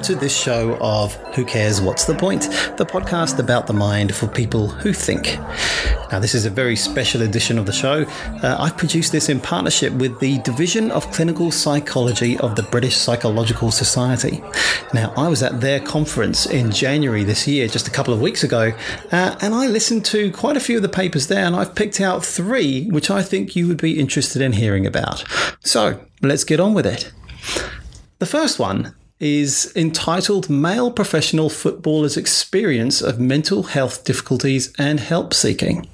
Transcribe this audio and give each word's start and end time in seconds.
Welcome 0.00 0.14
to 0.14 0.20
this 0.20 0.34
show 0.34 0.78
of 0.80 1.14
Who 1.34 1.44
Cares 1.44 1.82
What's 1.82 2.06
the 2.06 2.14
Point, 2.14 2.44
the 2.78 2.86
podcast 2.86 3.38
about 3.38 3.66
the 3.66 3.74
mind 3.74 4.14
for 4.14 4.26
people 4.26 4.66
who 4.66 4.94
think. 4.94 5.38
Now, 6.10 6.18
this 6.18 6.34
is 6.34 6.46
a 6.46 6.50
very 6.50 6.74
special 6.74 7.20
edition 7.20 7.58
of 7.58 7.66
the 7.66 7.72
show. 7.74 8.06
Uh, 8.42 8.56
I've 8.58 8.78
produced 8.78 9.12
this 9.12 9.28
in 9.28 9.40
partnership 9.40 9.92
with 9.92 10.18
the 10.18 10.38
Division 10.38 10.90
of 10.90 11.10
Clinical 11.12 11.50
Psychology 11.50 12.38
of 12.38 12.56
the 12.56 12.62
British 12.62 12.96
Psychological 12.96 13.70
Society. 13.70 14.42
Now, 14.94 15.12
I 15.18 15.28
was 15.28 15.42
at 15.42 15.60
their 15.60 15.80
conference 15.80 16.46
in 16.46 16.70
January 16.70 17.22
this 17.22 17.46
year, 17.46 17.68
just 17.68 17.86
a 17.86 17.90
couple 17.90 18.14
of 18.14 18.22
weeks 18.22 18.42
ago, 18.42 18.72
uh, 19.12 19.36
and 19.42 19.54
I 19.54 19.66
listened 19.66 20.06
to 20.06 20.32
quite 20.32 20.56
a 20.56 20.60
few 20.60 20.76
of 20.76 20.82
the 20.82 20.88
papers 20.88 21.26
there, 21.26 21.44
and 21.44 21.54
I've 21.54 21.74
picked 21.74 22.00
out 22.00 22.24
three 22.24 22.88
which 22.88 23.10
I 23.10 23.22
think 23.22 23.54
you 23.54 23.68
would 23.68 23.82
be 23.82 24.00
interested 24.00 24.40
in 24.40 24.54
hearing 24.54 24.86
about. 24.86 25.24
So, 25.62 26.00
let's 26.22 26.44
get 26.44 26.58
on 26.58 26.72
with 26.72 26.86
it. 26.86 27.12
The 28.18 28.24
first 28.26 28.58
one 28.58 28.94
is 29.20 29.70
entitled 29.76 30.48
Male 30.48 30.90
Professional 30.90 31.50
Footballers' 31.50 32.16
Experience 32.16 33.02
of 33.02 33.20
Mental 33.20 33.64
Health 33.64 34.02
Difficulties 34.04 34.72
and 34.78 34.98
Help 34.98 35.34
Seeking. 35.34 35.86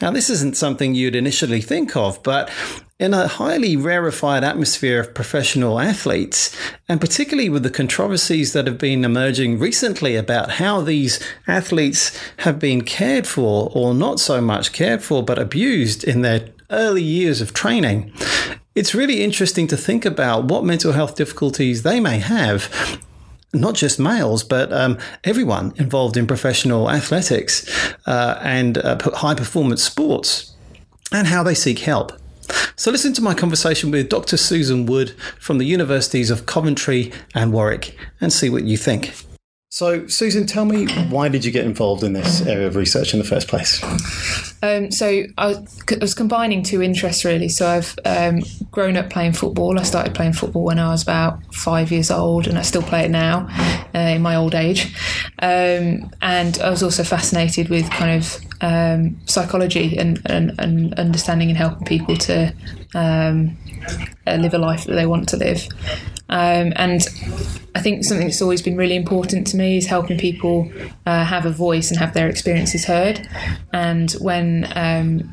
Now, 0.00 0.10
this 0.10 0.28
isn't 0.28 0.56
something 0.56 0.96
you'd 0.96 1.14
initially 1.14 1.60
think 1.60 1.96
of, 1.96 2.20
but 2.24 2.50
in 2.98 3.14
a 3.14 3.28
highly 3.28 3.76
rarefied 3.76 4.42
atmosphere 4.42 5.00
of 5.00 5.14
professional 5.14 5.78
athletes, 5.78 6.56
and 6.88 7.00
particularly 7.00 7.48
with 7.48 7.62
the 7.62 7.70
controversies 7.70 8.52
that 8.52 8.66
have 8.66 8.78
been 8.78 9.04
emerging 9.04 9.60
recently 9.60 10.16
about 10.16 10.52
how 10.52 10.80
these 10.80 11.20
athletes 11.46 12.18
have 12.38 12.58
been 12.58 12.82
cared 12.82 13.28
for, 13.28 13.70
or 13.72 13.94
not 13.94 14.18
so 14.18 14.40
much 14.40 14.72
cared 14.72 15.02
for, 15.04 15.22
but 15.22 15.38
abused 15.38 16.02
in 16.02 16.22
their 16.22 16.48
early 16.70 17.02
years 17.02 17.40
of 17.40 17.54
training, 17.54 18.12
it's 18.74 18.94
really 18.94 19.22
interesting 19.22 19.66
to 19.68 19.76
think 19.76 20.04
about 20.04 20.44
what 20.44 20.64
mental 20.64 20.92
health 20.92 21.14
difficulties 21.14 21.82
they 21.82 22.00
may 22.00 22.18
have 22.18 23.00
not 23.54 23.74
just 23.74 23.98
males, 23.98 24.42
but 24.42 24.72
um, 24.72 24.98
everyone 25.24 25.74
involved 25.76 26.16
in 26.16 26.26
professional 26.26 26.90
athletics 26.90 27.68
uh, 28.06 28.38
and 28.42 28.78
uh, 28.78 28.98
high 29.14 29.34
performance 29.34 29.82
sports, 29.82 30.54
and 31.12 31.26
how 31.26 31.42
they 31.42 31.54
seek 31.54 31.80
help. 31.80 32.12
So, 32.76 32.90
listen 32.90 33.12
to 33.14 33.22
my 33.22 33.34
conversation 33.34 33.90
with 33.90 34.08
Dr. 34.08 34.36
Susan 34.36 34.86
Wood 34.86 35.10
from 35.38 35.58
the 35.58 35.66
universities 35.66 36.30
of 36.30 36.46
Coventry 36.46 37.12
and 37.34 37.52
Warwick 37.52 37.96
and 38.20 38.32
see 38.32 38.48
what 38.48 38.64
you 38.64 38.76
think. 38.76 39.12
So, 39.72 40.06
Susan, 40.06 40.46
tell 40.46 40.66
me 40.66 40.86
why 41.08 41.30
did 41.30 41.46
you 41.46 41.50
get 41.50 41.64
involved 41.64 42.04
in 42.04 42.12
this 42.12 42.42
area 42.42 42.66
of 42.66 42.76
research 42.76 43.14
in 43.14 43.18
the 43.18 43.24
first 43.24 43.48
place? 43.48 43.82
Um, 44.62 44.90
so, 44.90 45.22
I 45.38 45.64
was, 45.98 46.14
combining 46.14 46.62
two 46.62 46.82
interests 46.82 47.24
really. 47.24 47.48
So, 47.48 47.66
I've 47.66 47.98
um, 48.04 48.42
grown 48.70 48.98
up 48.98 49.08
playing 49.08 49.32
football. 49.32 49.78
I 49.78 49.84
started 49.84 50.14
playing 50.14 50.34
football 50.34 50.62
when 50.64 50.78
I 50.78 50.90
was 50.90 51.02
about 51.02 51.54
five 51.54 51.90
years 51.90 52.10
old, 52.10 52.48
and 52.48 52.58
I 52.58 52.62
still 52.62 52.82
play 52.82 53.06
it 53.06 53.10
now 53.10 53.48
uh, 53.94 53.98
in 53.98 54.20
my 54.20 54.36
old 54.36 54.54
age. 54.54 54.94
Um, 55.38 56.12
and 56.20 56.58
I 56.62 56.68
was 56.68 56.82
also 56.82 57.02
fascinated 57.02 57.70
with 57.70 57.88
kind 57.90 58.22
of 58.22 58.36
um, 58.60 59.18
psychology 59.24 59.96
and, 59.96 60.20
and, 60.26 60.52
and, 60.58 60.92
understanding 60.94 61.48
and 61.48 61.56
helping 61.56 61.86
people 61.86 62.16
to 62.18 62.54
um, 62.94 63.56
uh, 64.26 64.34
live 64.34 64.52
a 64.52 64.58
life 64.58 64.84
that 64.84 64.92
they 64.92 65.06
want 65.06 65.30
to 65.30 65.38
live. 65.38 65.66
Um, 66.28 66.72
and 66.76 67.06
I 67.74 67.80
think 67.80 68.04
something 68.04 68.26
that's 68.26 68.42
always 68.42 68.62
been 68.62 68.76
really 68.76 68.96
important 68.96 69.46
to 69.48 69.56
me 69.56 69.76
is 69.76 69.86
helping 69.86 70.18
people 70.18 70.70
uh, 71.06 71.24
have 71.24 71.46
a 71.46 71.50
voice 71.50 71.90
and 71.90 71.98
have 71.98 72.14
their 72.14 72.28
experiences 72.28 72.84
heard. 72.84 73.28
And 73.72 74.10
when 74.12 74.70
um, 74.74 75.32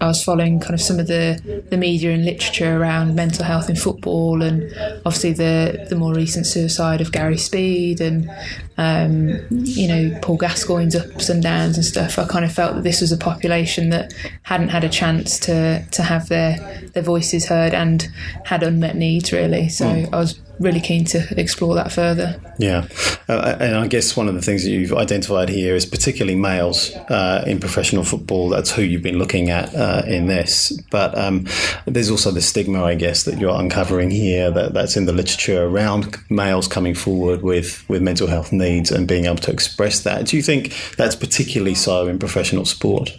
I 0.00 0.06
was 0.06 0.24
following 0.24 0.60
kind 0.60 0.72
of 0.72 0.80
some 0.80 0.98
of 0.98 1.08
the, 1.08 1.62
the 1.68 1.76
media 1.76 2.12
and 2.12 2.24
literature 2.24 2.78
around 2.78 3.14
mental 3.14 3.44
health 3.44 3.68
in 3.68 3.76
football, 3.76 4.42
and 4.42 4.72
obviously 5.04 5.32
the 5.32 5.86
the 5.90 5.96
more 5.96 6.14
recent 6.14 6.46
suicide 6.46 7.02
of 7.02 7.12
Gary 7.12 7.36
Speed, 7.36 8.00
and 8.00 8.30
um, 8.78 9.40
you 9.50 9.88
know 9.88 10.18
Paul 10.22 10.38
Gascoigne's 10.38 10.96
ups 10.96 11.28
and 11.28 11.42
downs 11.42 11.76
and 11.76 11.84
stuff. 11.84 12.18
I 12.18 12.26
kind 12.26 12.44
of 12.44 12.52
felt 12.52 12.76
that 12.76 12.84
this 12.84 13.00
was 13.00 13.12
a 13.12 13.16
population 13.16 13.90
that 13.90 14.12
hadn't 14.42 14.68
had 14.68 14.84
a 14.84 14.88
chance 14.88 15.38
to 15.40 15.84
to 15.90 16.02
have 16.02 16.28
their 16.28 16.58
their 16.94 17.02
voices 17.02 17.46
heard 17.46 17.74
and 17.74 18.08
had 18.44 18.62
unmet 18.62 18.96
needs 18.96 19.32
really. 19.32 19.68
So 19.68 19.84
mm. 19.84 20.12
I 20.12 20.18
was 20.18 20.40
really 20.60 20.80
keen 20.80 21.04
to 21.06 21.26
explore 21.40 21.74
that 21.74 21.90
further. 21.90 22.38
Yeah, 22.58 22.86
uh, 23.28 23.56
and 23.58 23.76
I 23.76 23.86
guess 23.88 24.16
one 24.16 24.28
of 24.28 24.34
the 24.34 24.42
things 24.42 24.62
that 24.62 24.70
you've 24.70 24.92
identified 24.92 25.48
here 25.48 25.74
is 25.74 25.86
particularly 25.86 26.38
males 26.38 26.94
uh, 27.08 27.42
in 27.46 27.58
professional 27.58 28.04
football. 28.04 28.50
That's 28.50 28.70
who 28.70 28.82
you've 28.82 29.02
been 29.02 29.18
looking 29.18 29.50
at 29.50 29.74
uh, 29.74 30.02
in 30.06 30.26
this. 30.26 30.78
But 30.90 31.16
um, 31.18 31.46
there's 31.86 32.10
also 32.10 32.30
the 32.30 32.42
stigma, 32.42 32.84
I 32.84 32.94
guess, 32.94 33.24
that 33.24 33.38
you're 33.38 33.58
uncovering 33.58 34.10
here. 34.10 34.50
That 34.50 34.74
that's 34.74 34.96
in 34.96 35.06
the 35.06 35.12
literature 35.12 35.64
around 35.64 36.16
males 36.28 36.68
coming 36.68 36.94
forward 36.94 37.42
with 37.42 37.88
with 37.88 38.02
mental 38.02 38.28
health 38.28 38.52
needs 38.60 38.92
and 38.92 39.08
being 39.08 39.24
able 39.24 39.36
to 39.36 39.50
express 39.50 40.00
that. 40.00 40.26
Do 40.26 40.36
you 40.36 40.42
think 40.42 40.74
that's 40.96 41.16
particularly 41.16 41.74
so 41.74 42.06
in 42.06 42.18
professional 42.18 42.64
sport? 42.64 43.16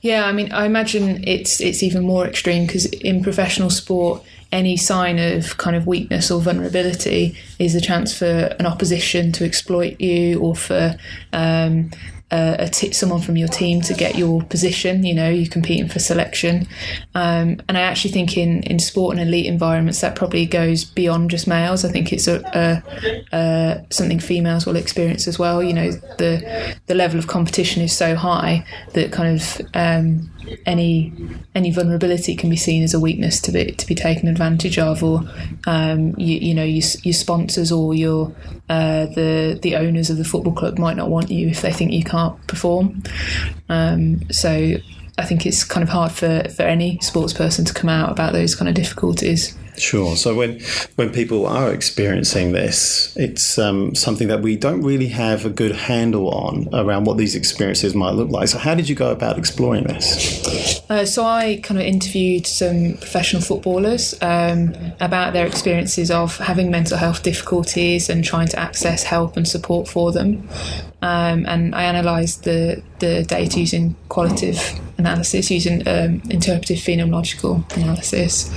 Yeah, 0.00 0.26
I 0.26 0.32
mean, 0.32 0.52
I 0.52 0.66
imagine 0.66 1.26
it's 1.26 1.60
it's 1.60 1.82
even 1.82 2.04
more 2.04 2.26
extreme 2.26 2.66
because 2.66 2.86
in 2.86 3.22
professional 3.22 3.70
sport 3.70 4.22
any 4.50 4.76
sign 4.76 5.18
of 5.18 5.58
kind 5.58 5.76
of 5.76 5.86
weakness 5.86 6.30
or 6.30 6.40
vulnerability 6.40 7.36
is 7.58 7.74
a 7.74 7.80
chance 7.80 8.16
for 8.16 8.24
an 8.58 8.66
opposition 8.66 9.30
to 9.32 9.44
exploit 9.44 10.00
you 10.00 10.40
or 10.40 10.56
for 10.56 10.96
um, 11.32 11.90
a 12.30 12.68
t- 12.68 12.92
someone 12.92 13.20
from 13.20 13.36
your 13.36 13.48
team 13.48 13.80
to 13.82 13.94
get 13.94 14.16
your 14.16 14.42
position. 14.42 15.04
You 15.04 15.14
know, 15.14 15.28
you're 15.28 15.50
competing 15.50 15.88
for 15.88 15.98
selection. 15.98 16.68
Um, 17.14 17.60
and 17.68 17.78
I 17.78 17.80
actually 17.80 18.10
think 18.10 18.36
in, 18.36 18.62
in 18.64 18.78
sport 18.78 19.16
and 19.16 19.26
elite 19.26 19.46
environments, 19.46 20.00
that 20.00 20.14
probably 20.14 20.46
goes 20.46 20.84
beyond 20.84 21.30
just 21.30 21.46
males. 21.46 21.84
I 21.84 21.90
think 21.90 22.12
it's 22.12 22.28
a, 22.28 22.40
a, 22.54 23.36
a, 23.36 23.86
something 23.90 24.20
females 24.20 24.66
will 24.66 24.76
experience 24.76 25.26
as 25.26 25.38
well. 25.38 25.62
You 25.62 25.72
know, 25.72 25.90
the 25.90 26.76
the 26.86 26.94
level 26.94 27.18
of 27.18 27.26
competition 27.26 27.82
is 27.82 27.96
so 27.96 28.14
high 28.14 28.64
that 28.94 29.12
kind 29.12 29.40
of 29.40 29.60
um, 29.74 30.30
any 30.66 31.12
any 31.54 31.70
vulnerability 31.70 32.36
can 32.36 32.50
be 32.50 32.56
seen 32.56 32.82
as 32.82 32.94
a 32.94 33.00
weakness 33.00 33.40
to 33.42 33.52
be 33.52 33.72
to 33.72 33.86
be 33.86 33.94
taken 33.94 34.28
advantage 34.28 34.78
of, 34.78 35.02
or 35.02 35.22
um, 35.66 36.14
you, 36.18 36.38
you 36.38 36.54
know 36.54 36.64
your, 36.64 36.84
your 37.02 37.14
sponsors 37.14 37.72
or 37.72 37.94
your 37.94 38.34
uh, 38.68 39.06
the 39.06 39.58
the 39.62 39.76
owners 39.76 40.10
of 40.10 40.16
the 40.16 40.24
football 40.24 40.52
club 40.52 40.78
might 40.78 40.96
not 40.96 41.10
want 41.10 41.30
you 41.30 41.48
if 41.48 41.62
they 41.62 41.72
think 41.72 41.92
you 41.92 42.04
can't 42.04 42.44
perform. 42.46 43.02
Um, 43.68 44.30
so 44.30 44.76
I 45.18 45.24
think 45.24 45.44
it's 45.46 45.64
kind 45.64 45.82
of 45.82 45.88
hard 45.88 46.12
for, 46.12 46.44
for 46.48 46.62
any 46.62 46.98
sports 47.00 47.32
person 47.32 47.64
to 47.64 47.74
come 47.74 47.90
out 47.90 48.10
about 48.10 48.32
those 48.32 48.54
kind 48.54 48.68
of 48.68 48.74
difficulties. 48.74 49.56
Sure. 49.78 50.16
So 50.16 50.34
when 50.34 50.60
when 50.96 51.10
people 51.10 51.46
are 51.46 51.72
experiencing 51.72 52.52
this, 52.52 53.16
it's 53.16 53.58
um, 53.58 53.94
something 53.94 54.28
that 54.28 54.40
we 54.42 54.56
don't 54.56 54.82
really 54.82 55.08
have 55.08 55.44
a 55.44 55.50
good 55.50 55.74
handle 55.74 56.28
on 56.30 56.68
around 56.72 57.04
what 57.04 57.16
these 57.16 57.34
experiences 57.34 57.94
might 57.94 58.12
look 58.12 58.30
like. 58.30 58.48
So 58.48 58.58
how 58.58 58.74
did 58.74 58.88
you 58.88 58.94
go 58.94 59.10
about 59.10 59.38
exploring 59.38 59.84
this? 59.84 60.82
Uh, 60.90 61.04
so 61.04 61.24
I 61.24 61.60
kind 61.62 61.80
of 61.80 61.86
interviewed 61.86 62.46
some 62.46 62.94
professional 62.94 63.42
footballers 63.42 64.14
um, 64.22 64.74
about 65.00 65.32
their 65.32 65.46
experiences 65.46 66.10
of 66.10 66.36
having 66.38 66.70
mental 66.70 66.96
health 66.96 67.22
difficulties 67.22 68.08
and 68.08 68.24
trying 68.24 68.48
to 68.48 68.58
access 68.58 69.02
help 69.02 69.36
and 69.36 69.46
support 69.46 69.88
for 69.88 70.12
them. 70.12 70.48
Um, 71.00 71.46
and 71.46 71.74
I 71.74 71.84
analysed 71.84 72.44
the 72.44 72.82
the 72.98 73.22
data 73.22 73.60
using 73.60 73.94
qualitative 74.08 74.80
analysis, 74.98 75.50
using 75.50 75.86
um, 75.86 76.20
interpretive 76.30 76.78
phenomenological 76.78 77.62
analysis 77.76 78.50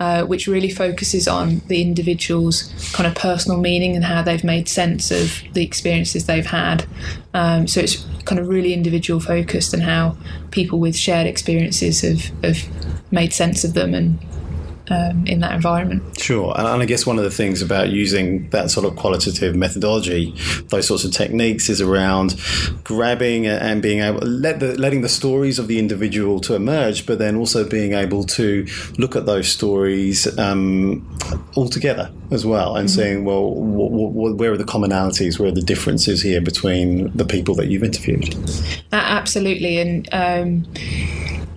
uh, 0.00 0.24
which 0.24 0.46
really 0.46 0.70
focuses 0.70 1.28
on 1.28 1.60
the 1.68 1.80
individual's 1.80 2.72
kind 2.92 3.06
of 3.06 3.14
personal 3.14 3.60
meaning 3.60 3.94
and 3.94 4.04
how 4.04 4.22
they've 4.22 4.44
made 4.44 4.68
sense 4.68 5.10
of 5.10 5.42
the 5.52 5.64
experiences 5.64 6.26
they've 6.26 6.46
had. 6.46 6.86
Um, 7.32 7.66
so 7.66 7.80
it's 7.80 8.04
kind 8.24 8.40
of 8.40 8.48
really 8.48 8.72
individual 8.72 9.20
focused 9.20 9.72
and 9.72 9.82
how 9.82 10.16
people 10.50 10.78
with 10.78 10.96
shared 10.96 11.26
experiences 11.26 12.00
have, 12.00 12.24
have 12.42 13.12
made 13.12 13.32
sense 13.32 13.64
of 13.64 13.74
them 13.74 13.94
and 13.94 14.18
um, 14.90 15.26
in 15.26 15.40
that 15.40 15.52
environment. 15.52 16.02
Sure, 16.20 16.54
and, 16.56 16.66
I 16.66 16.84
guess 16.86 17.06
one 17.06 17.18
of 17.18 17.24
the 17.24 17.30
things 17.30 17.62
about 17.62 17.90
using 17.90 18.48
that 18.50 18.70
sort 18.70 18.86
of 18.86 18.96
qualitative 18.96 19.54
methodology, 19.54 20.34
those 20.68 20.86
sorts 20.86 21.04
of 21.04 21.12
techniques, 21.12 21.68
is 21.68 21.80
around 21.80 22.40
grabbing 22.84 23.46
and 23.46 23.80
being 23.80 24.00
able 24.00 24.20
let 24.26 24.60
the, 24.60 24.78
letting 24.78 25.02
the 25.02 25.08
stories 25.08 25.58
of 25.58 25.68
the 25.68 25.78
individual 25.78 26.40
to 26.40 26.54
emerge, 26.54 27.06
but 27.06 27.18
then 27.18 27.36
also 27.36 27.68
being 27.68 27.92
able 27.92 28.24
to 28.24 28.66
look 28.98 29.16
at 29.16 29.26
those 29.26 29.48
stories 29.48 30.26
um, 30.38 31.06
all 31.54 31.68
together 31.68 32.10
as 32.30 32.44
well, 32.44 32.76
and 32.76 32.88
mm-hmm. 32.88 33.00
saying, 33.00 33.24
well, 33.24 33.54
where 33.54 34.52
are 34.52 34.56
the 34.56 34.64
commonalities? 34.64 35.38
Where 35.38 35.48
are 35.48 35.52
the 35.52 35.62
differences 35.62 36.22
here 36.22 36.40
between 36.40 37.14
the 37.16 37.24
people 37.24 37.54
that 37.56 37.68
you've 37.68 37.84
interviewed? 37.84 38.34
Uh, 38.92 38.96
absolutely, 38.96 39.78
and. 39.78 40.08
Um, 40.12 40.66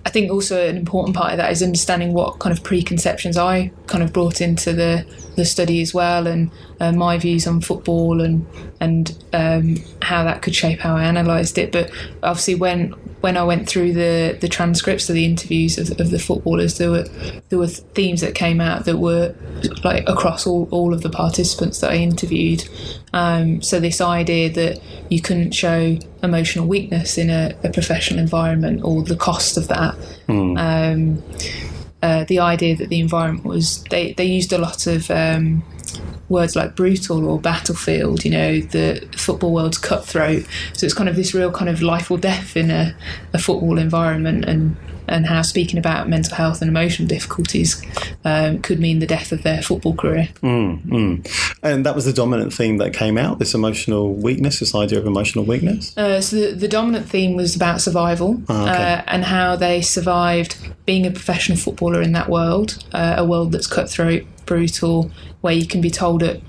I 0.08 0.10
think 0.10 0.32
also 0.32 0.66
an 0.66 0.78
important 0.78 1.14
part 1.14 1.32
of 1.32 1.36
that 1.36 1.52
is 1.52 1.62
understanding 1.62 2.14
what 2.14 2.38
kind 2.38 2.56
of 2.56 2.64
preconceptions 2.64 3.36
I 3.36 3.70
kind 3.88 4.02
of 4.02 4.10
brought 4.10 4.40
into 4.40 4.72
the, 4.72 5.04
the 5.38 5.44
study 5.44 5.80
as 5.80 5.94
well, 5.94 6.26
and 6.26 6.50
uh, 6.80 6.92
my 6.92 7.16
views 7.16 7.46
on 7.46 7.60
football 7.60 8.20
and 8.20 8.46
and 8.80 9.16
um, 9.32 9.76
how 10.02 10.24
that 10.24 10.42
could 10.42 10.54
shape 10.54 10.80
how 10.80 10.96
I 10.96 11.04
analysed 11.04 11.56
it. 11.56 11.72
But 11.72 11.90
obviously, 12.22 12.56
when 12.56 12.94
when 13.20 13.36
I 13.36 13.42
went 13.42 13.68
through 13.68 13.94
the, 13.94 14.36
the 14.40 14.48
transcripts 14.48 15.08
of 15.08 15.14
the 15.14 15.24
interviews 15.24 15.78
of, 15.78 15.98
of 16.00 16.10
the 16.10 16.18
footballers, 16.18 16.78
there 16.78 16.90
were 16.90 17.04
there 17.48 17.58
were 17.58 17.68
themes 17.68 18.20
that 18.20 18.34
came 18.34 18.60
out 18.60 18.84
that 18.84 18.98
were 18.98 19.34
like 19.84 20.08
across 20.08 20.46
all, 20.46 20.68
all 20.70 20.92
of 20.92 21.02
the 21.02 21.10
participants 21.10 21.80
that 21.80 21.90
I 21.90 21.96
interviewed. 21.96 22.68
Um, 23.12 23.62
so 23.62 23.80
this 23.80 24.00
idea 24.00 24.50
that 24.50 24.80
you 25.08 25.20
couldn't 25.20 25.52
show 25.52 25.96
emotional 26.22 26.66
weakness 26.66 27.16
in 27.16 27.30
a, 27.30 27.56
a 27.64 27.70
professional 27.70 28.20
environment 28.20 28.82
or 28.84 29.02
the 29.02 29.16
cost 29.16 29.56
of 29.56 29.68
that. 29.68 29.96
Um, 30.28 31.22
uh, 32.02 32.24
the 32.24 32.38
idea 32.38 32.76
that 32.76 32.88
the 32.88 33.00
environment 33.00 33.44
was 33.44 33.82
they, 33.84 34.12
they 34.12 34.24
used 34.24 34.52
a 34.52 34.58
lot 34.58 34.86
of 34.86 35.10
um, 35.10 35.64
words 36.28 36.54
like 36.54 36.76
brutal 36.76 37.26
or 37.26 37.40
battlefield 37.40 38.24
you 38.24 38.30
know 38.30 38.60
the 38.60 39.06
football 39.16 39.52
world's 39.52 39.78
cutthroat. 39.78 40.46
So 40.74 40.84
it's 40.84 40.94
kind 40.94 41.08
of 41.08 41.16
this 41.16 41.34
real 41.34 41.50
kind 41.50 41.68
of 41.68 41.82
life 41.82 42.10
or 42.10 42.18
death 42.18 42.56
in 42.56 42.70
a, 42.70 42.94
a 43.32 43.38
football 43.38 43.78
environment 43.78 44.44
and 44.44 44.76
and 45.08 45.26
how 45.26 45.42
speaking 45.42 45.78
about 45.78 46.08
mental 46.08 46.34
health 46.36 46.60
and 46.62 46.68
emotional 46.68 47.08
difficulties 47.08 47.82
um, 48.24 48.60
could 48.60 48.78
mean 48.80 48.98
the 48.98 49.06
death 49.06 49.32
of 49.32 49.42
their 49.42 49.62
football 49.62 49.94
career. 49.94 50.28
And 50.42 51.84
that 51.86 51.94
was 51.94 52.04
the 52.04 52.12
dominant 52.12 52.52
theme 52.52 52.78
that 52.78 52.92
came 52.94 53.18
out 53.18 53.38
this 53.38 53.54
emotional 53.54 54.14
weakness, 54.14 54.60
this 54.60 54.74
idea 54.74 54.98
of 54.98 55.06
emotional 55.06 55.44
weakness. 55.44 55.96
Uh, 55.96 56.20
so 56.20 56.36
the, 56.36 56.54
the 56.54 56.68
dominant 56.68 57.08
theme 57.08 57.36
was 57.36 57.56
about 57.56 57.80
survival 57.80 58.40
Ah, 58.48 58.62
okay. 58.62 58.94
uh, 58.94 59.02
and 59.06 59.24
how 59.24 59.56
they 59.56 59.82
survived 59.82 60.56
being 60.86 61.06
a 61.06 61.10
professional 61.10 61.58
footballer 61.58 62.00
in 62.02 62.12
that 62.12 62.28
world, 62.28 62.82
uh, 62.92 63.14
a 63.18 63.24
world 63.24 63.52
that's 63.52 63.66
cutthroat, 63.66 64.22
brutal, 64.46 65.10
where 65.40 65.54
you 65.54 65.66
can 65.66 65.80
be 65.80 65.90
told 65.90 66.22
at 66.22 66.40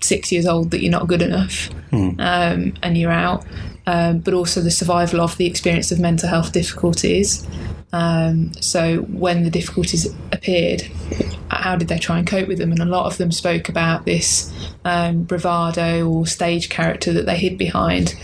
six 0.00 0.32
years 0.32 0.46
old 0.46 0.70
that 0.70 0.80
you're 0.80 0.90
not 0.90 1.06
good 1.08 1.22
enough 1.22 1.68
um, 1.92 2.72
and 2.82 2.96
you're 2.96 3.10
out. 3.10 3.44
Um, 3.86 4.18
but 4.20 4.34
also 4.34 4.60
the 4.60 4.70
survival 4.70 5.20
of 5.20 5.36
the 5.36 5.46
experience 5.46 5.90
of 5.90 5.98
mental 5.98 6.28
health 6.28 6.52
difficulties. 6.52 7.44
Um, 7.92 8.52
so 8.60 8.98
when 9.02 9.42
the 9.42 9.50
difficulties 9.50 10.06
appeared, 10.32 10.82
how 11.50 11.76
did 11.76 11.88
they 11.88 11.98
try 11.98 12.18
and 12.18 12.26
cope 12.26 12.46
with 12.48 12.58
them? 12.58 12.70
And 12.70 12.80
a 12.80 12.84
lot 12.84 13.06
of 13.06 13.18
them 13.18 13.32
spoke 13.32 13.68
about 13.68 14.04
this 14.04 14.52
um, 14.84 15.24
bravado 15.24 16.08
or 16.08 16.26
stage 16.26 16.68
character 16.68 17.12
that 17.12 17.26
they 17.26 17.36
hid 17.36 17.58
behind 17.58 18.14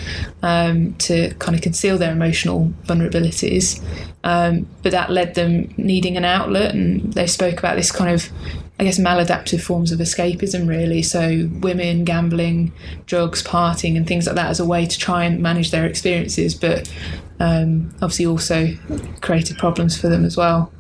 um, 0.42 0.94
to 0.94 1.34
kind 1.34 1.56
of 1.56 1.62
conceal 1.62 1.98
their 1.98 2.12
emotional 2.12 2.72
vulnerabilities. 2.84 3.82
Um, 4.22 4.68
but 4.82 4.92
that 4.92 5.10
led 5.10 5.34
them 5.34 5.74
needing 5.76 6.16
an 6.16 6.24
outlet, 6.24 6.74
and 6.74 7.12
they 7.12 7.26
spoke 7.26 7.58
about 7.58 7.76
this 7.76 7.90
kind 7.90 8.14
of, 8.14 8.30
I 8.78 8.84
guess, 8.84 8.98
maladaptive 8.98 9.62
forms 9.62 9.90
of 9.90 10.00
escapism, 10.00 10.68
really. 10.68 11.02
So 11.02 11.48
women, 11.60 12.04
gambling, 12.04 12.72
drugs, 13.06 13.42
partying, 13.42 13.96
and 13.96 14.06
things 14.06 14.26
like 14.26 14.36
that 14.36 14.50
as 14.50 14.60
a 14.60 14.66
way 14.66 14.84
to 14.84 14.98
try 14.98 15.24
and 15.24 15.40
manage 15.40 15.70
their 15.70 15.86
experiences, 15.86 16.54
but 16.54 16.92
um, 17.40 17.90
obviously 18.02 18.26
also 18.26 18.74
created 19.22 19.56
problems 19.56 19.98
for 19.98 20.08
them 20.08 20.24
as 20.24 20.36
well. 20.36 20.70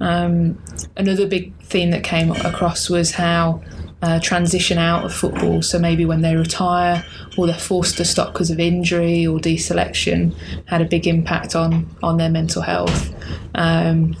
Um, 0.00 0.62
another 0.96 1.26
big 1.26 1.56
theme 1.62 1.90
that 1.92 2.04
came 2.04 2.30
across 2.30 2.90
was 2.90 3.12
how 3.12 3.62
uh, 4.02 4.20
transition 4.20 4.76
out 4.76 5.04
of 5.04 5.14
football, 5.14 5.62
so 5.62 5.78
maybe 5.78 6.04
when 6.04 6.20
they 6.20 6.36
retire 6.36 7.04
or 7.38 7.46
they're 7.46 7.56
forced 7.56 7.96
to 7.96 8.04
stop 8.04 8.34
because 8.34 8.50
of 8.50 8.60
injury 8.60 9.26
or 9.26 9.38
deselection, 9.38 10.34
had 10.66 10.82
a 10.82 10.84
big 10.84 11.06
impact 11.06 11.56
on 11.56 11.88
on 12.02 12.18
their 12.18 12.28
mental 12.28 12.60
health. 12.60 13.14
Um, 13.54 14.14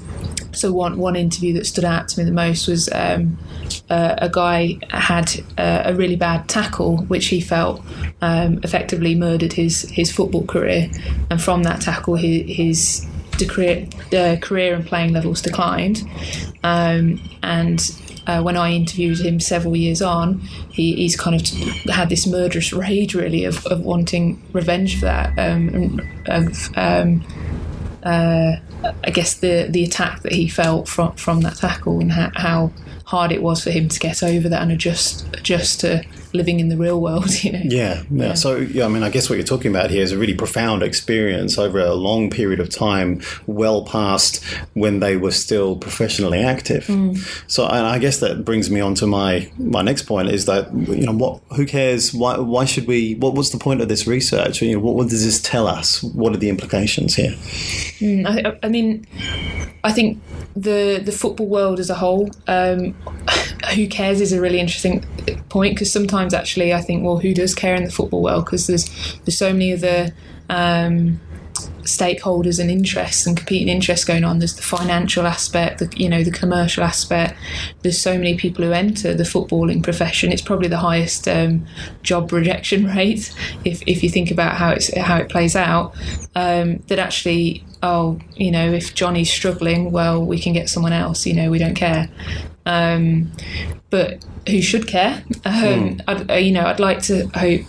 so 0.54 0.72
one 0.72 0.98
one 0.98 1.16
interview 1.16 1.52
that 1.54 1.66
stood 1.66 1.84
out 1.84 2.08
to 2.08 2.18
me 2.18 2.24
the 2.24 2.32
most 2.32 2.66
was 2.68 2.88
um, 2.92 3.38
uh, 3.90 4.14
a 4.18 4.28
guy 4.28 4.78
had 4.90 5.30
uh, 5.58 5.82
a 5.84 5.94
really 5.94 6.16
bad 6.16 6.48
tackle, 6.48 6.98
which 7.04 7.26
he 7.26 7.40
felt 7.40 7.84
um, 8.22 8.60
effectively 8.62 9.14
murdered 9.14 9.52
his 9.52 9.82
his 9.90 10.10
football 10.12 10.44
career, 10.46 10.90
and 11.30 11.42
from 11.42 11.62
that 11.64 11.80
tackle, 11.80 12.16
his, 12.16 12.44
his 12.46 13.06
career, 13.48 13.88
uh, 14.12 14.36
career 14.40 14.74
and 14.74 14.86
playing 14.86 15.12
levels 15.12 15.42
declined. 15.42 16.02
Um, 16.62 17.20
and 17.42 17.80
uh, 18.26 18.42
when 18.42 18.56
I 18.56 18.72
interviewed 18.72 19.18
him 19.18 19.40
several 19.40 19.76
years 19.76 20.00
on, 20.00 20.40
he, 20.70 20.94
he's 20.94 21.16
kind 21.16 21.36
of 21.36 21.46
had 21.92 22.08
this 22.08 22.26
murderous 22.26 22.72
rage, 22.72 23.14
really, 23.14 23.44
of, 23.44 23.64
of 23.66 23.80
wanting 23.80 24.42
revenge 24.52 24.98
for 24.98 25.06
that. 25.06 25.38
Um, 25.38 26.00
of, 26.26 26.70
um, 26.76 27.24
uh, 28.02 28.56
I 29.04 29.10
guess 29.10 29.34
the 29.34 29.66
the 29.68 29.84
attack 29.84 30.22
that 30.22 30.32
he 30.32 30.48
felt 30.48 30.88
from 30.88 31.14
from 31.16 31.40
that 31.42 31.56
tackle 31.56 32.00
and 32.00 32.12
how, 32.12 32.30
how 32.34 32.72
hard 33.04 33.32
it 33.32 33.42
was 33.42 33.62
for 33.62 33.70
him 33.70 33.88
to 33.88 33.98
get 33.98 34.22
over 34.22 34.48
that 34.48 34.62
and 34.62 34.72
adjust 34.72 35.26
adjust 35.34 35.80
to 35.80 36.04
living 36.34 36.60
in 36.60 36.68
the 36.68 36.76
real 36.76 37.00
world. 37.00 37.24
You 37.44 37.52
know. 37.52 37.60
Yeah, 37.64 38.02
yeah. 38.10 38.34
So, 38.34 38.56
yeah, 38.56 38.86
I 38.86 38.88
mean, 38.88 39.02
I 39.02 39.10
guess 39.10 39.28
what 39.28 39.36
you're 39.36 39.46
talking 39.46 39.70
about 39.70 39.90
here 39.90 40.02
is 40.02 40.12
a 40.12 40.18
really 40.18 40.34
profound 40.34 40.82
experience 40.82 41.58
over 41.58 41.78
a 41.78 41.94
long 41.94 42.30
period 42.30 42.58
of 42.58 42.70
time, 42.70 43.20
well 43.46 43.84
past 43.84 44.42
when 44.72 45.00
they 45.00 45.18
were 45.18 45.30
still 45.30 45.76
professionally 45.76 46.42
active. 46.42 46.86
So, 47.48 47.66
and 47.66 47.86
I 47.86 47.98
guess 47.98 48.20
that 48.20 48.44
brings 48.44 48.70
me 48.70 48.80
on 48.80 48.94
to 48.96 49.06
my 49.06 49.50
my 49.58 49.82
next 49.82 50.02
point 50.02 50.30
is 50.30 50.46
that 50.46 50.72
you 50.72 51.04
know 51.04 51.12
what? 51.12 51.42
Who 51.56 51.66
cares? 51.66 52.14
Why? 52.14 52.38
Why 52.38 52.64
should 52.64 52.86
we? 52.86 53.14
What? 53.16 53.34
What's 53.34 53.50
the 53.50 53.58
point 53.58 53.82
of 53.82 53.88
this 53.88 54.06
research? 54.06 54.62
You 54.62 54.74
know, 54.74 54.80
what, 54.80 54.94
what 54.94 55.08
does 55.08 55.24
this 55.24 55.40
tell 55.40 55.66
us? 55.66 56.02
What 56.02 56.32
are 56.32 56.38
the 56.38 56.48
implications 56.48 57.14
here? 57.14 57.34
I, 58.26 58.56
I 58.62 58.68
mean, 58.68 59.06
I 59.82 59.92
think 59.92 60.20
the 60.56 61.00
the 61.04 61.12
football 61.12 61.46
world 61.46 61.80
as 61.80 61.90
a 61.90 61.94
whole, 61.94 62.30
um, 62.46 62.94
who 63.70 63.88
cares, 63.88 64.20
is 64.20 64.32
a 64.32 64.40
really 64.40 64.60
interesting 64.60 65.04
point 65.48 65.74
because 65.74 65.92
sometimes 65.92 66.34
actually 66.34 66.72
I 66.72 66.80
think, 66.80 67.04
well, 67.04 67.18
who 67.18 67.34
does 67.34 67.54
care 67.54 67.74
in 67.74 67.84
the 67.84 67.90
football 67.90 68.22
world? 68.22 68.44
Because 68.44 68.66
there's 68.66 68.88
there's 69.24 69.38
so 69.38 69.52
many 69.52 69.72
other 69.72 70.12
um, 70.48 71.20
stakeholders 71.84 72.58
and 72.58 72.70
interests 72.70 73.26
and 73.26 73.36
competing 73.36 73.68
interests 73.68 74.04
going 74.04 74.24
on. 74.24 74.38
There's 74.38 74.56
the 74.56 74.62
financial 74.62 75.26
aspect, 75.26 75.78
the 75.78 75.92
you 75.96 76.08
know 76.08 76.22
the 76.22 76.30
commercial 76.30 76.82
aspect. 76.82 77.38
There's 77.82 78.00
so 78.00 78.16
many 78.16 78.36
people 78.36 78.64
who 78.64 78.72
enter 78.72 79.14
the 79.14 79.24
footballing 79.24 79.82
profession. 79.82 80.32
It's 80.32 80.42
probably 80.42 80.68
the 80.68 80.78
highest 80.78 81.28
um, 81.28 81.66
job 82.02 82.32
rejection 82.32 82.86
rate 82.96 83.34
if, 83.64 83.82
if 83.86 84.02
you 84.02 84.10
think 84.10 84.30
about 84.30 84.56
how 84.56 84.70
it's 84.70 84.94
how 84.96 85.16
it 85.18 85.28
plays 85.28 85.56
out. 85.56 85.94
Um, 86.34 86.78
that 86.88 86.98
actually, 86.98 87.64
oh, 87.82 88.18
you 88.34 88.50
know, 88.50 88.72
if 88.72 88.94
Johnny's 88.94 89.32
struggling, 89.32 89.92
well, 89.92 90.24
we 90.24 90.38
can 90.40 90.52
get 90.52 90.68
someone 90.68 90.92
else. 90.92 91.26
You 91.26 91.34
know, 91.34 91.50
we 91.50 91.58
don't 91.58 91.74
care. 91.74 92.08
Um, 92.66 93.30
but 93.90 94.24
who 94.48 94.60
should 94.60 94.86
care? 94.86 95.24
Um, 95.44 96.00
I'd, 96.06 96.30
uh, 96.30 96.34
you 96.34 96.52
know, 96.52 96.64
I'd 96.66 96.80
like 96.80 97.02
to 97.02 97.26
hope 97.28 97.62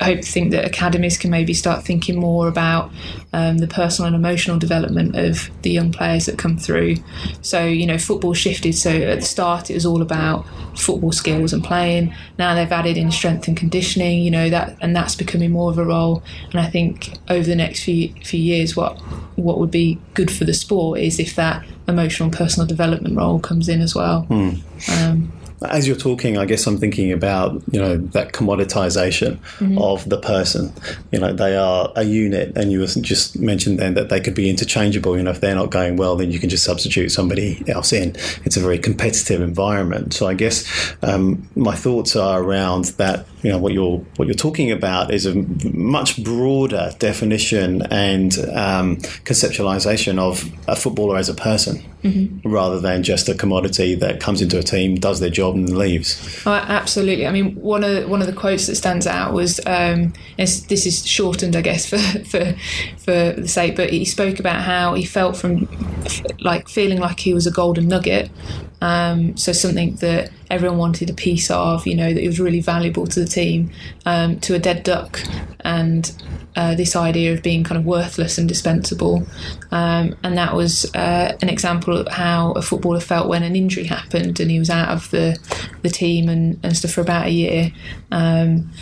hope 0.00 0.24
think 0.24 0.50
that 0.50 0.64
academies 0.64 1.16
can 1.16 1.30
maybe 1.30 1.54
start 1.54 1.84
thinking 1.84 2.18
more 2.18 2.48
about 2.48 2.90
um, 3.32 3.58
the 3.58 3.68
personal 3.68 4.08
and 4.08 4.16
emotional 4.16 4.58
development 4.58 5.16
of 5.16 5.48
the 5.62 5.70
young 5.70 5.92
players 5.92 6.26
that 6.26 6.38
come 6.38 6.56
through. 6.56 6.96
So 7.42 7.64
you 7.64 7.86
know, 7.86 7.98
football 7.98 8.34
shifted. 8.34 8.74
So 8.74 8.90
at 8.90 9.20
the 9.20 9.26
start, 9.26 9.70
it 9.70 9.74
was 9.74 9.86
all 9.86 10.02
about 10.02 10.46
football 10.76 11.12
skills 11.12 11.52
and 11.52 11.62
playing. 11.62 12.14
Now 12.38 12.54
they've 12.54 12.72
added 12.72 12.96
in 12.96 13.10
strength 13.10 13.46
and 13.48 13.56
conditioning. 13.56 14.22
You 14.22 14.30
know 14.30 14.50
that, 14.50 14.76
and 14.80 14.96
that's 14.96 15.14
becoming 15.14 15.52
more 15.52 15.70
of 15.70 15.78
a 15.78 15.84
role. 15.84 16.22
And 16.50 16.60
I 16.60 16.68
think 16.68 17.18
over 17.28 17.44
the 17.44 17.56
next 17.56 17.84
few 17.84 18.14
few 18.24 18.40
years, 18.40 18.76
what 18.76 18.98
what 19.36 19.58
would 19.58 19.70
be 19.70 19.98
good 20.14 20.30
for 20.30 20.44
the 20.44 20.54
sport 20.54 21.00
is 21.00 21.18
if 21.18 21.34
that 21.36 21.64
emotional 21.88 22.28
and 22.28 22.36
personal 22.36 22.66
development 22.66 23.16
role 23.16 23.38
comes 23.40 23.68
in 23.68 23.80
as 23.80 23.94
well. 23.94 24.26
Um, 24.90 25.32
As 25.64 25.86
you're 25.86 25.96
talking, 25.96 26.38
I 26.38 26.44
guess 26.44 26.66
I'm 26.66 26.78
thinking 26.78 27.12
about 27.12 27.62
you 27.70 27.80
know 27.80 27.96
that 27.96 28.32
commoditization 28.32 29.38
of 29.80 30.08
the 30.08 30.18
person. 30.18 30.72
You 31.10 31.20
know, 31.20 31.32
they 31.32 31.56
are 31.56 31.92
a 31.96 32.04
unit, 32.04 32.56
and 32.56 32.72
you 32.72 32.86
just 32.86 33.38
mentioned 33.38 33.78
then 33.78 33.94
that 33.94 34.08
they 34.08 34.20
could 34.20 34.34
be 34.34 34.50
interchangeable. 34.50 35.16
You 35.16 35.22
know, 35.22 35.30
if 35.30 35.40
they're 35.40 35.54
not 35.54 35.70
going 35.70 35.96
well, 35.96 36.16
then 36.16 36.30
you 36.30 36.38
can 36.38 36.48
just 36.48 36.64
substitute 36.64 37.10
somebody 37.10 37.62
else 37.68 37.92
in. 37.92 38.16
It's 38.44 38.56
a 38.56 38.60
very 38.60 38.78
competitive 38.78 39.40
environment. 39.40 40.14
So 40.14 40.26
I 40.26 40.34
guess 40.34 40.94
um, 41.02 41.48
my 41.54 41.74
thoughts 41.74 42.16
are 42.16 42.42
around 42.42 42.86
that. 42.96 43.26
You 43.42 43.50
know, 43.50 43.58
what 43.58 43.72
you're 43.72 43.98
what 44.16 44.28
you're 44.28 44.34
talking 44.34 44.70
about 44.70 45.12
is 45.12 45.26
a 45.26 45.34
much 45.72 46.22
broader 46.22 46.92
definition 46.98 47.82
and 47.90 48.32
um, 48.54 48.96
conceptualization 49.24 50.18
of 50.18 50.48
a 50.68 50.76
footballer 50.76 51.16
as 51.16 51.28
a 51.28 51.34
person, 51.34 51.82
rather 52.44 52.80
than 52.80 53.02
just 53.02 53.28
a 53.28 53.34
commodity 53.34 53.94
that 53.94 54.20
comes 54.20 54.42
into 54.42 54.58
a 54.58 54.62
team, 54.62 54.96
does 54.96 55.20
their 55.20 55.30
job, 55.30 55.54
and 55.54 55.76
leaves. 55.76 56.42
Oh, 56.46 56.52
absolutely. 56.52 57.26
I 57.26 57.32
mean, 57.32 57.54
one 57.54 57.84
of 57.84 58.08
one 58.08 58.20
of 58.20 58.26
the 58.26 58.32
quotes 58.32 58.66
that 58.66 58.76
stands 58.76 59.06
out 59.06 59.32
was 59.32 59.60
um, 59.66 60.12
this 60.36 60.86
is 60.86 61.06
shortened, 61.06 61.56
I 61.56 61.60
guess, 61.60 61.86
for 61.90 61.98
for 62.24 62.54
for 62.98 63.32
the 63.40 63.48
sake, 63.48 63.76
but 63.76 63.90
he 63.90 64.04
spoke 64.04 64.38
about 64.40 64.62
how 64.62 64.94
he 64.94 65.04
felt 65.04 65.36
from 65.36 65.68
like 66.40 66.68
feeling 66.68 66.98
like 66.98 67.20
he 67.20 67.34
was 67.34 67.46
a 67.46 67.50
golden 67.50 67.88
nugget. 67.88 68.30
Um, 68.82 69.36
so 69.36 69.52
something 69.52 69.94
that 69.96 70.32
everyone 70.50 70.76
wanted 70.76 71.08
a 71.08 71.14
piece 71.14 71.52
of, 71.52 71.86
you 71.86 71.94
know, 71.94 72.12
that 72.12 72.20
it 72.20 72.26
was 72.26 72.40
really 72.40 72.60
valuable 72.60 73.06
to 73.06 73.20
the 73.20 73.26
team, 73.26 73.70
um, 74.06 74.40
to 74.40 74.56
a 74.56 74.58
dead 74.58 74.82
duck, 74.82 75.20
and 75.60 76.12
uh, 76.56 76.74
this 76.74 76.96
idea 76.96 77.32
of 77.32 77.44
being 77.44 77.62
kind 77.62 77.78
of 77.78 77.86
worthless 77.86 78.38
and 78.38 78.48
dispensable. 78.48 79.24
Um, 79.70 80.16
and 80.24 80.36
that 80.36 80.56
was 80.56 80.92
uh, 80.96 81.38
an 81.40 81.48
example 81.48 81.96
of 81.96 82.08
how 82.08 82.52
a 82.52 82.62
footballer 82.62 82.98
felt 82.98 83.28
when 83.28 83.44
an 83.44 83.54
injury 83.54 83.84
happened 83.84 84.40
and 84.40 84.50
he 84.50 84.58
was 84.58 84.68
out 84.68 84.88
of 84.88 85.08
the, 85.12 85.38
the 85.82 85.88
team 85.88 86.28
and, 86.28 86.58
and 86.64 86.76
stuff 86.76 86.90
for 86.90 87.02
about 87.02 87.26
a 87.26 87.30
year. 87.30 87.72
Um, 88.10 88.72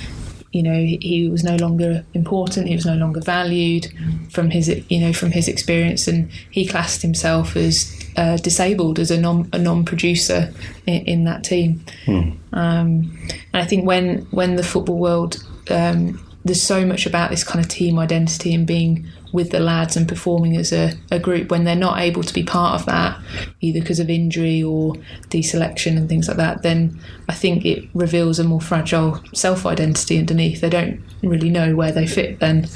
you 0.52 0.64
know 0.64 0.74
he, 0.74 0.98
he 1.00 1.28
was 1.28 1.44
no 1.44 1.54
longer 1.54 2.04
important 2.12 2.66
he 2.66 2.74
was 2.74 2.84
no 2.84 2.96
longer 2.96 3.20
valued 3.20 3.86
from 4.30 4.50
his 4.50 4.68
you 4.88 4.98
know 4.98 5.12
from 5.12 5.30
his 5.30 5.46
experience 5.46 6.08
and 6.08 6.28
he 6.50 6.66
classed 6.66 7.02
himself 7.02 7.56
as 7.56 7.96
uh, 8.16 8.36
disabled 8.38 8.98
as 8.98 9.10
a 9.10 9.20
non 9.20 9.48
a 9.52 9.58
non-producer 9.58 10.52
in, 10.86 11.04
in 11.06 11.24
that 11.24 11.44
team. 11.44 11.84
Hmm. 12.04 12.30
um, 12.52 13.18
and 13.52 13.62
I 13.62 13.64
think 13.64 13.86
when 13.86 14.22
when 14.30 14.56
the 14.56 14.62
football 14.62 14.98
world 14.98 15.44
um, 15.70 16.18
there's 16.44 16.62
so 16.62 16.86
much 16.86 17.06
about 17.06 17.30
this 17.30 17.44
kind 17.44 17.62
of 17.62 17.70
team 17.70 17.98
identity 17.98 18.54
and 18.54 18.66
being 18.66 19.06
with 19.32 19.50
the 19.50 19.60
lads 19.60 19.96
and 19.96 20.08
performing 20.08 20.56
as 20.56 20.72
a, 20.72 20.92
a 21.10 21.18
group 21.18 21.50
when 21.50 21.64
they're 21.64 21.76
not 21.76 22.00
able 22.00 22.22
to 22.22 22.34
be 22.34 22.42
part 22.42 22.80
of 22.80 22.86
that 22.86 23.20
either 23.60 23.78
because 23.80 24.00
of 24.00 24.10
injury 24.10 24.62
or 24.62 24.94
deselection 25.28 25.96
and 25.96 26.08
things 26.08 26.26
like 26.26 26.36
that 26.36 26.62
then 26.62 26.98
I 27.28 27.34
think 27.34 27.64
it 27.64 27.88
reveals 27.94 28.38
a 28.38 28.44
more 28.44 28.60
fragile 28.60 29.22
self 29.34 29.66
identity 29.66 30.18
underneath. 30.18 30.60
They 30.60 30.70
don't 30.70 31.00
really 31.22 31.50
know 31.50 31.76
where 31.76 31.92
they 31.92 32.06
fit 32.06 32.40
then 32.40 32.66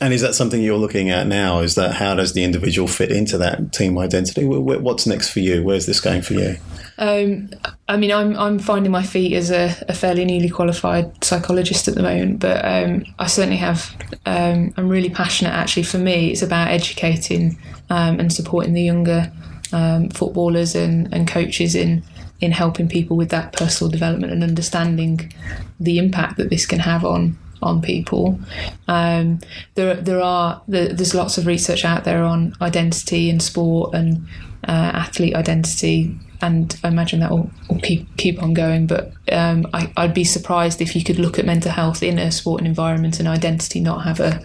And 0.00 0.12
is 0.12 0.22
that 0.22 0.34
something 0.34 0.60
you're 0.60 0.76
looking 0.76 1.10
at 1.10 1.26
now? 1.26 1.60
Is 1.60 1.76
that 1.76 1.94
how 1.94 2.14
does 2.14 2.32
the 2.32 2.42
individual 2.42 2.88
fit 2.88 3.12
into 3.12 3.38
that 3.38 3.72
team 3.72 3.96
identity? 3.96 4.44
Wh- 4.44 4.62
wh- 4.62 4.82
What's 4.82 5.06
next 5.06 5.30
for 5.30 5.40
you? 5.40 5.62
Where's 5.62 5.86
this 5.86 6.00
going 6.00 6.22
for 6.22 6.34
you? 6.34 6.56
Um, 6.98 7.50
I 7.88 7.96
mean, 7.96 8.12
I'm 8.12 8.36
I'm 8.36 8.58
finding 8.58 8.90
my 8.90 9.02
feet 9.02 9.34
as 9.34 9.50
a, 9.50 9.74
a 9.88 9.94
fairly 9.94 10.24
newly 10.24 10.48
qualified 10.48 11.24
psychologist 11.24 11.86
at 11.86 11.94
the 11.94 12.02
moment, 12.02 12.40
but 12.40 12.64
um, 12.64 13.04
I 13.18 13.26
certainly 13.26 13.56
have. 13.58 13.94
Um, 14.26 14.72
I'm 14.76 14.88
really 14.88 15.10
passionate. 15.10 15.52
Actually, 15.52 15.84
for 15.84 15.98
me, 15.98 16.30
it's 16.30 16.42
about 16.42 16.68
educating 16.68 17.56
um, 17.90 18.18
and 18.18 18.32
supporting 18.32 18.72
the 18.74 18.82
younger 18.82 19.32
um, 19.72 20.08
footballers 20.10 20.74
and, 20.74 21.12
and 21.12 21.28
coaches 21.28 21.74
in 21.74 22.02
in 22.40 22.52
helping 22.52 22.88
people 22.88 23.16
with 23.16 23.30
that 23.30 23.52
personal 23.52 23.90
development 23.90 24.32
and 24.32 24.42
understanding 24.42 25.32
the 25.78 25.98
impact 25.98 26.36
that 26.36 26.50
this 26.50 26.66
can 26.66 26.80
have 26.80 27.04
on 27.04 27.38
on 27.64 27.80
people. 27.80 28.38
Um, 28.88 29.40
there, 29.74 29.94
there 29.94 30.20
are 30.20 30.62
there, 30.68 30.92
there's 30.92 31.14
lots 31.14 31.38
of 31.38 31.46
research 31.46 31.84
out 31.84 32.04
there 32.04 32.22
on 32.22 32.54
identity 32.60 33.30
in 33.30 33.40
sport 33.40 33.94
and 33.94 34.26
uh, 34.66 34.90
athlete 34.94 35.34
identity, 35.34 36.18
and 36.40 36.78
I 36.84 36.88
imagine 36.88 37.20
that 37.20 37.30
will, 37.30 37.50
will 37.68 37.80
keep 37.80 38.16
keep 38.16 38.42
on 38.42 38.54
going. 38.54 38.86
But 38.86 39.12
um, 39.32 39.66
I, 39.72 39.92
I'd 39.96 40.14
be 40.14 40.24
surprised 40.24 40.80
if 40.80 40.94
you 40.94 41.04
could 41.04 41.18
look 41.18 41.38
at 41.38 41.44
mental 41.44 41.72
health 41.72 42.02
in 42.02 42.18
a 42.18 42.30
sporting 42.30 42.66
environment 42.66 43.18
and 43.18 43.28
identity 43.28 43.80
not 43.80 44.04
have 44.04 44.20
a 44.20 44.42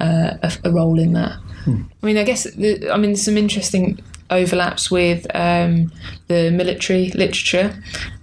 uh, 0.00 0.36
a, 0.42 0.52
a 0.68 0.70
role 0.70 0.98
in 0.98 1.12
that. 1.14 1.38
I 1.66 2.06
mean, 2.06 2.16
I 2.16 2.22
guess 2.22 2.44
the, 2.44 2.90
I 2.90 2.96
mean 2.96 3.16
some 3.16 3.36
interesting 3.36 4.00
overlaps 4.30 4.90
with 4.90 5.26
um, 5.34 5.92
the 6.28 6.50
military 6.50 7.10
literature 7.10 7.74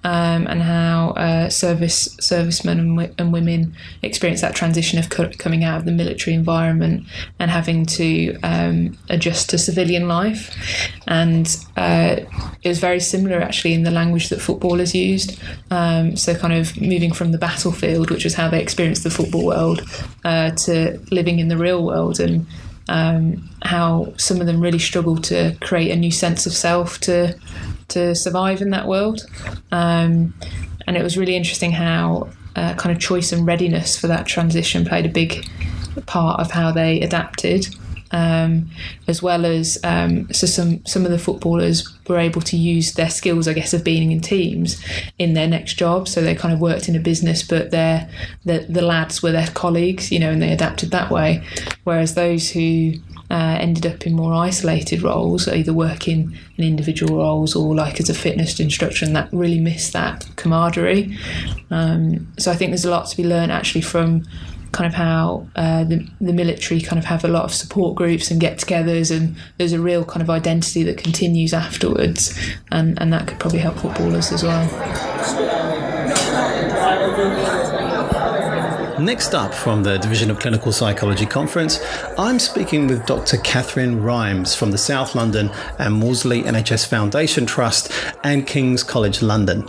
um, 0.04 0.48
and 0.48 0.62
how 0.62 1.12
uh, 1.12 1.50
service 1.50 2.16
servicemen 2.20 2.80
and, 2.80 2.98
w- 2.98 3.16
and 3.18 3.32
women 3.32 3.74
experience 4.02 4.42
that 4.42 4.54
transition 4.54 5.00
of 5.00 5.10
co- 5.10 5.32
coming 5.38 5.64
out 5.64 5.78
of 5.78 5.86
the 5.86 5.92
military 5.92 6.36
environment 6.36 7.06
and 7.40 7.50
having 7.50 7.86
to 7.86 8.38
um, 8.44 8.98
adjust 9.10 9.50
to 9.50 9.58
civilian 9.58 10.08
life. 10.08 10.54
And 11.08 11.48
uh, 11.78 12.18
it 12.62 12.68
was 12.68 12.80
very 12.80 13.00
similar 13.00 13.40
actually 13.40 13.74
in 13.74 13.84
the 13.84 13.92
language 13.92 14.30
that 14.30 14.42
footballers 14.42 14.94
used. 14.94 15.40
Um, 15.72 16.18
so 16.18 16.36
kind 16.36 16.54
of 16.54 16.80
moving 16.82 17.14
from 17.14 17.32
the 17.32 17.38
battlefield, 17.38 18.12
which 18.12 18.26
is 18.26 18.34
how 18.34 18.50
they 18.50 18.62
experienced 18.62 19.04
the 19.04 19.10
football 19.10 19.46
world, 19.46 19.82
uh, 20.26 20.52
to 20.52 21.00
living 21.12 21.40
in 21.40 21.48
the 21.48 21.58
real 21.58 21.86
world 21.86 22.20
and 22.20 22.46
um, 22.90 23.50
how 23.64 24.14
some 24.18 24.42
of 24.42 24.48
them 24.48 24.60
really 24.60 24.80
struggle 24.80 25.18
to 25.18 25.56
create 25.62 25.92
a 25.92 25.96
new 25.96 26.12
sense 26.12 26.46
of 26.46 26.54
self 26.54 27.00
to 27.02 27.38
to 27.90 28.16
survive 28.16 28.62
in 28.62 28.72
that 28.72 28.88
world. 28.88 29.26
Um, 29.72 30.34
and 30.88 30.98
it 30.98 31.04
was 31.04 31.18
really 31.18 31.36
interesting 31.36 31.72
how 31.72 32.30
uh, 32.56 32.74
kind 32.76 32.96
of 32.96 33.02
choice 33.02 33.32
and 33.32 33.46
readiness 33.46 33.98
for 33.98 34.08
that 34.08 34.26
transition 34.26 34.86
played 34.86 35.06
a 35.06 35.10
big 35.10 35.48
part 36.06 36.40
of 36.40 36.52
how 36.52 36.72
they 36.72 37.00
adapted. 37.02 37.68
Um, 38.12 38.70
as 39.08 39.24
well 39.24 39.44
as 39.44 39.80
um, 39.84 40.32
so 40.32 40.46
some 40.46 40.86
some 40.86 41.04
of 41.04 41.12
the 41.12 41.18
footballers 41.18 41.93
were 42.08 42.20
able 42.20 42.42
to 42.42 42.58
use 42.58 42.94
their 42.94 43.10
skills, 43.10 43.48
I 43.48 43.54
guess, 43.54 43.74
of 43.74 43.84
being 43.84 44.12
in 44.12 44.22
teams 44.22 44.84
in 45.18 45.34
their 45.34 45.48
next 45.48 45.76
job. 45.76 46.08
So 46.08 46.22
they 46.22 46.36
kind 46.36 46.54
of 46.54 46.60
worked 46.60 46.90
in 46.90 46.96
a 46.96 47.00
business, 47.00 47.44
but 47.44 47.72
their 47.72 48.10
the 48.46 48.66
the 48.70 48.82
lads 48.82 49.24
were 49.24 49.32
their 49.32 49.48
colleagues, 49.48 50.12
you 50.12 50.20
know, 50.20 50.32
and 50.32 50.42
they 50.42 50.52
adapted 50.52 50.92
that 50.92 51.12
way. 51.12 51.44
Whereas 51.84 52.16
those 52.16 52.50
who 52.50 52.94
uh, 53.32 53.58
ended 53.60 53.86
up 53.86 54.06
in 54.06 54.14
more 54.14 54.34
isolated 54.34 55.02
roles, 55.02 55.48
either 55.48 55.74
working 55.74 56.38
in 56.58 56.64
individual 56.64 57.18
roles 57.18 57.56
or 57.56 57.74
like 57.74 58.00
as 58.00 58.10
a 58.10 58.14
fitness 58.14 58.60
instructor, 58.60 59.06
and 59.06 59.16
that 59.16 59.30
really 59.32 59.60
missed 59.60 59.94
that 59.94 60.28
camaraderie. 60.36 61.18
Um, 61.72 62.32
so 62.38 62.52
I 62.52 62.56
think 62.56 62.72
there's 62.72 62.86
a 62.86 62.92
lot 62.92 63.08
to 63.08 63.18
be 63.18 63.24
learned 63.24 63.52
actually 63.52 63.82
from 63.82 64.26
kind 64.74 64.88
of 64.88 64.94
how 64.94 65.48
uh, 65.56 65.86
the, 65.86 66.06
the 66.20 66.34
military 66.34 66.82
kind 66.82 67.00
of 67.00 67.06
have 67.06 67.24
a 67.24 67.28
lot 67.30 67.46
of 67.46 67.54
support 67.54 67.96
groups 67.96 68.30
and 68.30 68.42
get-togethers, 68.42 69.16
and 69.16 69.36
there's 69.58 69.72
a 69.72 69.80
real 69.80 70.04
kind 70.04 70.22
of 70.22 70.30
identity 70.30 70.84
that 70.84 70.98
continues 70.98 71.54
afterwards, 71.54 72.38
and, 72.72 73.00
and 73.02 73.14
that 73.14 73.28
could 73.28 73.40
probably 73.40 73.60
help 73.60 73.78
footballers 73.78 74.32
as 74.32 74.44
well. 74.44 74.68
Next 79.00 79.34
up 79.34 79.56
from 79.56 79.82
the 79.82 79.98
Division 79.98 80.30
of 80.30 80.40
Clinical 80.40 80.72
Psychology 80.72 81.26
Conference, 81.26 81.80
I'm 82.18 82.38
speaking 82.38 82.86
with 82.86 83.06
Dr. 83.08 83.38
Catherine 83.38 84.04
Rimes 84.04 84.54
from 84.54 84.70
the 84.70 84.78
South 84.78 85.16
London 85.16 85.50
and 85.80 85.96
Maudsley 85.96 86.44
NHS 86.44 86.88
Foundation 86.88 87.48
Trust 87.48 87.92
and 88.24 88.46
King's 88.46 88.84
College 88.84 89.24
London. 89.24 89.68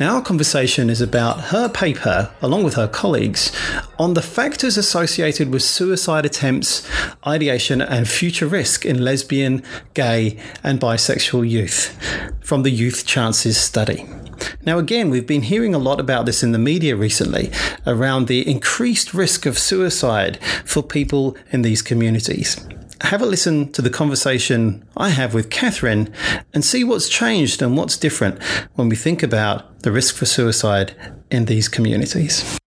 Now, 0.00 0.16
our 0.16 0.22
conversation 0.22 0.90
is 0.90 1.00
about 1.00 1.40
her 1.44 1.68
paper, 1.68 2.32
along 2.42 2.64
with 2.64 2.74
her 2.74 2.88
colleagues, 2.88 3.52
on 4.00 4.14
the 4.14 4.22
factors 4.22 4.76
associated 4.76 5.52
with 5.52 5.62
suicide 5.62 6.26
attempts, 6.26 6.88
ideation, 7.24 7.80
and 7.80 8.08
future 8.08 8.46
risk 8.46 8.84
in 8.84 9.04
lesbian, 9.04 9.62
gay, 9.94 10.38
and 10.64 10.80
bisexual 10.80 11.48
youth 11.48 11.96
from 12.40 12.64
the 12.64 12.70
Youth 12.70 13.06
Chances 13.06 13.56
Study. 13.56 14.06
Now, 14.64 14.78
again, 14.78 15.10
we've 15.10 15.26
been 15.26 15.42
hearing 15.42 15.74
a 15.74 15.78
lot 15.78 16.00
about 16.00 16.26
this 16.26 16.42
in 16.42 16.52
the 16.52 16.58
media 16.58 16.96
recently 16.96 17.50
around 17.86 18.26
the 18.26 18.48
increased 18.48 19.14
risk 19.14 19.46
of 19.46 19.58
suicide 19.58 20.38
for 20.64 20.82
people 20.82 21.36
in 21.50 21.62
these 21.62 21.82
communities. 21.82 22.66
Have 23.02 23.22
a 23.22 23.26
listen 23.26 23.72
to 23.72 23.80
the 23.80 23.88
conversation 23.88 24.86
I 24.96 25.08
have 25.08 25.32
with 25.32 25.48
Catherine 25.48 26.12
and 26.52 26.62
see 26.62 26.84
what's 26.84 27.08
changed 27.08 27.62
and 27.62 27.76
what's 27.76 27.96
different 27.96 28.42
when 28.74 28.90
we 28.90 28.96
think 28.96 29.22
about 29.22 29.80
the 29.80 29.90
risk 29.90 30.14
for 30.14 30.26
suicide 30.26 30.94
in 31.30 31.46
these 31.46 31.68
communities. 31.68 32.59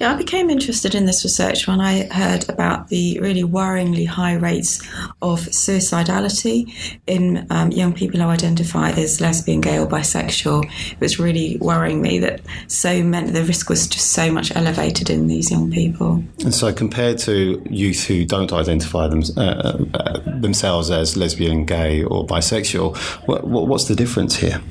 Yeah, 0.00 0.14
I 0.14 0.16
became 0.16 0.48
interested 0.48 0.94
in 0.94 1.04
this 1.04 1.24
research 1.24 1.68
when 1.68 1.78
I 1.78 2.04
heard 2.06 2.48
about 2.48 2.88
the 2.88 3.20
really 3.20 3.42
worryingly 3.42 4.06
high 4.06 4.32
rates 4.32 4.80
of 5.20 5.40
suicidality 5.40 6.74
in 7.06 7.46
um, 7.50 7.70
young 7.70 7.92
people 7.92 8.18
who 8.18 8.26
identify 8.26 8.92
as 8.92 9.20
lesbian, 9.20 9.60
gay, 9.60 9.78
or 9.78 9.86
bisexual. 9.86 10.64
It 10.92 11.00
was 11.00 11.18
really 11.18 11.58
worrying 11.58 12.00
me 12.00 12.18
that 12.20 12.40
so 12.66 13.02
many, 13.02 13.30
the 13.30 13.44
risk 13.44 13.68
was 13.68 13.86
just 13.86 14.12
so 14.12 14.32
much 14.32 14.56
elevated 14.56 15.10
in 15.10 15.26
these 15.26 15.50
young 15.50 15.70
people. 15.70 16.24
And 16.44 16.54
so, 16.54 16.72
compared 16.72 17.18
to 17.18 17.62
youth 17.68 18.06
who 18.06 18.24
don't 18.24 18.54
identify 18.54 19.06
them, 19.06 19.22
uh, 19.36 19.84
uh, 19.92 20.40
themselves 20.40 20.90
as 20.90 21.14
lesbian, 21.14 21.66
gay, 21.66 22.04
or 22.04 22.26
bisexual, 22.26 22.96
what, 23.28 23.46
what, 23.46 23.68
what's 23.68 23.84
the 23.84 23.96
difference 23.96 24.36
here? 24.36 24.62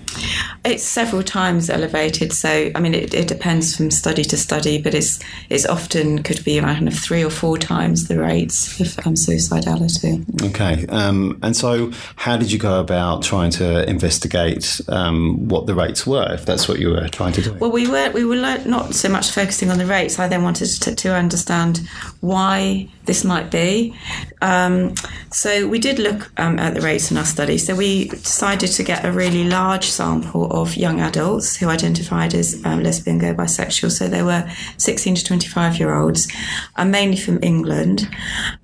It's 0.65 0.83
several 0.83 1.21
times 1.21 1.69
elevated. 1.69 2.33
So, 2.33 2.71
I 2.73 2.79
mean, 2.79 2.95
it, 2.95 3.13
it 3.13 3.27
depends 3.27 3.75
from 3.75 3.91
study 3.91 4.23
to 4.23 4.35
study, 4.35 4.81
but 4.81 4.95
it's 4.95 5.18
it's 5.49 5.65
often 5.65 6.23
could 6.23 6.43
be 6.43 6.59
around 6.59 6.75
kind 6.75 6.87
of 6.87 6.97
three 6.97 7.23
or 7.23 7.29
four 7.29 7.57
times 7.57 8.07
the 8.07 8.19
rates 8.19 8.79
of 8.79 9.05
um, 9.05 9.13
suicidality. 9.13 10.23
Okay, 10.49 10.85
um, 10.87 11.39
and 11.41 11.55
so 11.55 11.91
how 12.15 12.37
did 12.37 12.51
you 12.51 12.59
go 12.59 12.79
about 12.79 13.23
trying 13.23 13.51
to 13.51 13.87
investigate 13.89 14.81
um, 14.87 15.47
what 15.47 15.65
the 15.65 15.75
rates 15.75 16.05
were, 16.05 16.31
if 16.33 16.45
that's 16.45 16.67
what 16.67 16.79
you 16.79 16.89
were 16.89 17.07
trying 17.09 17.33
to 17.33 17.41
do? 17.41 17.53
Well, 17.53 17.71
we 17.71 17.87
were 17.87 18.11
we 18.11 18.25
were 18.25 18.35
not 18.35 18.95
so 18.95 19.09
much 19.09 19.31
focusing 19.31 19.69
on 19.69 19.77
the 19.77 19.85
rates. 19.85 20.19
I 20.19 20.27
then 20.27 20.43
wanted 20.43 20.67
to, 20.81 20.95
to 20.95 21.15
understand 21.15 21.81
why 22.21 22.89
this 23.09 23.25
might 23.25 23.49
be. 23.49 23.95
Um, 24.39 24.93
so 25.31 25.67
we 25.67 25.79
did 25.79 25.97
look 25.97 26.31
um, 26.39 26.59
at 26.59 26.75
the 26.75 26.81
rates 26.81 27.09
in 27.09 27.17
our 27.17 27.25
study. 27.25 27.57
So 27.57 27.75
we 27.75 28.09
decided 28.09 28.71
to 28.73 28.83
get 28.83 29.03
a 29.03 29.11
really 29.11 29.45
large 29.45 29.85
sample 29.85 30.51
of 30.51 30.77
young 30.77 30.99
adults 30.99 31.55
who 31.55 31.69
identified 31.69 32.35
as 32.35 32.63
um, 32.65 32.83
lesbian, 32.83 33.17
gay, 33.17 33.33
bisexual. 33.33 33.91
So 33.91 34.07
they 34.07 34.21
were 34.21 34.47
16 34.77 35.15
to 35.15 35.23
25 35.25 35.79
year 35.79 35.95
olds, 35.95 36.31
and 36.77 36.91
mainly 36.91 37.17
from 37.17 37.39
England. 37.41 38.07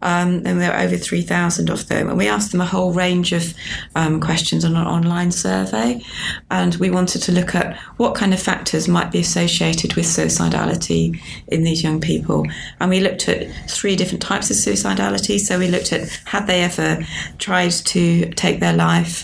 Um, 0.03 0.43
and 0.45 0.61
there 0.61 0.71
were 0.71 0.79
over 0.79 0.95
3,000 0.95 1.71
of 1.71 1.87
them. 1.87 2.07
And 2.09 2.17
we 2.19 2.27
asked 2.27 2.51
them 2.51 2.61
a 2.61 2.65
whole 2.65 2.93
range 2.93 3.33
of 3.33 3.55
um, 3.95 4.21
questions 4.21 4.63
on 4.63 4.75
an 4.75 4.85
online 4.85 5.31
survey. 5.31 6.01
And 6.51 6.75
we 6.75 6.91
wanted 6.91 7.23
to 7.23 7.31
look 7.31 7.55
at 7.55 7.77
what 7.97 8.13
kind 8.13 8.31
of 8.31 8.39
factors 8.39 8.87
might 8.87 9.11
be 9.11 9.19
associated 9.19 9.95
with 9.95 10.05
suicidality 10.05 11.19
in 11.47 11.63
these 11.63 11.83
young 11.83 11.99
people. 11.99 12.45
And 12.79 12.91
we 12.91 12.99
looked 12.99 13.27
at 13.27 13.49
three 13.67 13.95
different 13.95 14.21
types 14.21 14.34
types 14.35 14.49
of 14.49 14.57
suicidality. 14.57 15.39
So 15.39 15.57
we 15.57 15.67
looked 15.67 15.93
at 15.93 16.09
had 16.25 16.45
they 16.47 16.61
ever 16.63 16.99
tried 17.37 17.71
to 17.71 18.29
take 18.31 18.59
their 18.59 18.73
life, 18.73 19.23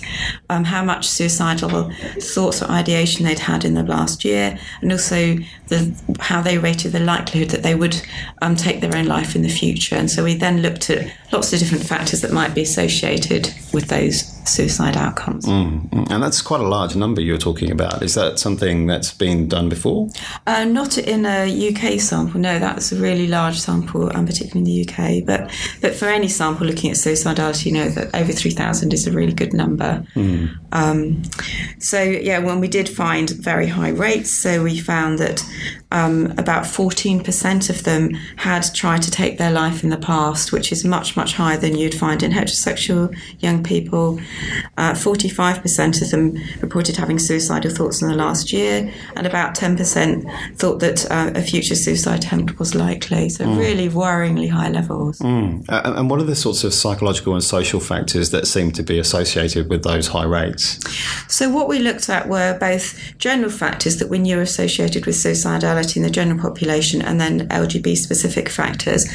um, 0.50 0.64
how 0.64 0.84
much 0.84 1.08
suicidal 1.08 1.92
thoughts 2.20 2.62
or 2.62 2.72
ideation 2.72 3.26
they'd 3.26 3.40
had 3.40 3.66
in 3.66 3.74
the 3.74 3.84
last 3.84 4.24
year, 4.24 4.58
and 4.82 4.92
also 4.92 5.36
the, 5.68 5.94
how 6.20 6.42
they 6.42 6.58
rated 6.58 6.94
the 6.94 7.00
likelihood 7.00 7.50
that 7.50 7.64
they 7.64 7.76
would 7.76 8.02
um, 8.42 8.56
take 8.56 8.80
their 8.80 8.96
own 8.96 9.06
life 9.06 9.36
in 9.36 9.42
the 9.42 9.50
future. 9.50 9.96
And 9.96 10.10
so 10.10 10.24
we 10.24 10.36
then 10.36 10.62
looked 10.62 10.90
at 10.90 11.12
lots 11.34 11.52
of 11.52 11.60
different 11.60 11.86
factors 11.86 12.22
that 12.22 12.32
might 12.32 12.56
be 12.56 12.62
associated 12.62 13.54
with 13.74 13.88
those 13.88 14.41
suicide 14.48 14.98
outcomes. 14.98 15.46
Mm, 15.46 16.10
and 16.12 16.24
that's 16.24 16.42
quite 16.42 16.62
a 16.62 16.68
large 16.68 16.96
number 16.96 17.22
you're 17.22 17.38
talking 17.38 17.72
about. 17.72 18.02
Is 18.02 18.16
that 18.16 18.40
something 18.40 18.88
that's 18.88 19.14
been 19.14 19.48
done 19.48 19.70
before? 19.70 20.10
Uh, 20.48 20.66
not 20.66 20.98
in 20.98 21.26
a 21.26 21.70
UK 21.70 22.00
sample. 22.00 22.40
No, 22.40 22.60
that's 22.60 22.92
a 22.92 22.96
really 22.96 23.28
large 23.28 23.60
sample, 23.60 24.10
and 24.10 24.28
particularly 24.28 24.60
in 24.60 24.66
the 24.66 24.88
UK. 24.88 25.26
But 25.26 25.52
but 25.82 25.96
for 25.96 26.06
any 26.06 26.28
sample 26.28 26.68
looking 26.68 26.92
at 26.92 26.98
suicidality, 26.98 27.68
you 27.68 27.72
know 27.74 27.90
that 27.90 28.16
over 28.16 28.32
three 28.32 28.52
thousand 28.52 28.94
is 28.94 29.08
a 29.08 29.12
really 29.12 29.34
good 29.34 29.54
number. 29.54 30.06
Mm. 30.16 30.58
Um, 30.72 31.24
so 31.80 32.02
yeah, 32.02 32.40
when 32.40 32.60
we 32.60 32.68
did 32.68 32.88
find 32.90 33.30
very 33.30 33.68
high 33.68 33.90
rates, 33.90 34.32
so 34.32 34.64
we 34.64 34.80
found 34.80 35.20
that 35.20 35.44
um, 35.92 36.34
about 36.38 36.64
14% 36.64 37.70
of 37.70 37.84
them 37.84 38.14
had 38.38 38.74
tried 38.74 39.02
to 39.04 39.12
take 39.12 39.38
their 39.38 39.52
life 39.52 39.84
in 39.84 39.90
the 39.90 39.98
past, 39.98 40.52
which 40.52 40.72
is 40.72 40.86
much, 40.86 41.18
much 41.18 41.34
higher 41.34 41.58
than 41.58 41.76
you'd 41.76 41.94
find 41.94 42.24
in 42.24 42.32
heterosexual 42.32 43.16
young 43.40 43.62
people. 43.64 44.20
Uh, 44.78 44.94
45% 44.94 46.02
of 46.02 46.12
them 46.12 46.38
reported 46.62 46.98
having 46.98 47.20
suicidal 47.20 47.72
thoughts 47.72 48.02
in 48.02 48.08
the 48.08 48.16
last 48.16 48.52
year, 48.52 48.92
and 49.16 49.28
about 49.28 49.56
10% 49.56 50.58
thought 50.58 50.80
that 50.80 51.10
uh, 51.12 51.32
a 51.36 51.42
future 51.42 51.76
suicide 51.76 52.20
attempt 52.20 52.60
was 52.60 52.76
likely. 52.76 53.30
So, 53.30 53.46
mm. 53.46 53.58
really 53.58 53.90
worryingly 53.90 54.50
high 54.50 54.70
levels. 54.70 55.20
Mm. 55.20 55.70
Uh, 55.70 55.94
and 55.96 56.10
what 56.10 56.20
are 56.20 56.26
the 56.26 56.36
sorts 56.36 56.64
of 56.64 56.74
psychological 56.74 57.34
and 57.34 57.44
social 57.44 57.80
factors 57.80 58.30
that 58.32 58.48
seem 58.48 58.72
to 58.74 58.84
be 58.84 59.00
associated 59.00 59.70
with 59.70 59.84
those 59.84 60.08
high 60.08 60.26
rates? 60.26 60.80
So, 61.28 61.50
what 61.50 61.68
we 61.68 61.80
looked 61.80 62.10
at 62.10 62.28
were 62.28 62.58
both 62.60 63.18
general 63.18 63.52
factors 63.52 63.98
that 63.98 64.10
we 64.10 64.20
knew 64.20 64.40
are 64.40 64.42
associated 64.42 65.06
with 65.06 65.16
suicidality 65.16 65.98
in 65.98 66.04
the 66.04 66.10
general 66.10 66.40
population 66.40 67.02
and 67.02 67.20
then 67.20 67.48
LGB 67.50 67.98
specific 67.98 68.50
factors. 68.50 69.08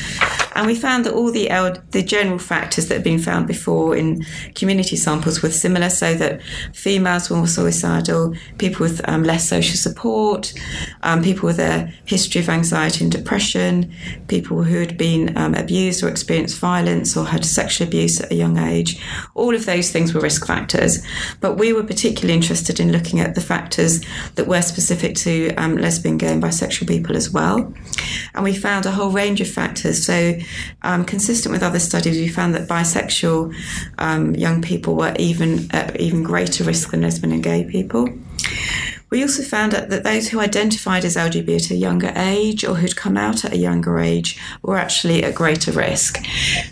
And 0.54 0.66
we 0.66 0.75
found 0.75 1.04
that 1.04 1.12
all 1.12 1.30
the, 1.30 1.50
L- 1.50 1.76
the 1.90 2.02
general 2.02 2.38
factors 2.38 2.88
that 2.88 2.94
had 2.94 3.04
been 3.04 3.18
found 3.18 3.46
before 3.46 3.96
in 3.96 4.25
community 4.54 4.96
samples 5.06 5.42
were 5.42 5.50
similar, 5.50 5.90
so 5.90 6.14
that 6.14 6.42
females 6.75 7.30
were 7.30 7.36
more 7.36 7.46
suicidal, 7.46 8.34
people 8.58 8.80
with 8.86 8.98
um, 9.08 9.22
less 9.22 9.48
social 9.48 9.76
support, 9.76 10.52
um, 11.02 11.22
people 11.22 11.46
with 11.46 11.60
a 11.60 11.75
history 12.04 12.40
of 12.40 12.48
anxiety 12.48 13.04
and 13.04 13.12
depression, 13.12 13.92
people 14.26 14.64
who 14.64 14.78
had 14.80 14.98
been 14.98 15.25
um, 15.36 15.54
abused 15.54 16.02
or 16.02 16.08
experienced 16.08 16.58
violence 16.58 17.16
or 17.16 17.25
had 17.26 17.44
sexual 17.44 17.86
abuse 17.86 18.20
at 18.20 18.32
a 18.32 18.34
young 18.34 18.58
age. 18.58 18.90
All 19.34 19.54
of 19.54 19.64
those 19.64 19.92
things 19.92 20.12
were 20.12 20.20
risk 20.20 20.46
factors. 20.46 20.92
But 21.40 21.54
we 21.54 21.72
were 21.72 21.84
particularly 21.84 22.34
interested 22.34 22.80
in 22.80 22.90
looking 22.90 23.20
at 23.20 23.34
the 23.34 23.40
factors 23.40 24.04
that 24.34 24.46
were 24.46 24.62
specific 24.62 25.14
to 25.16 25.54
um, 25.54 25.76
lesbian, 25.76 26.18
gay, 26.18 26.32
and 26.32 26.42
bisexual 26.42 26.88
people 26.88 27.16
as 27.16 27.30
well. 27.30 27.72
And 28.34 28.42
we 28.42 28.54
found 28.54 28.86
a 28.86 28.90
whole 28.90 29.10
range 29.10 29.40
of 29.40 29.48
factors. 29.48 30.04
So, 30.04 30.38
um, 30.82 31.04
consistent 31.04 31.52
with 31.52 31.62
other 31.62 31.78
studies, 31.78 32.16
we 32.18 32.28
found 32.28 32.54
that 32.54 32.68
bisexual 32.68 33.54
um, 33.98 34.34
young 34.34 34.62
people 34.62 34.95
were 34.96 35.14
even 35.18 35.70
at 35.72 36.00
even 36.00 36.22
greater 36.22 36.64
risk 36.64 36.90
than 36.90 37.02
lesbian 37.02 37.32
and 37.32 37.42
gay 37.42 37.64
people. 37.64 38.08
We 39.08 39.22
also 39.22 39.44
found 39.44 39.72
out 39.72 39.88
that 39.90 40.02
those 40.02 40.28
who 40.28 40.40
identified 40.40 41.04
as 41.04 41.14
LGBT 41.14 41.66
at 41.66 41.70
a 41.70 41.76
younger 41.76 42.12
age 42.16 42.64
or 42.64 42.74
who'd 42.74 42.96
come 42.96 43.16
out 43.16 43.44
at 43.44 43.52
a 43.52 43.56
younger 43.56 44.00
age 44.00 44.36
were 44.62 44.76
actually 44.76 45.22
at 45.22 45.32
greater 45.34 45.70
risk. 45.70 46.18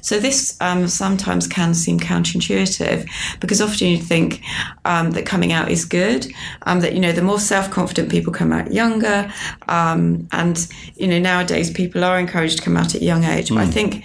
So 0.02 0.18
this 0.18 0.56
um, 0.60 0.88
sometimes 0.88 1.46
can 1.46 1.74
seem 1.74 2.00
counterintuitive 2.00 3.08
because 3.38 3.60
often 3.60 3.86
you 3.86 3.98
think 3.98 4.42
um, 4.84 5.12
that 5.12 5.26
coming 5.26 5.52
out 5.52 5.70
is 5.70 5.84
good, 5.84 6.26
um, 6.62 6.80
that 6.80 6.94
you 6.94 7.00
know 7.00 7.12
the 7.12 7.22
more 7.22 7.38
self-confident 7.38 8.10
people 8.10 8.32
come 8.32 8.52
out 8.52 8.72
younger, 8.72 9.32
um, 9.68 10.26
and 10.32 10.66
you 10.96 11.06
know 11.06 11.20
nowadays 11.20 11.70
people 11.70 12.02
are 12.02 12.18
encouraged 12.18 12.56
to 12.58 12.64
come 12.64 12.76
out 12.76 12.96
at 12.96 13.00
a 13.00 13.04
young 13.04 13.22
age. 13.22 13.50
But 13.50 13.58
I 13.58 13.66
hmm. 13.66 13.70
think 13.70 14.04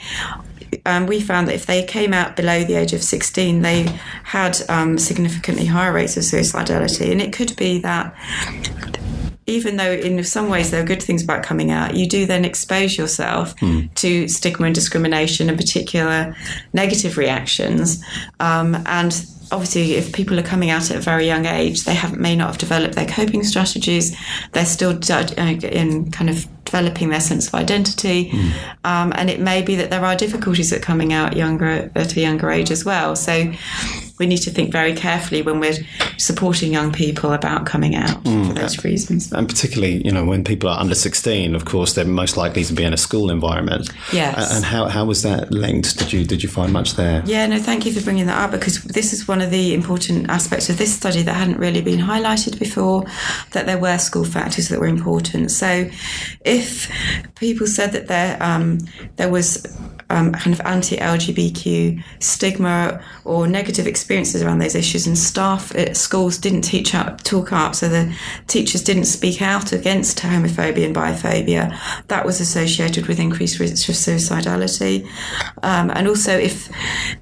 um, 0.85 1.07
we 1.07 1.19
found 1.19 1.47
that 1.47 1.55
if 1.55 1.65
they 1.65 1.83
came 1.83 2.13
out 2.13 2.35
below 2.35 2.63
the 2.63 2.75
age 2.75 2.93
of 2.93 3.03
16, 3.03 3.61
they 3.61 3.83
had 4.23 4.57
um, 4.69 4.97
significantly 4.97 5.65
higher 5.65 5.93
rates 5.93 6.17
of 6.17 6.23
suicidality. 6.23 7.11
And 7.11 7.21
it 7.21 7.33
could 7.33 7.55
be 7.55 7.79
that 7.79 8.15
even 9.49 9.77
though 9.77 9.91
in 9.91 10.23
some 10.23 10.47
ways 10.47 10.71
there 10.71 10.81
are 10.81 10.85
good 10.85 11.01
things 11.01 11.23
about 11.23 11.43
coming 11.43 11.71
out, 11.71 11.95
you 11.95 12.07
do 12.07 12.25
then 12.25 12.45
expose 12.45 12.97
yourself 12.97 13.55
mm. 13.57 13.93
to 13.95 14.27
stigma 14.27 14.67
and 14.67 14.75
discrimination 14.75 15.49
and 15.49 15.57
particular 15.57 16.35
negative 16.73 17.17
reactions. 17.17 18.03
Um, 18.39 18.75
and 18.85 19.25
obviously, 19.51 19.93
if 19.93 20.13
people 20.13 20.39
are 20.39 20.43
coming 20.43 20.69
out 20.69 20.91
at 20.91 20.97
a 20.97 21.01
very 21.01 21.25
young 21.25 21.45
age, 21.45 21.83
they 21.83 21.95
have 21.95 22.17
may 22.17 22.35
not 22.35 22.47
have 22.47 22.57
developed 22.59 22.95
their 22.95 23.07
coping 23.07 23.43
strategies. 23.43 24.15
They're 24.51 24.65
still 24.65 24.99
uh, 25.09 25.27
in 25.37 26.11
kind 26.11 26.29
of 26.29 26.47
developing 26.69 27.09
their 27.09 27.19
sense 27.19 27.47
of 27.47 27.55
identity. 27.55 28.29
Mm. 28.29 28.51
Um, 28.83 29.13
and 29.15 29.29
it 29.29 29.39
may 29.39 29.61
be 29.61 29.75
that 29.75 29.89
there 29.89 30.05
are 30.05 30.15
difficulties 30.15 30.71
at 30.71 30.81
coming 30.81 31.13
out 31.13 31.35
younger 31.35 31.91
at 31.95 32.15
a 32.15 32.21
younger 32.21 32.51
age 32.51 32.69
as 32.71 32.85
well. 32.85 33.15
So 33.15 33.51
we 34.19 34.27
need 34.27 34.39
to 34.39 34.51
think 34.51 34.71
very 34.71 34.93
carefully 34.93 35.41
when 35.41 35.59
we're 35.59 35.77
supporting 36.17 36.73
young 36.73 36.91
people 36.91 37.31
about 37.31 37.65
coming 37.65 37.95
out 37.95 38.21
mm. 38.25 38.47
for 38.47 38.53
those 38.53 38.83
reasons. 38.83 39.31
And 39.31 39.47
particularly, 39.47 40.05
you 40.05 40.11
know, 40.11 40.25
when 40.25 40.43
people 40.43 40.69
are 40.69 40.77
under 40.77 40.93
16, 40.93 41.55
of 41.55 41.63
course, 41.63 41.93
they're 41.93 42.05
most 42.05 42.35
likely 42.35 42.65
to 42.65 42.73
be 42.73 42.83
in 42.83 42.93
a 42.93 42.97
school 42.97 43.31
environment. 43.31 43.89
Yes. 44.11 44.53
And 44.53 44.65
how, 44.65 44.87
how 44.87 45.05
was 45.05 45.23
that 45.23 45.51
linked? 45.51 45.97
Did 45.97 46.11
you 46.11 46.25
did 46.25 46.43
you 46.43 46.49
find 46.49 46.73
much 46.73 46.95
there? 46.95 47.23
Yeah, 47.25 47.47
no, 47.47 47.59
thank 47.59 47.85
you 47.85 47.93
for 47.93 48.03
bringing 48.03 48.25
that 48.25 48.37
up 48.37 48.51
because 48.51 48.83
this 48.83 49.13
is 49.13 49.27
one 49.27 49.41
of 49.41 49.51
the 49.51 49.73
important 49.73 50.29
aspects 50.29 50.69
of 50.69 50.77
this 50.77 50.93
study 50.93 51.21
that 51.23 51.33
hadn't 51.33 51.57
really 51.57 51.81
been 51.81 51.99
highlighted 51.99 52.59
before, 52.59 53.05
that 53.51 53.65
there 53.65 53.77
were 53.77 53.97
school 53.97 54.25
factors 54.25 54.67
that 54.67 54.79
were 54.79 54.87
important. 54.87 55.51
So 55.51 55.89
if 56.41 56.58
people 57.35 57.67
said 57.67 57.91
that 57.91 58.07
there 58.07 58.37
um, 58.41 58.79
there 59.15 59.29
was 59.29 59.65
um, 60.09 60.31
kind 60.33 60.53
of 60.53 60.65
anti-LGBTQ 60.65 62.03
stigma 62.19 63.01
or 63.25 63.47
negative 63.47 63.87
experiences 63.87 64.41
around 64.41 64.59
those 64.59 64.75
issues, 64.75 65.07
and 65.07 65.17
staff 65.17 65.75
at 65.75 65.95
schools 65.95 66.37
didn't 66.37 66.61
teach 66.61 66.95
up, 66.95 67.21
talk 67.23 67.51
up, 67.53 67.75
so 67.75 67.87
the 67.87 68.15
teachers 68.47 68.83
didn't 68.83 69.05
speak 69.05 69.41
out 69.41 69.71
against 69.71 70.19
homophobia 70.19 70.85
and 70.85 70.95
biphobia. 70.95 71.77
That 72.07 72.25
was 72.25 72.39
associated 72.39 73.07
with 73.07 73.19
increased 73.19 73.59
risk 73.59 73.89
of 73.89 73.95
suicidality, 73.95 75.07
um, 75.63 75.91
and 75.91 76.07
also 76.07 76.37
if 76.37 76.69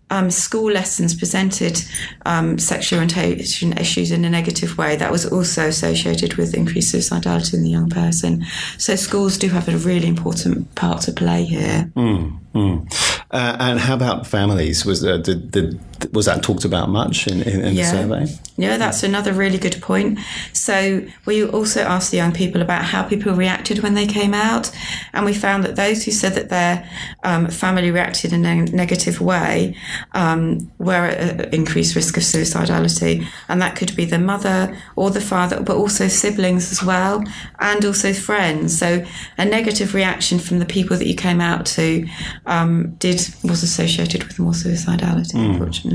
um, 0.09 0.31
school 0.31 0.71
lessons 0.71 1.13
presented 1.13 1.81
um, 2.25 2.57
sexual 2.57 2.99
orientation 2.99 3.77
issues 3.77 4.11
in 4.11 4.23
a 4.23 4.29
negative 4.29 4.77
way, 4.77 4.95
that 4.95 5.11
was 5.11 5.25
also 5.25 5.67
associated 5.67 6.35
with 6.35 6.53
increased 6.53 6.93
suicidality 6.93 7.55
in 7.55 7.63
the 7.63 7.69
young 7.69 7.89
person. 7.89 8.45
So 8.77 8.95
schools 8.95 9.37
do 9.37 9.49
have 9.49 9.67
a 9.67 9.77
really 9.77 10.07
important 10.07 10.73
part 10.75 11.01
to 11.03 11.11
play 11.11 11.43
here. 11.43 11.91
Mm. 11.95 12.39
Mm. 12.57 13.23
Uh, 13.29 13.57
and 13.59 13.79
how 13.79 13.93
about 13.93 14.25
families? 14.25 14.85
Was 14.85 15.03
uh, 15.05 15.17
did, 15.17 15.51
did, 15.51 15.79
was 16.13 16.25
that 16.25 16.43
talked 16.43 16.65
about 16.65 16.89
much 16.89 17.27
in, 17.27 17.41
in, 17.41 17.61
in 17.61 17.75
yeah. 17.75 17.91
the 17.91 17.97
survey? 17.97 18.41
Yeah, 18.57 18.77
that's 18.77 19.03
another 19.03 19.33
really 19.33 19.59
good 19.59 19.79
point. 19.81 20.19
So 20.51 21.05
we 21.25 21.45
also 21.45 21.81
asked 21.81 22.09
the 22.11 22.17
young 22.17 22.31
people 22.31 22.61
about 22.61 22.83
how 22.83 23.03
people 23.03 23.33
reacted 23.33 23.83
when 23.83 23.93
they 23.93 24.07
came 24.07 24.33
out, 24.33 24.71
and 25.13 25.25
we 25.25 25.33
found 25.33 25.63
that 25.63 25.75
those 25.75 26.05
who 26.05 26.11
said 26.11 26.33
that 26.33 26.49
their 26.49 26.89
um, 27.23 27.47
family 27.49 27.91
reacted 27.91 28.33
in 28.33 28.45
a 28.45 28.55
negative 28.65 29.21
way 29.21 29.75
um, 30.13 30.71
were 30.79 31.05
at 31.05 31.53
increased 31.53 31.95
risk 31.95 32.17
of 32.17 32.23
suicidality, 32.23 33.25
and 33.47 33.61
that 33.61 33.75
could 33.75 33.95
be 33.95 34.05
the 34.05 34.19
mother 34.19 34.75
or 34.95 35.11
the 35.11 35.21
father, 35.21 35.61
but 35.61 35.77
also 35.77 36.07
siblings 36.07 36.71
as 36.71 36.83
well, 36.83 37.23
and 37.59 37.85
also 37.85 38.11
friends. 38.11 38.77
So 38.77 39.05
a 39.37 39.45
negative 39.45 39.93
reaction 39.93 40.39
from 40.39 40.59
the 40.59 40.65
people 40.65 40.97
that 40.97 41.07
you 41.07 41.15
came 41.15 41.41
out 41.41 41.65
to 41.67 42.07
um, 42.45 42.95
did 42.95 43.21
was 43.43 43.61
associated 43.63 44.23
with 44.23 44.39
more 44.39 44.53
suicidality, 44.53 45.35
mm. 45.35 45.51
unfortunately. 45.51 45.86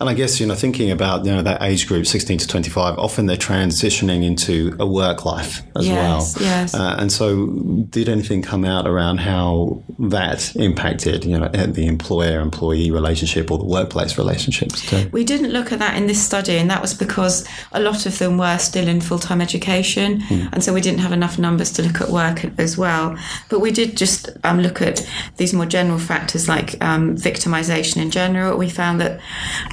And 0.00 0.08
I 0.08 0.14
guess 0.14 0.40
you 0.40 0.46
know, 0.46 0.54
thinking 0.54 0.90
about 0.90 1.24
you 1.24 1.32
know 1.32 1.42
that 1.42 1.62
age 1.62 1.86
group, 1.86 2.06
sixteen 2.06 2.38
to 2.38 2.46
twenty-five, 2.46 2.98
often 2.98 3.26
they're 3.26 3.36
transitioning 3.36 4.24
into 4.24 4.76
a 4.78 4.86
work 4.86 5.24
life 5.24 5.62
as 5.76 5.86
yes, 5.86 6.36
well. 6.36 6.44
Yes. 6.46 6.74
Uh, 6.74 6.96
and 6.98 7.12
so, 7.12 7.46
did 7.90 8.08
anything 8.08 8.42
come 8.42 8.64
out 8.64 8.86
around 8.86 9.18
how 9.18 9.82
that 9.98 10.54
impacted 10.56 11.24
you 11.24 11.38
know 11.38 11.48
the 11.48 11.86
employer-employee 11.86 12.90
relationship 12.90 13.50
or 13.50 13.58
the 13.58 13.64
workplace 13.64 14.16
relationships 14.18 14.88
too? 14.88 15.08
We 15.12 15.24
didn't 15.24 15.50
look 15.50 15.72
at 15.72 15.78
that 15.80 15.96
in 15.96 16.06
this 16.06 16.24
study, 16.24 16.56
and 16.56 16.70
that 16.70 16.80
was 16.80 16.94
because 16.94 17.46
a 17.72 17.80
lot 17.80 18.06
of 18.06 18.18
them 18.18 18.38
were 18.38 18.58
still 18.58 18.86
in 18.88 19.00
full-time 19.00 19.40
education, 19.40 20.20
mm. 20.20 20.48
and 20.52 20.62
so 20.62 20.72
we 20.72 20.80
didn't 20.80 21.00
have 21.00 21.12
enough 21.12 21.38
numbers 21.38 21.72
to 21.72 21.82
look 21.82 22.00
at 22.00 22.08
work 22.08 22.44
as 22.58 22.78
well. 22.78 23.16
But 23.48 23.60
we 23.60 23.70
did 23.70 23.96
just 23.96 24.30
um, 24.44 24.60
look 24.60 24.80
at 24.80 25.08
these 25.36 25.52
more 25.52 25.66
general 25.66 25.98
factors 25.98 26.48
like 26.48 26.82
um, 26.82 27.16
victimization 27.16 28.00
in 28.00 28.10
general. 28.10 28.56
We 28.56 28.68
found 28.68 29.00
that 29.00 29.17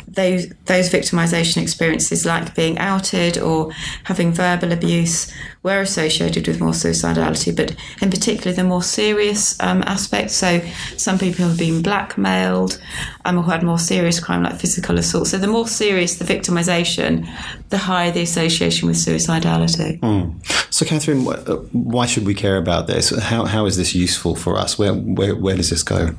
those 0.08 0.48
those 0.66 0.90
victimization 0.90 1.62
experiences, 1.62 2.26
like 2.26 2.56
being 2.56 2.78
outed 2.78 3.38
or 3.38 3.72
having 4.04 4.32
verbal 4.32 4.72
abuse, 4.72 5.32
were 5.66 5.82
associated 5.82 6.48
with 6.48 6.62
more 6.62 6.74
suicidality, 6.74 7.54
but 7.54 7.76
in 8.00 8.12
particular 8.12 8.56
the 8.56 8.64
more 8.64 8.84
serious 8.84 9.60
um, 9.60 9.82
aspects. 9.88 10.36
So 10.36 10.62
some 10.96 11.18
people 11.18 11.48
have 11.48 11.58
been 11.58 11.82
blackmailed 11.82 12.80
um, 13.26 13.38
who 13.38 13.50
had 13.50 13.64
more 13.64 13.80
serious 13.80 14.20
crime 14.20 14.44
like 14.44 14.60
physical 14.60 15.00
assault. 15.00 15.28
So 15.28 15.40
the 15.40 15.48
more 15.48 15.68
serious 15.68 16.18
the 16.18 16.26
victimisation, 16.26 17.28
the 17.70 17.80
higher 17.80 18.12
the 18.12 18.22
association 18.22 18.88
with 18.88 18.98
suicidality. 18.98 20.00
Mm. 20.02 20.36
So, 20.76 20.86
Catherine, 20.86 21.26
uh, 21.28 21.56
why 21.72 22.06
should 22.06 22.26
we 22.26 22.34
care 22.34 22.58
about 22.58 22.86
this? 22.88 23.10
How, 23.18 23.46
how 23.46 23.66
is 23.66 23.78
this 23.78 23.96
useful 23.96 24.36
for 24.36 24.58
us? 24.58 24.78
Where, 24.78 24.94
where, 24.94 25.34
where 25.34 25.56
does 25.56 25.70
this 25.70 25.84
go? 25.84 26.14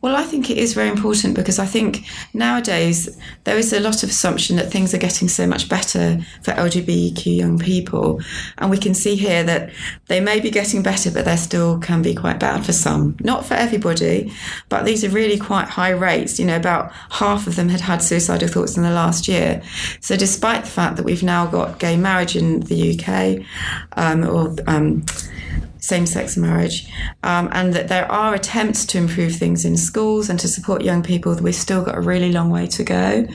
Well, 0.00 0.16
I 0.16 0.24
think 0.24 0.50
it 0.50 0.56
is 0.56 0.72
very 0.72 0.88
important 0.88 1.36
because 1.36 1.58
I 1.58 1.66
think 1.66 2.06
nowadays 2.32 3.16
there 3.44 3.58
is 3.58 3.72
a 3.72 3.80
lot 3.80 4.02
of 4.02 4.08
assumption 4.08 4.56
that 4.56 4.72
things 4.72 4.94
are 4.94 4.98
getting 4.98 5.28
so 5.28 5.46
much 5.46 5.68
better 5.68 6.18
for 6.42 6.52
LGBTQ 6.52 7.36
young 7.36 7.58
people. 7.58 8.20
And 8.58 8.71
we 8.72 8.78
can 8.78 8.94
see 8.94 9.16
here 9.16 9.44
that 9.44 9.70
they 10.06 10.18
may 10.18 10.40
be 10.40 10.50
getting 10.50 10.82
better, 10.82 11.10
but 11.10 11.26
they 11.26 11.36
still 11.36 11.78
can 11.78 12.00
be 12.00 12.14
quite 12.14 12.40
bad 12.40 12.64
for 12.64 12.72
some. 12.72 13.14
Not 13.20 13.44
for 13.44 13.52
everybody, 13.52 14.32
but 14.70 14.86
these 14.86 15.04
are 15.04 15.10
really 15.10 15.38
quite 15.38 15.68
high 15.68 15.90
rates. 15.90 16.38
You 16.38 16.46
know, 16.46 16.56
about 16.56 16.90
half 17.10 17.46
of 17.46 17.54
them 17.54 17.68
had 17.68 17.82
had 17.82 18.02
suicidal 18.02 18.48
thoughts 18.48 18.78
in 18.78 18.82
the 18.82 18.90
last 18.90 19.28
year. 19.28 19.62
So, 20.00 20.16
despite 20.16 20.64
the 20.64 20.70
fact 20.70 20.96
that 20.96 21.04
we've 21.04 21.22
now 21.22 21.46
got 21.46 21.80
gay 21.80 21.98
marriage 21.98 22.34
in 22.34 22.60
the 22.60 22.98
UK, 22.98 23.44
um, 23.98 24.24
or 24.24 24.56
um, 24.66 25.04
same 25.82 26.06
sex 26.06 26.36
marriage, 26.36 26.88
um, 27.24 27.48
and 27.50 27.74
that 27.74 27.88
there 27.88 28.10
are 28.10 28.34
attempts 28.34 28.86
to 28.86 28.98
improve 28.98 29.34
things 29.34 29.64
in 29.64 29.76
schools 29.76 30.30
and 30.30 30.38
to 30.38 30.46
support 30.46 30.82
young 30.82 31.02
people. 31.02 31.34
We've 31.34 31.54
still 31.54 31.82
got 31.82 31.96
a 31.96 32.00
really 32.00 32.30
long 32.30 32.50
way 32.50 32.68
to 32.68 32.84
go. 32.84 33.26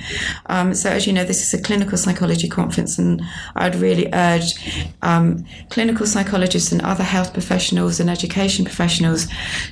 Um, 0.45 0.73
so, 0.73 0.89
as 0.89 1.05
you 1.05 1.11
know, 1.11 1.25
this 1.25 1.41
is 1.41 1.53
a 1.53 1.61
clinical 1.61 1.97
psychology 1.97 2.47
conference, 2.47 2.97
and 2.97 3.21
I'd 3.55 3.75
really 3.75 4.07
urge 4.13 4.53
um, 5.01 5.45
clinical 5.69 6.05
psychologists 6.05 6.71
and 6.71 6.81
other 6.83 7.03
health 7.03 7.33
professionals 7.33 7.99
and 7.99 8.09
education 8.09 8.63
professionals 8.63 9.27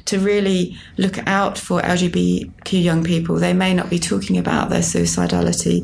to 0.06 0.20
really 0.20 0.78
look 0.98 1.26
out 1.28 1.58
for 1.58 1.82
LGBTQ 1.82 2.84
young 2.84 3.06
people. 3.06 3.38
They 3.38 3.54
may 3.54 3.74
not 3.74 3.90
be 3.90 4.00
talking 4.00 4.38
about 4.38 4.70
their 4.70 4.82
suicidality 4.82 5.82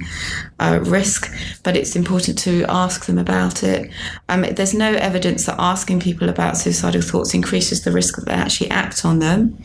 uh, 0.59 0.81
risk, 0.83 1.33
but 1.63 1.77
it's 1.77 1.95
important 1.95 2.37
to 2.39 2.65
ask 2.67 3.05
them 3.05 3.17
about 3.17 3.63
it. 3.63 3.89
Um, 4.27 4.41
there's 4.41 4.73
no 4.73 4.91
evidence 4.95 5.45
that 5.45 5.55
asking 5.57 6.01
people 6.01 6.27
about 6.27 6.57
suicide 6.57 6.80
suicidal 6.81 7.01
thoughts 7.01 7.33
increases 7.33 7.83
the 7.83 7.91
risk 7.91 8.15
that 8.15 8.25
they 8.25 8.31
actually 8.31 8.69
act 8.69 9.05
on 9.05 9.19
them. 9.19 9.57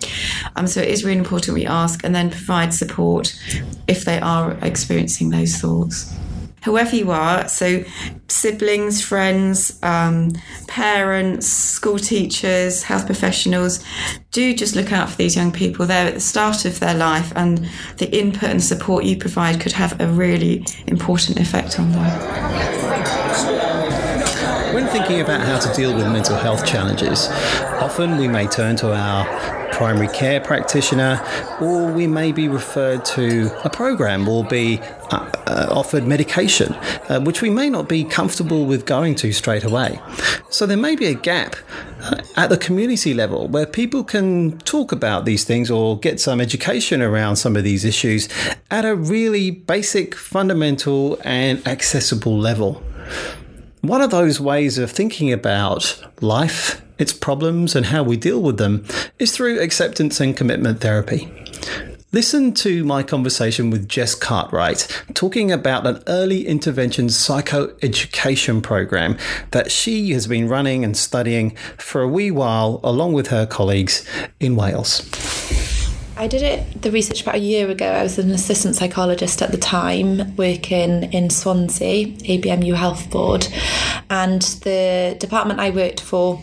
Um, 0.57 0.66
so 0.66 0.81
it 0.81 0.88
is 0.88 1.05
really 1.05 1.18
important 1.18 1.55
we 1.55 1.66
ask 1.66 2.05
and 2.05 2.14
then 2.14 2.31
provide 2.31 2.74
support 2.74 3.35
if 3.87 4.05
they 4.05 4.20
are 4.20 4.52
experiencing 4.62 5.31
those 5.31 5.57
thoughts 5.57 6.14
whoever 6.64 6.96
you 6.96 7.12
are, 7.12 7.46
so 7.46 7.85
siblings, 8.26 9.00
friends, 9.00 9.79
um, 9.85 10.33
parents, 10.66 11.46
school 11.46 11.96
teachers, 11.96 12.83
health 12.83 13.07
professionals, 13.07 13.85
do 14.33 14.52
just 14.52 14.74
look 14.74 14.92
out 14.92 15.09
for 15.09 15.14
these 15.14 15.37
young 15.37 15.52
people. 15.52 15.87
They're 15.87 16.09
at 16.09 16.14
the 16.14 16.20
start 16.20 16.64
of 16.64 16.81
their 16.81 16.94
life, 16.94 17.33
and 17.37 17.70
the 17.98 18.11
input 18.11 18.50
and 18.50 18.61
support 18.61 19.05
you 19.05 19.16
provide 19.16 19.61
could 19.61 19.70
have 19.72 20.00
a 20.00 20.09
really 20.09 20.66
important 20.88 21.38
effect 21.38 21.79
on 21.79 21.92
them. 21.92 23.75
Thinking 24.96 25.20
about 25.20 25.42
how 25.42 25.59
to 25.59 25.70
deal 25.74 25.94
with 25.94 26.06
mental 26.11 26.37
health 26.37 26.64
challenges, 26.64 27.28
often 27.82 28.16
we 28.16 28.28
may 28.28 28.46
turn 28.46 28.76
to 28.76 28.94
our 28.94 29.26
primary 29.70 30.09
care 30.09 30.40
practitioner, 30.40 31.22
or 31.61 31.92
we 31.92 32.06
may 32.06 32.32
be 32.32 32.48
referred 32.48 33.04
to 33.04 33.50
a 33.62 33.68
program 33.68 34.26
or 34.26 34.42
be 34.42 34.78
uh, 35.11 35.30
uh, 35.48 35.66
offered 35.70 36.06
medication, 36.06 36.72
uh, 37.11 37.20
which 37.20 37.42
we 37.42 37.50
may 37.50 37.68
not 37.68 37.90
be 37.90 38.04
comfortable 38.04 38.64
with 38.64 38.87
going 38.87 39.14
to 39.16 39.35
straight 39.35 39.64
away. 39.64 40.00
So 40.48 40.64
there 40.64 40.78
may 40.78 40.96
be 40.96 41.04
a 41.09 41.14
gap 41.14 41.56
uh, 42.00 42.22
at 42.37 42.48
the 42.48 42.56
community 42.56 43.12
level 43.12 43.48
where 43.48 43.66
people 43.66 44.02
can 44.02 44.56
talk 44.61 44.92
about 44.92 45.26
these 45.26 45.44
things 45.44 45.70
or 45.70 45.98
get 45.98 46.20
some 46.20 46.40
education 46.40 47.02
around 47.02 47.37
some 47.37 47.54
of 47.54 47.64
these 47.64 47.85
issues 47.85 48.30
at 48.70 48.87
a 48.87 48.96
really 48.96 49.50
basic, 49.50 50.14
fundamental, 50.14 51.18
and 51.22 51.68
accessible 51.68 52.38
level. 52.38 52.82
One 53.87 54.01
of 54.01 54.11
those 54.11 54.40
ways 54.40 54.79
of 54.79 54.90
thinking 54.90 55.33
about 55.33 56.05
life, 56.20 56.83
its 56.99 57.12
problems, 57.12 57.77
and 57.77 57.87
how 57.87 58.03
we 58.03 58.16
deal 58.16 58.42
with 58.42 58.59
them 58.59 58.85
is 59.20 59.31
through 59.31 59.61
acceptance 59.61 60.18
and 60.18 60.37
commitment 60.37 60.81
therapy. 60.81 61.33
Listen 62.11 62.53
to 62.55 62.85
my 62.85 63.05
conversation 63.05 63.70
with 63.70 63.88
Jess 63.88 64.16
Cartwright 64.16 64.88
talking 65.14 65.53
about 65.53 65.87
an 65.87 66.03
early 66.09 66.49
intervention 66.49 67.07
psychoeducation 67.07 68.61
program 68.61 69.16
that 69.53 69.70
she 69.70 70.11
has 70.11 70.27
been 70.27 70.49
running 70.49 70.83
and 70.83 70.96
studying 70.96 71.55
for 71.79 72.03
a 72.03 72.09
wee 72.09 72.33
while 72.33 72.81
along 72.83 73.12
with 73.12 73.29
her 73.29 73.46
colleagues 73.46 74.05
in 74.40 74.57
Wales. 74.57 75.75
I 76.18 76.29
did 76.29 76.42
it, 76.42 76.81
the 76.81 76.90
research 76.90 77.22
about 77.22 77.35
a 77.35 77.38
year 77.38 77.68
ago. 77.70 77.87
I 77.87 78.02
was 78.02 78.18
an 78.18 78.31
assistant 78.31 78.74
psychologist 78.74 79.42
at 79.42 79.52
the 79.52 79.59
time 79.59 80.35
working 80.37 81.12
in 81.12 81.29
Swansea, 81.29 82.07
ABMU 82.07 82.74
Health 82.74 83.11
Board, 83.11 83.46
and 84.09 84.40
the 84.40 85.14
department 85.20 85.61
I 85.61 85.68
worked 85.70 86.00
for 86.00 86.40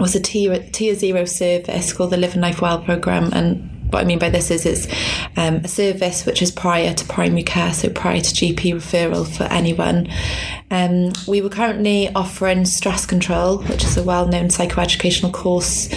was 0.00 0.14
a 0.14 0.20
tier, 0.20 0.58
tier 0.72 0.94
zero 0.94 1.26
service 1.26 1.92
called 1.92 2.10
the 2.10 2.16
Live 2.16 2.32
and 2.32 2.40
Life 2.40 2.62
Well 2.62 2.82
programme. 2.82 3.30
And 3.34 3.92
what 3.92 4.00
I 4.00 4.06
mean 4.06 4.18
by 4.18 4.30
this 4.30 4.50
is 4.50 4.64
it's 4.64 4.86
um, 5.36 5.56
a 5.56 5.68
service 5.68 6.24
which 6.24 6.40
is 6.40 6.50
prior 6.50 6.94
to 6.94 7.04
primary 7.04 7.42
care, 7.42 7.74
so 7.74 7.90
prior 7.90 8.20
to 8.20 8.34
GP 8.34 8.74
referral 8.74 9.28
for 9.28 9.44
anyone. 9.44 10.08
Um, 10.70 11.12
we 11.28 11.42
were 11.42 11.50
currently 11.50 12.08
offering 12.14 12.64
Stress 12.64 13.04
Control, 13.04 13.58
which 13.64 13.84
is 13.84 13.98
a 13.98 14.02
well 14.02 14.26
known 14.26 14.46
psychoeducational 14.46 15.32
course 15.32 15.90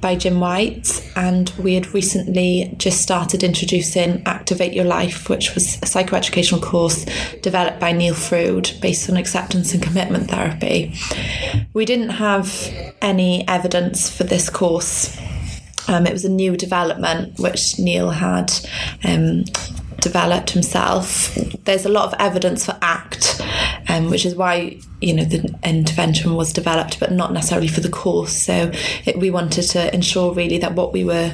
by 0.00 0.16
Jim 0.16 0.40
White, 0.40 1.08
and 1.16 1.50
we 1.58 1.74
had 1.74 1.92
recently 1.94 2.74
just 2.78 3.00
started 3.00 3.42
introducing 3.42 4.22
Activate 4.26 4.72
Your 4.72 4.84
Life, 4.84 5.28
which 5.28 5.54
was 5.54 5.76
a 5.76 5.86
psychoeducational 5.86 6.62
course 6.62 7.04
developed 7.42 7.80
by 7.80 7.92
Neil 7.92 8.14
Frude 8.14 8.72
based 8.80 9.10
on 9.10 9.16
acceptance 9.16 9.74
and 9.74 9.82
commitment 9.82 10.30
therapy. 10.30 10.94
We 11.72 11.84
didn't 11.84 12.10
have 12.10 12.72
any 13.02 13.46
evidence 13.48 14.08
for 14.08 14.24
this 14.24 14.48
course 14.50 15.16
um, 15.88 16.06
it 16.06 16.12
was 16.12 16.24
a 16.24 16.28
new 16.28 16.56
development 16.56 17.38
which 17.38 17.78
Neil 17.78 18.10
had 18.10 18.52
um, 19.04 19.44
developed 20.00 20.50
himself. 20.50 21.34
There's 21.64 21.86
a 21.86 21.88
lot 21.88 22.12
of 22.12 22.14
evidence 22.20 22.66
for 22.66 22.78
ACT, 22.82 23.40
um, 23.88 24.10
which 24.10 24.26
is 24.26 24.34
why 24.34 24.78
you 25.00 25.14
know 25.14 25.24
the 25.24 25.54
intervention 25.64 26.34
was 26.34 26.52
developed, 26.52 26.98
but 26.98 27.12
not 27.12 27.32
necessarily 27.32 27.68
for 27.68 27.80
the 27.80 27.88
course. 27.88 28.32
So 28.32 28.70
it, 29.04 29.18
we 29.18 29.30
wanted 29.30 29.62
to 29.62 29.94
ensure 29.94 30.32
really 30.34 30.58
that 30.58 30.74
what 30.74 30.92
we 30.92 31.04
were 31.04 31.32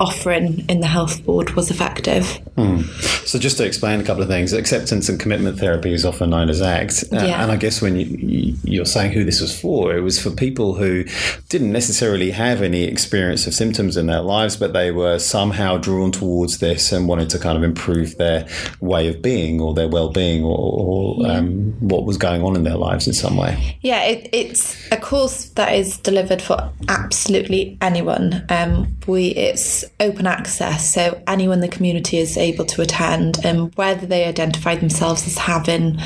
offering 0.00 0.64
in 0.68 0.80
the 0.80 0.86
health 0.86 1.24
board 1.24 1.50
was 1.50 1.70
effective. 1.70 2.26
Hmm. 2.56 2.82
So 3.24 3.38
just 3.38 3.56
to 3.58 3.64
explain 3.64 4.00
a 4.00 4.04
couple 4.04 4.22
of 4.22 4.28
things, 4.28 4.52
acceptance 4.52 5.08
and 5.08 5.18
commitment 5.18 5.58
therapy 5.58 5.92
is 5.92 6.04
often 6.04 6.30
known 6.30 6.50
as 6.50 6.60
ACT, 6.60 7.04
uh, 7.12 7.16
yeah. 7.16 7.42
and 7.42 7.50
I 7.50 7.56
guess 7.56 7.80
when 7.80 7.96
you, 7.96 8.56
you're 8.62 8.84
saying 8.84 9.12
who 9.12 9.24
this 9.24 9.40
was 9.40 9.58
for, 9.58 9.96
it 9.96 10.00
was 10.00 10.20
for 10.20 10.30
people 10.30 10.74
who 10.74 11.04
didn't 11.48 11.72
necessarily 11.72 12.30
have 12.32 12.60
any 12.60 12.84
experience 12.84 13.46
of 13.46 13.54
symptoms 13.54 13.96
in 13.96 14.06
their 14.06 14.20
lives, 14.20 14.56
but 14.56 14.72
they 14.72 14.90
were 14.90 15.18
somehow 15.18 15.78
drawn 15.78 16.12
towards 16.12 16.58
this 16.58 16.92
and 16.92 17.08
wanted 17.08 17.30
to 17.30 17.38
kind 17.38 17.56
of 17.56 17.64
improve 17.64 18.18
their 18.18 18.46
way 18.80 19.08
of 19.08 19.22
being 19.22 19.60
or 19.60 19.72
their 19.72 19.88
well-being 19.88 20.44
or, 20.44 20.58
or 20.58 21.16
yeah. 21.26 21.38
um, 21.38 21.72
what 21.80 22.04
was 22.04 22.18
going 22.18 22.42
on 22.42 22.56
in 22.56 22.64
their 22.64 22.76
lives 22.82 23.06
in 23.06 23.12
some 23.12 23.36
way. 23.36 23.78
Yeah, 23.80 24.02
it, 24.04 24.28
it's 24.32 24.90
a 24.92 24.96
course 24.96 25.46
that 25.50 25.74
is 25.74 25.98
delivered 25.98 26.42
for 26.42 26.70
absolutely 26.88 27.78
anyone. 27.80 28.44
Um, 28.48 28.96
we 29.06 29.28
it's 29.28 29.84
open 30.00 30.26
access, 30.26 30.92
so 30.92 31.22
anyone 31.26 31.58
in 31.58 31.60
the 31.60 31.68
community 31.68 32.18
is 32.18 32.36
able 32.36 32.64
to 32.66 32.82
attend, 32.82 33.44
and 33.44 33.74
whether 33.76 34.06
they 34.06 34.24
identify 34.24 34.74
themselves 34.76 35.26
as 35.26 35.38
having 35.38 35.98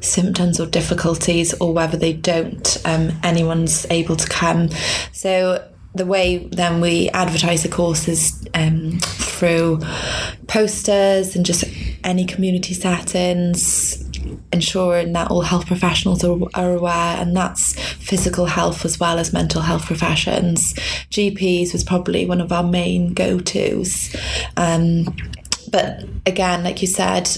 symptoms 0.00 0.60
or 0.60 0.66
difficulties, 0.66 1.54
or 1.60 1.72
whether 1.72 1.96
they 1.96 2.12
don't, 2.12 2.76
um, 2.84 3.12
anyone's 3.22 3.86
able 3.90 4.16
to 4.16 4.28
come. 4.28 4.68
So 5.12 5.68
the 5.94 6.06
way 6.06 6.38
then 6.48 6.80
we 6.80 7.08
advertise 7.10 7.62
the 7.62 7.68
course 7.68 8.08
is 8.08 8.46
um, 8.54 8.98
through 9.00 9.80
posters 10.48 11.36
and 11.36 11.46
just 11.46 11.64
any 12.02 12.24
community 12.24 12.74
settings 12.74 14.04
ensuring 14.52 15.12
that 15.12 15.30
all 15.30 15.42
health 15.42 15.66
professionals 15.66 16.24
are, 16.24 16.38
are 16.54 16.74
aware, 16.74 17.16
and 17.20 17.36
that's 17.36 17.78
physical 17.94 18.46
health 18.46 18.84
as 18.84 18.98
well 18.98 19.18
as 19.18 19.32
mental 19.32 19.62
health 19.62 19.86
professions. 19.86 20.74
GPs 21.10 21.72
was 21.72 21.84
probably 21.84 22.26
one 22.26 22.40
of 22.40 22.52
our 22.52 22.62
main 22.62 23.14
go 23.14 23.38
tos. 23.38 24.14
Um, 24.56 25.16
but 25.70 26.04
again, 26.26 26.62
like 26.62 26.82
you 26.82 26.88
said, 26.88 27.28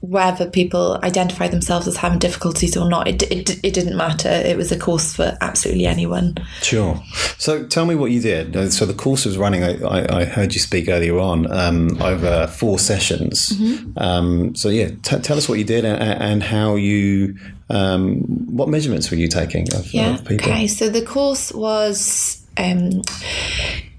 whether 0.00 0.48
people 0.50 0.98
identify 1.02 1.48
themselves 1.48 1.86
as 1.88 1.96
having 1.96 2.18
difficulties 2.18 2.76
or 2.76 2.88
not, 2.88 3.08
it, 3.08 3.22
it, 3.30 3.64
it 3.64 3.72
didn't 3.74 3.96
matter. 3.96 4.28
It 4.28 4.56
was 4.56 4.72
a 4.72 4.78
course 4.78 5.14
for 5.14 5.36
absolutely 5.40 5.86
anyone. 5.86 6.36
Sure. 6.62 7.00
So 7.38 7.64
tell 7.66 7.86
me 7.86 7.94
what 7.94 8.10
you 8.10 8.20
did. 8.20 8.56
Uh, 8.56 8.70
So 8.70 8.86
the 8.86 8.94
course 8.94 9.24
was 9.26 9.36
running. 9.38 9.62
I, 9.64 10.20
I 10.20 10.24
heard 10.24 10.54
you 10.54 10.60
speak 10.60 10.88
earlier 10.88 11.18
on 11.18 11.50
um, 11.52 12.00
over 12.02 12.46
four 12.46 12.78
sessions. 12.78 13.52
Um, 13.96 14.54
so 14.54 14.68
yeah, 14.68 14.88
t- 15.02 15.18
tell 15.20 15.36
us 15.36 15.48
what 15.48 15.58
you 15.58 15.64
did 15.64 15.84
and, 15.84 16.00
and 16.02 16.42
how 16.42 16.76
you. 16.76 17.36
Um, 17.70 18.18
what 18.54 18.68
measurements 18.68 19.10
were 19.10 19.16
you 19.16 19.28
taking 19.28 19.72
of, 19.74 19.94
Yeah. 19.94 20.14
of 20.14 20.24
people? 20.26 20.50
Okay. 20.50 20.66
So 20.66 20.90
the 20.90 21.00
course 21.00 21.50
was 21.52 22.44
um, 22.58 23.00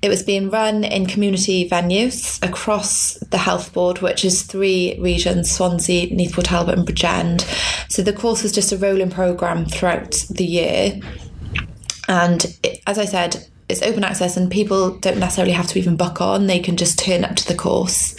it 0.04 0.10
was 0.10 0.22
being 0.22 0.50
run 0.50 0.84
in 0.84 1.06
community 1.06 1.68
venues 1.68 2.46
across 2.46 3.13
the 3.32 3.38
health 3.38 3.72
board, 3.72 4.02
which 4.02 4.26
is 4.26 4.44
three 4.44 5.00
regions: 5.00 5.50
Swansea, 5.50 6.13
Neath 6.13 6.36
Talbot, 6.44 6.78
and 6.78 6.86
Bridgend. 6.86 7.42
So 7.89 8.02
the 8.02 8.12
course 8.12 8.44
was 8.44 8.52
just 8.52 8.74
a 8.74 8.78
rolling 8.78 9.10
program 9.10 9.66
throughout 9.66 10.12
the 10.30 10.46
year, 10.46 11.00
and 12.08 12.46
it, 12.62 12.82
as 12.86 13.00
I 13.00 13.06
said. 13.06 13.48
It's 13.70 13.82
open 13.82 14.04
access, 14.04 14.36
and 14.36 14.52
people 14.52 15.00
don't 15.00 15.20
necessarily 15.20 15.54
have 15.54 15.68
to 15.68 15.80
even 15.80 15.96
book 15.96 16.20
on. 16.20 16.48
They 16.48 16.60
can 16.60 16.76
just 16.76 17.00
turn 17.00 17.24
up 17.24 17.38
to 17.38 17.48
the 17.48 17.56
course. 17.56 18.13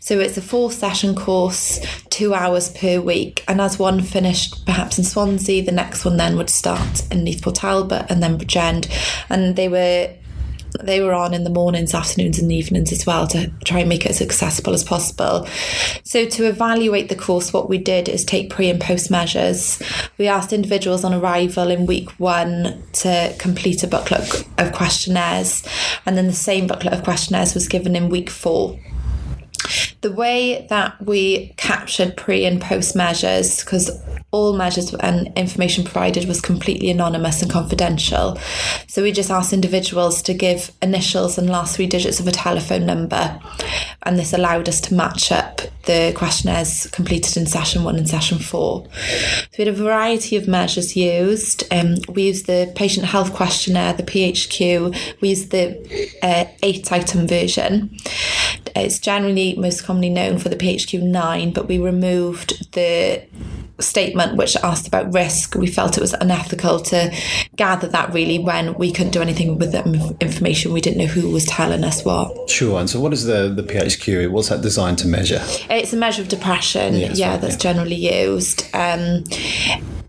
So 0.00 0.18
it's 0.18 0.38
a 0.38 0.42
four 0.42 0.72
session 0.72 1.14
course, 1.14 1.80
two 2.08 2.32
hours 2.32 2.70
per 2.70 2.98
week. 2.98 3.44
And 3.46 3.60
as 3.60 3.78
one 3.78 4.00
finished 4.00 4.64
perhaps 4.64 4.98
in 4.98 5.04
Swansea, 5.04 5.62
the 5.62 5.70
next 5.70 6.06
one 6.06 6.16
then 6.16 6.38
would 6.38 6.48
start 6.48 7.02
in 7.12 7.24
Neath 7.24 7.42
Port 7.42 7.56
Talbot 7.56 8.06
and 8.08 8.22
then 8.22 8.38
Bridgend. 8.38 8.88
And 9.28 9.54
they 9.54 9.68
were 9.68 10.10
they 10.80 11.00
were 11.00 11.14
on 11.14 11.34
in 11.34 11.44
the 11.44 11.50
mornings, 11.50 11.94
afternoons, 11.94 12.38
and 12.38 12.50
evenings 12.52 12.92
as 12.92 13.06
well 13.06 13.26
to 13.28 13.50
try 13.64 13.80
and 13.80 13.88
make 13.88 14.04
it 14.04 14.10
as 14.10 14.22
accessible 14.22 14.72
as 14.72 14.84
possible. 14.84 15.46
So, 16.04 16.26
to 16.26 16.46
evaluate 16.46 17.08
the 17.08 17.16
course, 17.16 17.52
what 17.52 17.68
we 17.68 17.78
did 17.78 18.08
is 18.08 18.24
take 18.24 18.50
pre 18.50 18.68
and 18.68 18.80
post 18.80 19.10
measures. 19.10 19.82
We 20.18 20.28
asked 20.28 20.52
individuals 20.52 21.04
on 21.04 21.14
arrival 21.14 21.70
in 21.70 21.86
week 21.86 22.10
one 22.18 22.82
to 22.94 23.34
complete 23.38 23.82
a 23.82 23.86
booklet 23.86 24.44
of 24.58 24.72
questionnaires, 24.72 25.66
and 26.04 26.16
then 26.16 26.26
the 26.26 26.32
same 26.32 26.66
booklet 26.66 26.92
of 26.92 27.04
questionnaires 27.04 27.54
was 27.54 27.68
given 27.68 27.96
in 27.96 28.08
week 28.08 28.30
four 28.30 28.78
the 30.00 30.12
way 30.12 30.66
that 30.68 31.00
we 31.04 31.52
captured 31.56 32.16
pre 32.16 32.44
and 32.44 32.60
post 32.60 32.94
measures, 32.94 33.64
because 33.64 33.90
all 34.30 34.56
measures 34.56 34.94
and 34.94 35.32
information 35.36 35.84
provided 35.84 36.26
was 36.26 36.40
completely 36.40 36.90
anonymous 36.90 37.42
and 37.42 37.50
confidential. 37.50 38.38
So 38.88 39.02
we 39.02 39.12
just 39.12 39.30
asked 39.30 39.52
individuals 39.52 40.22
to 40.22 40.34
give 40.34 40.72
initials 40.80 41.38
and 41.38 41.50
last 41.50 41.76
three 41.76 41.86
digits 41.86 42.20
of 42.20 42.28
a 42.28 42.32
telephone 42.32 42.86
number. 42.86 43.40
And 44.02 44.18
this 44.18 44.32
allowed 44.32 44.68
us 44.68 44.80
to 44.82 44.94
match 44.94 45.32
up 45.32 45.62
the 45.86 46.12
questionnaires 46.16 46.86
completed 46.88 47.36
in 47.36 47.46
session 47.46 47.84
one 47.84 47.96
and 47.96 48.08
session 48.08 48.38
four. 48.38 48.86
So 48.92 49.48
we 49.58 49.64
had 49.64 49.74
a 49.74 49.76
variety 49.76 50.36
of 50.36 50.46
measures 50.48 50.96
used. 50.96 51.64
Um, 51.72 51.96
we 52.08 52.24
used 52.24 52.46
the 52.46 52.72
patient 52.76 53.06
health 53.06 53.32
questionnaire, 53.32 53.92
the 53.94 54.02
PHQ. 54.02 55.20
We 55.20 55.30
used 55.30 55.50
the 55.50 55.78
uh, 56.22 56.46
eight 56.62 56.92
item 56.92 57.26
version. 57.26 57.96
It's 58.74 58.98
generally 58.98 59.54
most 59.56 59.84
commonly 59.84 60.10
known 60.10 60.38
for 60.38 60.48
the 60.48 60.56
PHQ 60.56 61.02
9, 61.02 61.52
but 61.52 61.66
we 61.66 61.78
removed 61.78 62.72
the 62.72 63.24
statement 63.78 64.36
which 64.36 64.56
asked 64.56 64.86
about 64.86 65.12
risk. 65.12 65.54
We 65.54 65.66
felt 65.66 65.96
it 65.96 66.00
was 66.00 66.14
unethical 66.14 66.80
to 66.80 67.14
gather 67.56 67.88
that 67.88 68.12
really 68.12 68.38
when 68.38 68.74
we 68.74 68.90
couldn't 68.92 69.12
do 69.12 69.20
anything 69.22 69.58
with 69.58 69.72
that 69.72 69.86
information. 70.20 70.72
We 70.72 70.80
didn't 70.80 70.98
know 70.98 71.06
who 71.06 71.30
was 71.30 71.44
telling 71.44 71.84
us 71.84 72.04
what. 72.04 72.48
Sure. 72.50 72.78
And 72.80 72.88
so, 72.88 73.00
what 73.00 73.12
is 73.12 73.24
the 73.24 73.48
the 73.48 73.62
PHQ? 73.62 74.30
What's 74.30 74.48
that 74.48 74.62
designed 74.62 74.98
to 74.98 75.08
measure? 75.08 75.40
It's 75.70 75.92
a 75.92 75.96
measure 75.96 76.22
of 76.22 76.28
depression, 76.28 76.94
Yes, 76.94 77.18
yeah, 77.18 77.32
right, 77.32 77.40
that's 77.40 77.54
yeah. 77.54 77.72
generally 77.72 77.96
used. 77.96 78.64
Um, 78.74 79.24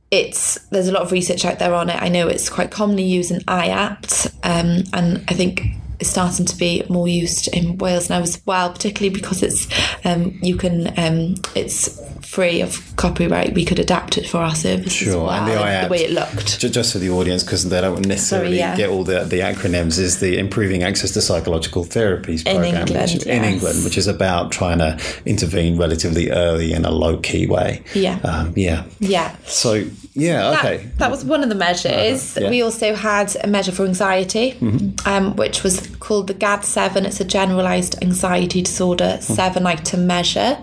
it's 0.10 0.58
there's 0.70 0.88
a 0.88 0.92
lot 0.92 1.04
of 1.04 1.12
research 1.12 1.44
out 1.44 1.60
there 1.60 1.74
on 1.74 1.90
it. 1.90 2.02
I 2.02 2.08
know 2.08 2.28
it's 2.28 2.50
quite 2.50 2.72
commonly 2.72 3.04
used 3.04 3.32
in 3.32 3.40
IAPT, 3.42 4.34
um, 4.44 4.84
and 4.94 5.24
I 5.28 5.34
think 5.34 5.64
it's 6.00 6.10
starting 6.10 6.46
to 6.46 6.56
be 6.56 6.84
more 6.90 7.08
used 7.08 7.48
in 7.56 7.78
Wales 7.78 8.10
now 8.10 8.22
as 8.22 8.42
well, 8.46 8.72
particularly 8.72 9.14
because 9.14 9.42
it's 9.42 9.68
um, 10.06 10.38
you 10.42 10.56
can 10.56 10.88
um, 11.00 11.36
it's 11.56 12.00
free 12.28 12.62
of 12.62 12.96
copyright. 12.98 13.54
We 13.54 13.66
could 13.66 13.80
adapt 13.80 14.18
it 14.18 14.28
for 14.28 14.40
our 14.40 14.54
service 14.54 14.88
as 14.88 14.94
Sure, 14.94 15.26
well, 15.26 15.32
and 15.32 15.48
the 15.48 15.56
IAPT 15.56 15.90
way 15.90 16.06
it 16.06 16.12
looked. 16.12 16.60
Just 16.60 16.94
for 16.94 17.00
the 17.00 17.10
audience, 17.10 17.44
because 17.44 17.68
they 17.70 17.82
don't 17.82 18.06
necessarily 18.06 18.50
Sorry, 18.50 18.58
yeah. 18.58 18.76
get 18.76 18.90
all 18.90 19.04
the, 19.04 19.24
the 19.24 19.40
acronyms, 19.40 19.98
is 19.98 20.20
the 20.20 20.38
Improving 20.38 20.84
Access 20.84 21.12
to 21.12 21.22
Psychological 21.22 21.86
Therapies 21.86 22.46
In 22.46 22.58
program 22.58 22.88
England, 22.88 23.12
which, 23.14 23.26
in. 23.26 23.44
England, 23.44 23.84
which 23.84 23.98
is 23.98 24.08
about 24.08 24.52
trying 24.52 24.80
to 24.80 25.00
intervene 25.26 25.78
relatively 25.78 26.30
early 26.30 26.74
in 26.74 26.86
a 26.86 26.92
low 26.92 27.18
key 27.18 27.48
way. 27.48 27.82
Yeah. 27.96 28.20
Um, 28.24 28.54
yeah. 28.56 28.84
Yeah. 29.00 29.36
So, 29.46 29.86
yeah, 30.18 30.52
That- 30.52 30.66
okay. 30.66 30.90
That, 30.98 31.12
was 31.12 31.24
one 31.24 31.44
of 31.44 31.50
the 31.50 31.56
measures. 31.56 32.36
Uh-huh, 32.36 32.46
yeah. 32.46 32.50
We 32.50 32.62
also 32.62 32.96
had 32.96 33.36
a 33.44 33.48
measure 33.48 33.72
for 33.72 33.86
anxiety, 33.86 34.58
um, 35.06 35.36
which 35.36 35.64
was 35.64 35.88
called 36.00 36.28
the 36.28 36.34
GAD7. 36.34 37.06
It's 37.06 37.20
a 37.20 37.26
generalised 37.26 38.02
anxiety 38.04 38.62
disorder 38.62 39.18
seven 39.22 39.66
item 39.68 40.08
measure. 40.08 40.58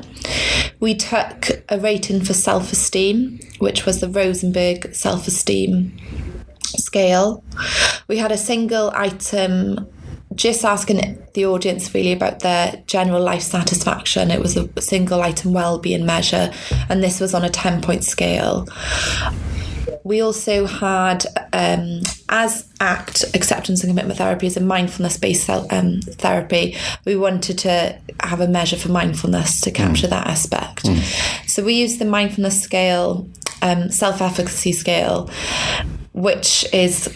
We 0.81 0.95
took 0.95 1.63
a 1.69 1.79
rating 1.79 2.25
for 2.25 2.35
self 2.35 2.73
esteem, 2.73 3.39
which 3.59 3.87
was 3.87 4.01
the 4.01 4.09
Rosenberg 4.09 4.95
self 4.95 5.27
esteem 5.29 5.97
scale. 6.63 7.45
We 8.09 8.19
had 8.19 8.33
a 8.33 8.37
single 8.37 8.91
item 8.95 9.87
just 10.35 10.65
asking 10.65 11.23
the 11.35 11.47
audience 11.47 11.95
really 11.95 12.13
about 12.13 12.41
their 12.41 12.83
general 12.87 13.23
life 13.23 13.43
satisfaction. 13.43 14.31
It 14.31 14.41
was 14.41 14.57
a 14.57 14.81
single 14.81 15.23
item 15.23 15.53
well-being 15.53 16.07
measure, 16.07 16.53
and 16.89 17.03
this 17.03 17.21
was 17.21 17.35
on 17.35 17.45
a 17.45 17.51
10 17.51 17.83
point 17.83 18.05
scale. 18.05 18.67
We 20.03 20.21
also 20.21 20.67
had, 20.67 21.25
um, 21.53 22.03
as 22.29 22.69
ACT, 22.81 23.25
acceptance 23.35 23.83
and 23.83 23.91
commitment 23.91 24.19
therapy, 24.19 24.47
is 24.47 24.57
a 24.57 24.61
mindfulness 24.61 25.17
based 25.17 25.49
um, 25.49 26.01
therapy. 26.03 26.77
We 27.07 27.17
wanted 27.17 27.59
to 27.61 27.99
have 28.21 28.41
a 28.41 28.49
measure 28.49 28.77
for 28.77 28.91
mindfulness 28.91 29.63
to 29.63 29.71
capture 29.71 30.07
that 30.07 30.27
aspect. 30.27 30.87
So 31.47 31.65
we 31.65 31.75
used 31.75 31.99
the 32.01 32.05
mindfulness 32.05 32.61
scale, 32.61 33.27
um, 33.63 33.91
self 33.91 34.21
efficacy 34.21 34.73
scale, 34.73 35.31
which 36.13 36.67
is, 36.73 37.09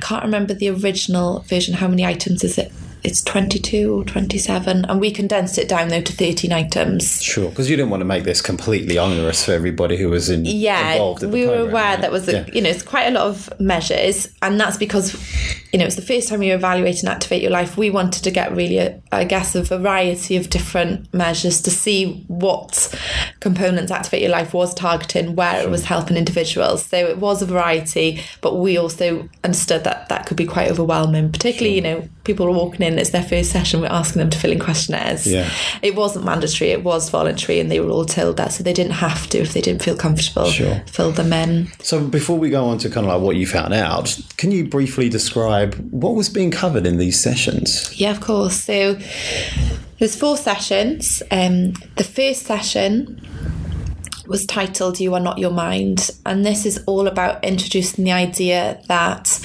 I 0.00 0.06
can't 0.06 0.24
remember 0.24 0.54
the 0.54 0.70
original 0.70 1.40
version. 1.40 1.74
How 1.74 1.86
many 1.86 2.06
items 2.06 2.42
is 2.42 2.56
it? 2.56 2.72
It's 3.02 3.22
22 3.22 3.92
or 3.94 4.04
27. 4.04 4.84
And 4.84 5.00
we 5.00 5.10
condensed 5.10 5.58
it 5.58 5.68
down 5.68 5.88
though 5.88 6.00
to 6.02 6.12
13 6.12 6.52
items. 6.52 7.22
Sure, 7.22 7.48
because 7.50 7.70
you 7.70 7.76
didn't 7.76 7.90
want 7.90 8.00
to 8.02 8.04
make 8.04 8.24
this 8.24 8.40
completely 8.42 8.98
onerous 8.98 9.44
for 9.44 9.52
everybody 9.52 9.96
who 9.96 10.08
was 10.10 10.28
in, 10.30 10.44
yeah, 10.44 10.92
involved 10.92 11.22
in 11.22 11.30
the 11.30 11.36
we 11.36 11.46
were 11.46 11.60
aware 11.60 11.72
right? 11.72 12.00
that 12.00 12.12
was 12.12 12.28
a, 12.28 12.32
Yeah. 12.32 12.46
you 12.52 12.60
know 12.60 12.68
it's 12.70 12.82
quite 12.82 13.06
a 13.06 13.10
lot 13.10 13.26
of 13.26 13.52
measures, 13.60 14.28
and 14.42 14.60
that's 14.60 14.76
because 14.76 15.14
you 15.72 15.78
know 15.78 15.84
it's 15.86 15.96
the 15.96 16.02
first 16.02 16.28
time 16.28 16.42
you 16.42 16.54
evaluate 16.54 17.00
and 17.00 17.08
activate 17.08 17.42
your 17.42 17.50
life. 17.50 17.76
We 17.76 17.90
wanted 17.90 18.24
to 18.24 18.30
get 18.30 18.54
really, 18.54 18.78
a, 18.78 19.00
I 19.12 19.24
guess, 19.24 19.54
a 19.54 19.62
variety 19.62 20.36
of 20.36 20.50
different 20.50 21.12
measures 21.14 21.60
to 21.62 21.70
see 21.70 22.24
what 22.28 22.94
components 23.40 23.90
activate 23.90 24.22
your 24.22 24.30
life 24.30 24.52
was 24.52 24.74
targeting, 24.74 25.36
where 25.36 25.62
it 25.62 25.70
was 25.70 25.84
helping 25.84 26.16
individuals. 26.16 26.84
So 26.84 26.96
it 26.96 27.18
was 27.18 27.40
a 27.42 27.46
variety, 27.46 28.20
but 28.40 28.56
we 28.56 28.76
also 28.76 29.28
understood 29.44 29.84
that 29.84 30.08
that 30.08 30.26
could 30.26 30.36
be 30.36 30.46
quite 30.46 30.70
overwhelming, 30.70 31.32
particularly 31.32 31.76
you 31.76 31.82
know 31.82 32.08
people 32.24 32.46
are 32.46 32.52
walking 32.52 32.82
in, 32.82 32.89
it's 32.98 33.10
their 33.10 33.22
first 33.22 33.50
session, 33.50 33.80
we're 33.80 33.86
asking 33.88 34.20
them 34.20 34.30
to 34.30 34.38
fill 34.38 34.50
in 34.52 34.58
questionnaires. 34.58 35.26
Yeah. 35.26 35.48
It 35.82 35.94
wasn't 35.94 36.24
mandatory, 36.24 36.70
it 36.70 36.82
was 36.84 37.08
voluntary, 37.10 37.60
and 37.60 37.70
they 37.70 37.80
were 37.80 37.90
all 37.90 38.04
told 38.04 38.36
that, 38.38 38.52
so 38.52 38.62
they 38.62 38.72
didn't 38.72 38.92
have 38.92 39.28
to 39.30 39.38
if 39.38 39.52
they 39.52 39.60
didn't 39.60 39.82
feel 39.82 39.96
comfortable 39.96 40.46
Sure. 40.50 40.82
fill 40.86 41.12
them 41.12 41.32
in. 41.32 41.68
So 41.82 42.04
before 42.04 42.38
we 42.38 42.50
go 42.50 42.64
on 42.66 42.78
to 42.78 42.90
kind 42.90 43.06
of 43.06 43.12
like 43.12 43.22
what 43.22 43.36
you 43.36 43.46
found 43.46 43.74
out, 43.74 44.18
can 44.36 44.50
you 44.50 44.66
briefly 44.66 45.08
describe 45.08 45.74
what 45.90 46.14
was 46.14 46.28
being 46.28 46.50
covered 46.50 46.86
in 46.86 46.98
these 46.98 47.18
sessions? 47.20 47.92
Yeah, 47.98 48.10
of 48.10 48.20
course. 48.20 48.56
So 48.56 48.98
there's 49.98 50.16
four 50.16 50.36
sessions. 50.36 51.22
Um, 51.30 51.72
the 51.96 52.04
first 52.04 52.46
session 52.46 53.20
was 54.30 54.46
titled 54.46 55.00
You 55.00 55.12
Are 55.14 55.20
Not 55.20 55.38
Your 55.38 55.50
Mind. 55.50 56.08
And 56.24 56.46
this 56.46 56.64
is 56.64 56.82
all 56.86 57.08
about 57.08 57.42
introducing 57.44 58.04
the 58.04 58.12
idea 58.12 58.80
that 58.86 59.44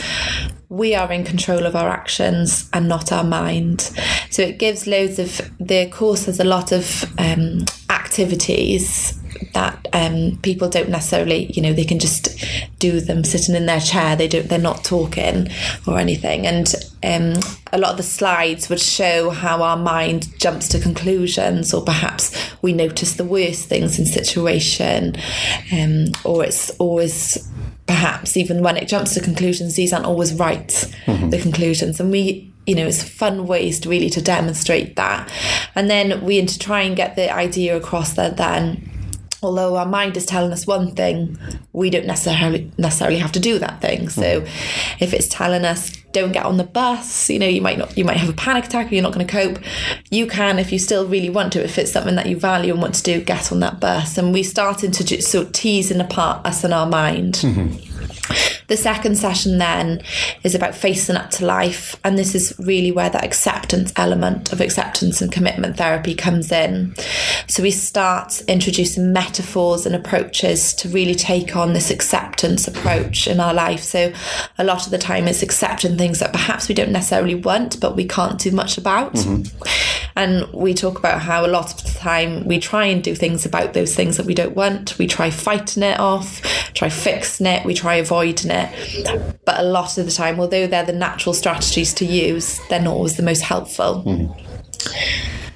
we 0.69 0.93
are 0.93 1.11
in 1.11 1.23
control 1.23 1.65
of 1.65 1.75
our 1.75 1.89
actions 1.89 2.69
and 2.71 2.87
not 2.87 3.11
our 3.11 3.23
mind. 3.23 3.91
So 4.29 4.43
it 4.43 4.59
gives 4.59 4.85
loads 4.85 5.17
of, 5.17 5.41
the 5.59 5.89
course 5.89 6.25
has 6.25 6.39
a 6.39 6.43
lot 6.43 6.71
of 6.71 7.03
um, 7.17 7.65
activities 7.89 9.19
that 9.53 9.87
um, 9.93 10.37
people 10.41 10.69
don't 10.69 10.89
necessarily, 10.89 11.51
you 11.53 11.61
know, 11.61 11.73
they 11.73 11.85
can 11.85 11.99
just 11.99 12.45
do 12.79 12.99
them 12.99 13.23
sitting 13.23 13.55
in 13.55 13.65
their 13.65 13.79
chair. 13.79 14.15
They 14.15 14.27
don't, 14.27 14.47
they're 14.47 14.59
not 14.59 14.83
talking 14.83 15.49
or 15.87 15.97
anything. 15.97 16.45
And 16.45 16.73
um, 17.03 17.41
a 17.71 17.77
lot 17.77 17.91
of 17.91 17.97
the 17.97 18.03
slides 18.03 18.69
would 18.69 18.79
show 18.79 19.29
how 19.29 19.61
our 19.63 19.77
mind 19.77 20.37
jumps 20.39 20.67
to 20.69 20.79
conclusions, 20.79 21.73
or 21.73 21.83
perhaps 21.83 22.35
we 22.61 22.73
notice 22.73 23.13
the 23.13 23.25
worst 23.25 23.67
things 23.67 23.99
in 23.99 24.05
situation, 24.05 25.15
um, 25.71 26.05
or 26.23 26.43
it's 26.43 26.69
always 26.71 27.49
perhaps 27.87 28.35
even 28.35 28.63
when 28.63 28.77
it 28.77 28.87
jumps 28.87 29.13
to 29.13 29.21
conclusions, 29.21 29.75
these 29.75 29.93
aren't 29.93 30.07
always 30.07 30.33
right. 30.33 30.91
The 31.05 31.39
conclusions, 31.39 31.99
and 31.99 32.11
we 32.11 32.51
you 32.65 32.75
know, 32.75 32.87
it's 32.87 33.03
fun 33.03 33.45
ways 33.45 33.79
to 33.81 33.89
really 33.89 34.09
to 34.09 34.21
demonstrate 34.21 34.95
that. 34.95 35.31
And 35.75 35.89
then 35.89 36.23
we 36.23 36.43
to 36.43 36.59
try 36.59 36.81
and 36.81 36.95
get 36.95 37.15
the 37.15 37.31
idea 37.31 37.77
across 37.77 38.13
that 38.13 38.37
then 38.37 38.84
although 39.45 39.75
our 39.77 39.85
mind 39.85 40.17
is 40.17 40.25
telling 40.25 40.51
us 40.51 40.67
one 40.67 40.95
thing, 40.95 41.37
we 41.73 41.89
don't 41.89 42.05
necessarily 42.05 42.71
necessarily 42.77 43.19
have 43.19 43.31
to 43.33 43.39
do 43.39 43.59
that 43.59 43.81
thing. 43.81 44.09
So 44.09 44.41
mm-hmm. 44.41 45.03
if 45.03 45.13
it's 45.13 45.27
telling 45.27 45.65
us 45.65 45.95
don't 46.11 46.31
get 46.31 46.45
on 46.45 46.57
the 46.57 46.63
bus, 46.63 47.29
you 47.29 47.39
know, 47.39 47.47
you 47.47 47.61
might 47.61 47.77
not 47.77 47.97
you 47.97 48.05
might 48.05 48.17
have 48.17 48.29
a 48.29 48.33
panic 48.33 48.65
attack 48.65 48.91
or 48.91 48.95
you're 48.95 49.03
not 49.03 49.13
going 49.13 49.25
to 49.25 49.31
cope. 49.31 49.59
You 50.09 50.27
can 50.27 50.59
if 50.59 50.71
you 50.71 50.79
still 50.79 51.07
really 51.07 51.29
want 51.29 51.53
to, 51.53 51.63
if 51.63 51.77
it's 51.77 51.91
something 51.91 52.15
that 52.15 52.27
you 52.27 52.37
value 52.37 52.73
and 52.73 52.81
want 52.81 52.95
to 52.95 53.03
do, 53.03 53.21
get 53.21 53.51
on 53.51 53.59
that 53.59 53.79
bus. 53.79 54.17
And 54.17 54.33
we 54.33 54.43
started 54.43 54.93
to 54.93 55.03
just 55.03 55.31
sort 55.31 55.47
of 55.47 55.53
teasing 55.53 56.01
apart 56.01 56.45
us 56.45 56.63
and 56.63 56.73
our 56.73 56.87
mind. 56.87 57.35
Mm-hmm. 57.35 57.94
The 58.67 58.77
second 58.77 59.17
session 59.17 59.59
then 59.59 60.01
is 60.43 60.55
about 60.55 60.73
facing 60.73 61.15
up 61.15 61.29
to 61.31 61.45
life, 61.45 61.95
and 62.03 62.17
this 62.17 62.33
is 62.33 62.53
really 62.57 62.91
where 62.91 63.09
that 63.09 63.23
acceptance 63.23 63.93
element 63.95 64.51
of 64.51 64.59
acceptance 64.59 65.21
and 65.21 65.31
commitment 65.31 65.77
therapy 65.77 66.15
comes 66.15 66.51
in. 66.51 66.95
So 67.47 67.61
we 67.61 67.71
start 67.71 68.41
introducing 68.47 69.13
metaphors 69.13 69.85
and 69.85 69.95
approaches 69.95 70.73
to 70.75 70.89
really 70.89 71.15
take 71.15 71.55
on 71.55 71.73
this 71.73 71.91
acceptance 71.91 72.67
approach 72.67 73.27
in 73.27 73.39
our 73.39 73.53
life. 73.53 73.81
So 73.81 74.11
a 74.57 74.63
lot 74.63 74.85
of 74.85 74.91
the 74.91 74.97
time 74.97 75.27
it's 75.27 75.43
accepting 75.43 75.97
things 75.97 76.19
that 76.19 76.31
perhaps 76.31 76.67
we 76.67 76.73
don't 76.73 76.91
necessarily 76.91 77.35
want, 77.35 77.79
but 77.79 77.95
we 77.95 78.05
can't 78.05 78.39
do 78.39 78.51
much 78.51 78.77
about. 78.77 79.13
Mm-hmm. 79.13 80.11
And 80.17 80.51
we 80.53 80.73
talk 80.73 80.97
about 80.97 81.21
how 81.21 81.45
a 81.45 81.47
lot 81.47 81.73
of 81.73 81.83
the 81.83 81.99
time 81.99 82.45
we 82.45 82.57
try 82.57 82.85
and 82.85 83.03
do 83.03 83.13
things 83.13 83.45
about 83.45 83.73
those 83.73 83.93
things 83.93 84.15
that 84.17 84.25
we 84.25 84.33
don't 84.33 84.55
want. 84.55 84.97
We 84.97 85.07
try 85.07 85.29
fighting 85.29 85.83
it 85.83 85.99
off, 85.99 86.41
try 86.73 86.89
fixing 86.89 87.47
it, 87.47 87.65
we 87.65 87.73
try 87.73 87.94
avoiding 87.95 88.51
it. 88.51 89.39
But 89.45 89.59
a 89.59 89.63
lot 89.63 89.97
of 89.97 90.05
the 90.05 90.11
time, 90.11 90.39
although 90.39 90.67
they're 90.67 90.85
the 90.85 90.93
natural 90.93 91.33
strategies 91.33 91.93
to 91.95 92.05
use, 92.05 92.59
they're 92.69 92.81
not 92.81 92.93
always 92.93 93.17
the 93.17 93.23
most 93.23 93.41
helpful. 93.41 94.35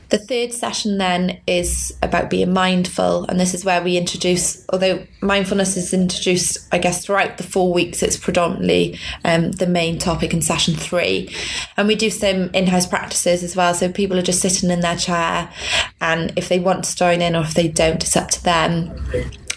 The 0.09 0.17
third 0.17 0.53
session 0.53 0.97
then 0.97 1.39
is 1.45 1.95
about 2.01 2.31
being 2.31 2.51
mindful, 2.51 3.25
and 3.25 3.39
this 3.39 3.53
is 3.53 3.63
where 3.63 3.83
we 3.83 3.95
introduce, 3.95 4.65
although 4.69 5.05
mindfulness 5.21 5.77
is 5.77 5.93
introduced, 5.93 6.67
I 6.71 6.79
guess, 6.79 7.05
throughout 7.05 7.37
the 7.37 7.43
four 7.43 7.71
weeks, 7.71 8.01
it's 8.01 8.17
predominantly 8.17 8.97
um, 9.23 9.51
the 9.51 9.67
main 9.67 9.99
topic 9.99 10.33
in 10.33 10.41
session 10.41 10.73
three. 10.73 11.31
And 11.77 11.87
we 11.87 11.93
do 11.93 12.09
some 12.09 12.49
in 12.55 12.65
house 12.65 12.87
practices 12.87 13.43
as 13.43 13.55
well. 13.55 13.75
So 13.75 13.91
people 13.91 14.17
are 14.17 14.23
just 14.23 14.41
sitting 14.41 14.71
in 14.71 14.79
their 14.79 14.97
chair, 14.97 15.53
and 16.01 16.33
if 16.35 16.49
they 16.49 16.57
want 16.59 16.85
to 16.85 16.95
join 16.95 17.21
in 17.21 17.35
or 17.35 17.43
if 17.43 17.53
they 17.53 17.67
don't, 17.67 18.03
it's 18.03 18.17
up 18.17 18.29
to 18.29 18.43
them 18.43 18.91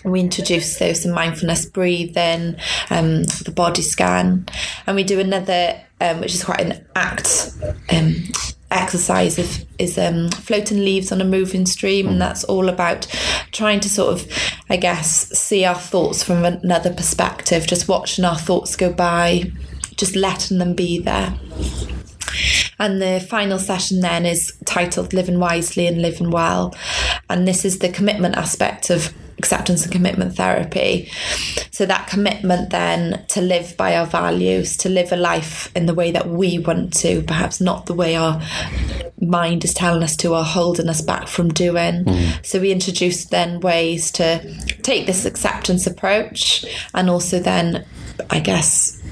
we 0.04 0.20
introduce 0.20 0.76
so 0.76 0.92
some 0.92 1.12
mindfulness 1.12 1.66
breathing, 1.66 2.56
um, 2.90 3.24
the 3.44 3.52
body 3.54 3.82
scan, 3.82 4.46
and 4.86 4.96
we 4.96 5.04
do 5.04 5.20
another, 5.20 5.80
um, 6.00 6.20
which 6.20 6.34
is 6.34 6.44
quite 6.44 6.60
an 6.60 6.84
act 6.96 7.52
um, 7.90 8.14
exercise 8.70 9.38
of 9.38 9.64
is 9.78 9.98
um, 9.98 10.30
floating 10.30 10.78
leaves 10.78 11.12
on 11.12 11.20
a 11.20 11.24
moving 11.24 11.66
stream, 11.66 12.08
and 12.08 12.20
that's 12.20 12.44
all 12.44 12.68
about 12.68 13.06
trying 13.52 13.80
to 13.80 13.88
sort 13.88 14.12
of, 14.12 14.26
I 14.70 14.76
guess, 14.76 15.28
see 15.38 15.64
our 15.64 15.74
thoughts 15.74 16.22
from 16.22 16.44
another 16.44 16.92
perspective, 16.92 17.66
just 17.66 17.88
watching 17.88 18.24
our 18.24 18.38
thoughts 18.38 18.76
go 18.76 18.92
by, 18.92 19.52
just 19.96 20.16
letting 20.16 20.58
them 20.58 20.74
be 20.74 20.98
there. 20.98 21.34
And 22.78 23.00
the 23.00 23.20
final 23.20 23.58
session 23.58 24.00
then 24.00 24.26
is 24.26 24.52
titled 24.64 25.12
Living 25.12 25.38
Wisely 25.38 25.86
and 25.86 26.00
Living 26.00 26.30
Well. 26.30 26.74
And 27.28 27.46
this 27.46 27.64
is 27.64 27.78
the 27.78 27.90
commitment 27.90 28.36
aspect 28.36 28.90
of 28.90 29.12
acceptance 29.42 29.82
and 29.82 29.90
commitment 29.90 30.36
therapy. 30.36 31.10
So, 31.72 31.84
that 31.86 32.06
commitment 32.06 32.70
then 32.70 33.24
to 33.28 33.40
live 33.40 33.76
by 33.76 33.96
our 33.96 34.06
values, 34.06 34.76
to 34.78 34.88
live 34.88 35.10
a 35.10 35.16
life 35.16 35.74
in 35.74 35.86
the 35.86 35.94
way 35.94 36.12
that 36.12 36.28
we 36.28 36.60
want 36.60 36.92
to, 36.98 37.22
perhaps 37.22 37.60
not 37.60 37.86
the 37.86 37.94
way 37.94 38.14
our 38.14 38.40
mind 39.20 39.64
is 39.64 39.74
telling 39.74 40.04
us 40.04 40.16
to 40.18 40.34
or 40.34 40.44
holding 40.44 40.88
us 40.88 41.02
back 41.02 41.26
from 41.26 41.48
doing. 41.48 42.04
Mm. 42.04 42.46
So, 42.46 42.60
we 42.60 42.70
introduce 42.70 43.24
then 43.24 43.58
ways 43.58 44.12
to 44.12 44.28
take 44.82 45.06
this 45.06 45.24
acceptance 45.24 45.88
approach 45.88 46.64
and 46.94 47.10
also 47.10 47.40
then, 47.40 47.84
I 48.30 48.38
guess, 48.38 49.02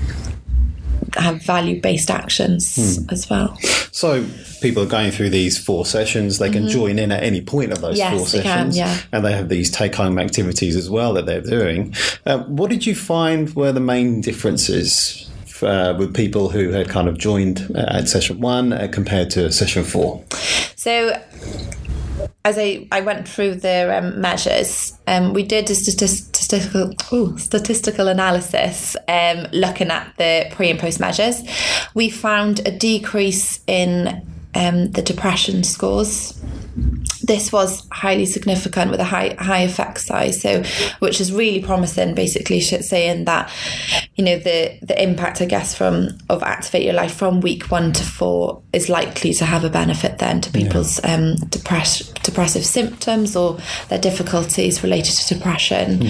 have 1.17 1.43
value 1.43 1.81
based 1.81 2.11
actions 2.11 2.99
as 3.11 3.29
well. 3.29 3.57
So 3.93 4.25
people 4.61 4.83
are 4.83 4.87
going 4.87 5.11
through 5.11 5.31
these 5.31 5.59
four 5.63 5.85
sessions. 5.87 6.39
They 6.39 6.51
can 6.51 6.69
join 6.69 6.99
in 6.99 7.13
at 7.13 7.23
any 7.23 7.41
point 7.41 7.73
of 7.73 7.81
those 7.81 7.99
Mm-hmm. 8.01 8.15
Yes, 8.15 8.19
four 8.33 8.39
they 8.41 8.43
can, 8.43 8.73
sessions, 8.73 8.79
yeah. 8.79 8.99
and 9.13 9.25
they 9.25 9.33
have 9.33 9.49
these 9.49 9.71
take-home 9.71 10.19
activities 10.19 10.77
as 10.77 10.89
well 10.89 11.13
that 11.15 11.27
they're 11.27 11.41
doing. 11.41 11.95
Uh, 12.25 12.39
what 12.45 12.71
did 12.71 12.87
you 12.87 12.95
find 12.95 13.55
were 13.55 13.73
the 13.73 13.81
main 13.81 14.21
differences? 14.21 15.27
Uh, 15.63 15.95
with 15.99 16.15
people 16.15 16.49
who 16.49 16.71
had 16.71 16.89
kind 16.89 17.07
of 17.07 17.19
joined 17.19 17.71
uh, 17.75 17.85
at 17.99 18.09
session 18.09 18.41
one 18.41 18.73
uh, 18.73 18.89
compared 18.91 19.29
to 19.29 19.53
session 19.53 19.85
four. 19.85 20.25
So, 20.75 21.15
as 22.47 22.57
I, 22.57 22.89
I 22.91 23.03
went 23.03 23.29
through 23.29 23.57
the 23.57 23.99
um, 23.99 24.23
measures, 24.23 24.97
um, 25.07 25.35
we 25.35 25.43
did 25.43 25.69
a 25.69 25.75
statis- 25.75 26.30
statistical 26.51 26.95
ooh, 27.13 27.39
statistical 27.39 28.09
analysis 28.09 28.97
um, 29.09 29.47
looking 29.53 29.91
at 29.91 30.13
the 30.17 30.51
pre 30.53 30.71
and 30.71 30.81
post 30.81 31.01
measures. 31.01 31.43
We 31.95 32.11
found 32.11 32.67
a 32.67 32.71
decrease 32.71 33.61
in 33.67 34.27
um, 34.55 34.91
the 34.91 35.03
depression 35.03 35.63
scores. 35.65 36.41
This 37.23 37.53
was 37.53 37.87
highly 37.93 38.27
significant 38.27 38.91
with 38.91 39.01
a 39.01 39.05
high 39.05 39.37
high 39.39 39.63
effect 39.63 40.01
size, 40.01 40.41
so 40.41 40.63
which 41.01 41.21
is 41.21 41.33
really 41.33 41.63
promising. 41.63 42.15
Basically, 42.15 42.61
saying 42.61 43.25
that 43.25 43.51
you 44.15 44.25
know 44.25 44.39
the 44.39 44.79
the 44.83 45.01
impact, 45.03 45.41
I 45.41 45.47
guess, 45.47 45.75
from 45.75 46.19
of 46.29 46.43
activate 46.43 46.85
your 46.85 46.95
life 46.95 47.15
from 47.15 47.41
week 47.41 47.71
one 47.71 47.93
to 47.93 48.05
four 48.05 48.63
is 48.73 48.89
likely 48.89 49.33
to 49.35 49.45
have 49.45 49.65
a 49.65 49.71
benefit 49.71 50.19
then 50.19 50.41
to 50.41 50.51
people's 50.51 51.03
um, 51.05 51.37
depress- 51.49 52.11
depressive 52.23 52.65
symptoms 52.65 53.37
or 53.37 53.59
their 53.89 53.99
difficulties 53.99 54.83
related 54.83 55.15
to 55.17 55.35
depression. 55.35 56.09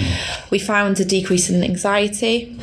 We 0.49 0.59
found 0.59 0.99
a 0.99 1.05
decrease 1.05 1.49
in 1.49 1.63
anxiety. 1.63 2.57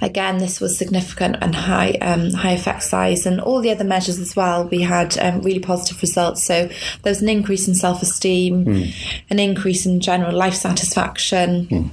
Again, 0.00 0.38
this 0.38 0.60
was 0.60 0.76
significant 0.76 1.36
and 1.40 1.54
high 1.54 1.92
um, 2.00 2.32
high 2.32 2.52
effect 2.52 2.82
size, 2.82 3.26
and 3.26 3.40
all 3.40 3.60
the 3.60 3.70
other 3.70 3.84
measures 3.84 4.18
as 4.18 4.34
well. 4.36 4.66
We 4.68 4.82
had 4.82 5.16
um, 5.18 5.40
really 5.42 5.60
positive 5.60 6.00
results. 6.02 6.44
So 6.44 6.66
there 7.02 7.10
was 7.10 7.22
an 7.22 7.28
increase 7.28 7.68
in 7.68 7.74
self 7.74 8.02
esteem, 8.02 8.92
an 9.30 9.38
increase 9.38 9.86
in 9.86 10.00
general 10.00 10.36
life 10.36 10.54
satisfaction, 10.54 11.90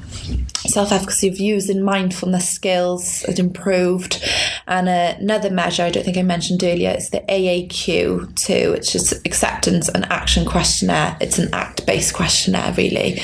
self 0.68 0.92
efficacy 0.92 1.28
of 1.28 1.40
using 1.40 1.82
mindfulness 1.82 2.50
skills 2.50 3.22
had 3.24 3.40
improved, 3.40 4.24
and 4.68 4.88
uh, 4.88 5.16
another 5.20 5.50
measure 5.50 5.84
I 5.84 5.90
don't 5.90 6.04
think 6.04 6.18
I 6.18 6.24
mentioned 6.24 6.64
earlier 6.64 6.92
is 6.92 7.10
the 7.10 7.22
AAQ 7.22 8.36
two, 8.36 8.72
which 8.72 8.96
is 8.96 9.12
acceptance 9.26 9.90
and 9.90 10.06
action 10.06 10.46
questionnaire. 10.46 11.18
It's 11.20 11.40
an 11.40 11.54
act 11.54 11.86
based 11.86 12.14
questionnaire 12.14 12.74
really, 12.74 13.22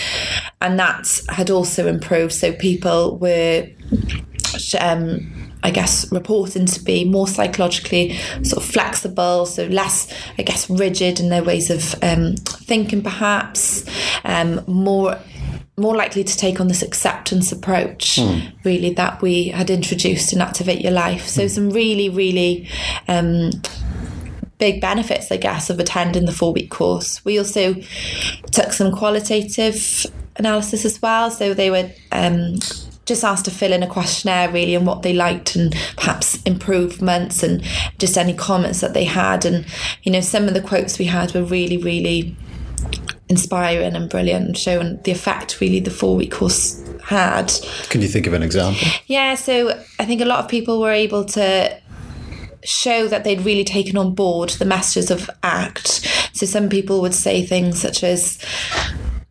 and 0.61 0.79
that 0.79 1.07
had 1.29 1.49
also 1.49 1.87
improved. 1.87 2.33
So 2.33 2.53
people 2.53 3.17
were 3.17 3.67
um, 4.79 5.31
I 5.63 5.71
guess 5.71 6.11
reporting 6.11 6.65
to 6.67 6.83
be 6.83 7.03
more 7.05 7.27
psychologically 7.27 8.17
sort 8.43 8.63
of 8.63 8.65
flexible, 8.65 9.45
so 9.45 9.65
less, 9.65 10.11
I 10.37 10.43
guess, 10.43 10.69
rigid 10.69 11.19
in 11.19 11.29
their 11.29 11.43
ways 11.43 11.69
of 11.69 11.95
um, 12.03 12.35
thinking, 12.35 13.01
perhaps 13.01 13.85
um, 14.23 14.63
more 14.67 15.17
more 15.79 15.95
likely 15.95 16.23
to 16.23 16.35
take 16.35 16.59
on 16.59 16.67
this 16.67 16.81
acceptance 16.81 17.51
approach, 17.51 18.19
really 18.63 18.93
that 18.95 19.21
we 19.21 19.49
had 19.49 19.69
introduced 19.69 20.33
in 20.33 20.41
Activate 20.41 20.81
Your 20.81 20.91
Life. 20.91 21.27
So 21.27 21.47
some 21.47 21.69
really, 21.69 22.09
really. 22.09 22.67
Um, 23.07 23.51
big 24.59 24.81
benefits, 24.81 25.31
I 25.31 25.37
guess, 25.37 25.69
of 25.69 25.79
attending 25.79 26.25
the 26.25 26.31
four 26.31 26.51
week 26.51 26.71
course. 26.71 27.23
We 27.23 27.37
also 27.37 27.75
took 28.51 28.73
some 28.73 28.91
qualitative 28.91 30.07
analysis 30.37 30.83
as 30.85 30.99
well. 30.99 31.29
So 31.29 31.53
they 31.53 31.69
were 31.69 31.91
um, 32.11 32.55
just 33.07 33.23
asked 33.23 33.45
to 33.45 33.51
fill 33.51 33.73
in 33.73 33.81
a 33.81 33.87
questionnaire 33.87 34.51
really 34.51 34.75
and 34.75 34.85
what 34.85 35.01
they 35.01 35.13
liked 35.13 35.55
and 35.55 35.75
perhaps 35.95 36.41
improvements 36.43 37.41
and 37.41 37.63
just 37.97 38.17
any 38.17 38.33
comments 38.33 38.81
that 38.81 38.93
they 38.93 39.05
had. 39.05 39.45
And, 39.45 39.65
you 40.03 40.11
know, 40.11 40.21
some 40.21 40.47
of 40.47 40.53
the 40.53 40.61
quotes 40.61 40.99
we 40.99 41.05
had 41.05 41.33
were 41.33 41.43
really, 41.43 41.77
really 41.77 42.35
inspiring 43.29 43.95
and 43.95 44.09
brilliant 44.09 44.45
and 44.45 44.57
showing 44.57 45.01
the 45.03 45.11
effect 45.11 45.59
really 45.59 45.79
the 45.79 45.89
four 45.89 46.15
week 46.15 46.31
course 46.31 46.83
had. 47.03 47.51
Can 47.89 48.01
you 48.01 48.07
think 48.07 48.27
of 48.27 48.33
an 48.33 48.43
example? 48.43 48.87
Yeah, 49.07 49.35
so 49.35 49.69
I 49.99 50.05
think 50.05 50.21
a 50.21 50.25
lot 50.25 50.43
of 50.43 50.49
people 50.49 50.79
were 50.79 50.91
able 50.91 51.25
to 51.25 51.81
show 52.63 53.07
that 53.07 53.23
they'd 53.23 53.41
really 53.41 53.63
taken 53.63 53.97
on 53.97 54.13
board 54.13 54.49
the 54.51 54.65
messages 54.65 55.09
of 55.09 55.29
ACT. 55.43 55.87
So 56.33 56.45
some 56.45 56.67
people 56.67 56.99
would 57.01 57.13
say 57.13 57.45
things 57.45 57.81
such 57.81 58.03
as, 58.03 58.37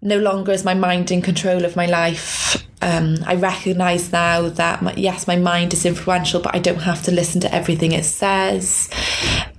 no 0.01 0.19
longer 0.19 0.53
is 0.53 0.65
my 0.65 0.75
mind 0.75 1.11
in 1.11 1.21
control 1.21 1.65
of 1.65 1.77
my 1.77 1.87
life. 1.87 2.66
Um, 2.83 3.17
I 3.27 3.37
recognise 3.37 4.13
now 4.13 4.49
that, 4.51 4.83
my, 4.83 4.93
yes, 4.95 5.27
my 5.27 5.37
mind 5.37 5.73
is 5.73 5.87
influential, 5.87 6.41
but 6.41 6.55
I 6.55 6.59
don't 6.59 6.81
have 6.81 7.03
to 7.05 7.11
listen 7.11 7.41
to 7.41 7.55
everything 7.55 7.93
it 7.93 8.05
says. 8.05 8.91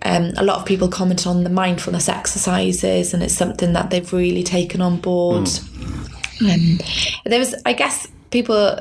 Um, 0.03 0.33
a 0.37 0.43
lot 0.43 0.59
of 0.59 0.65
people 0.65 0.87
comment 0.87 1.25
on 1.25 1.43
the 1.43 1.49
mindfulness 1.49 2.09
exercises, 2.09 3.13
and 3.13 3.23
it's 3.23 3.33
something 3.33 3.73
that 3.73 3.89
they've 3.89 4.13
really 4.13 4.43
taken 4.43 4.81
on 4.81 4.97
board. 4.97 5.49
Um, 6.41 6.79
there 7.25 7.39
was, 7.39 7.55
I 7.65 7.73
guess, 7.73 8.07
people 8.31 8.79